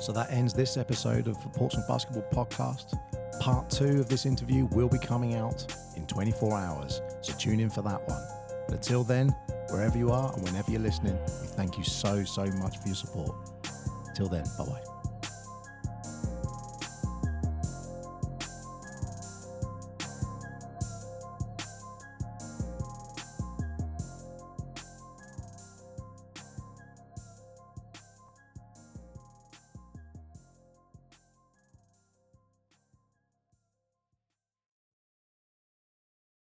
So 0.00 0.12
that 0.12 0.30
ends 0.30 0.52
this 0.52 0.76
episode 0.76 1.28
of 1.28 1.40
the 1.42 1.48
Portsmouth 1.48 1.86
Basketball 1.88 2.24
Podcast. 2.30 2.98
Part 3.40 3.70
two 3.70 4.00
of 4.00 4.08
this 4.08 4.26
interview 4.26 4.66
will 4.66 4.88
be 4.88 4.98
coming 4.98 5.34
out 5.34 5.66
in 5.96 6.06
24 6.06 6.54
hours, 6.58 7.00
so 7.22 7.32
tune 7.38 7.60
in 7.60 7.70
for 7.70 7.82
that 7.82 8.06
one. 8.08 8.22
But 8.66 8.76
until 8.76 9.04
then, 9.04 9.28
wherever 9.70 9.96
you 9.98 10.10
are 10.10 10.32
and 10.32 10.42
whenever 10.42 10.70
you're 10.70 10.80
listening, 10.80 11.18
we 11.40 11.48
thank 11.48 11.78
you 11.78 11.84
so, 11.84 12.24
so 12.24 12.44
much 12.46 12.78
for 12.78 12.88
your 12.88 12.96
support. 12.96 13.34
Till 14.14 14.28
then, 14.28 14.44
bye 14.58 14.64
bye. 14.64 14.93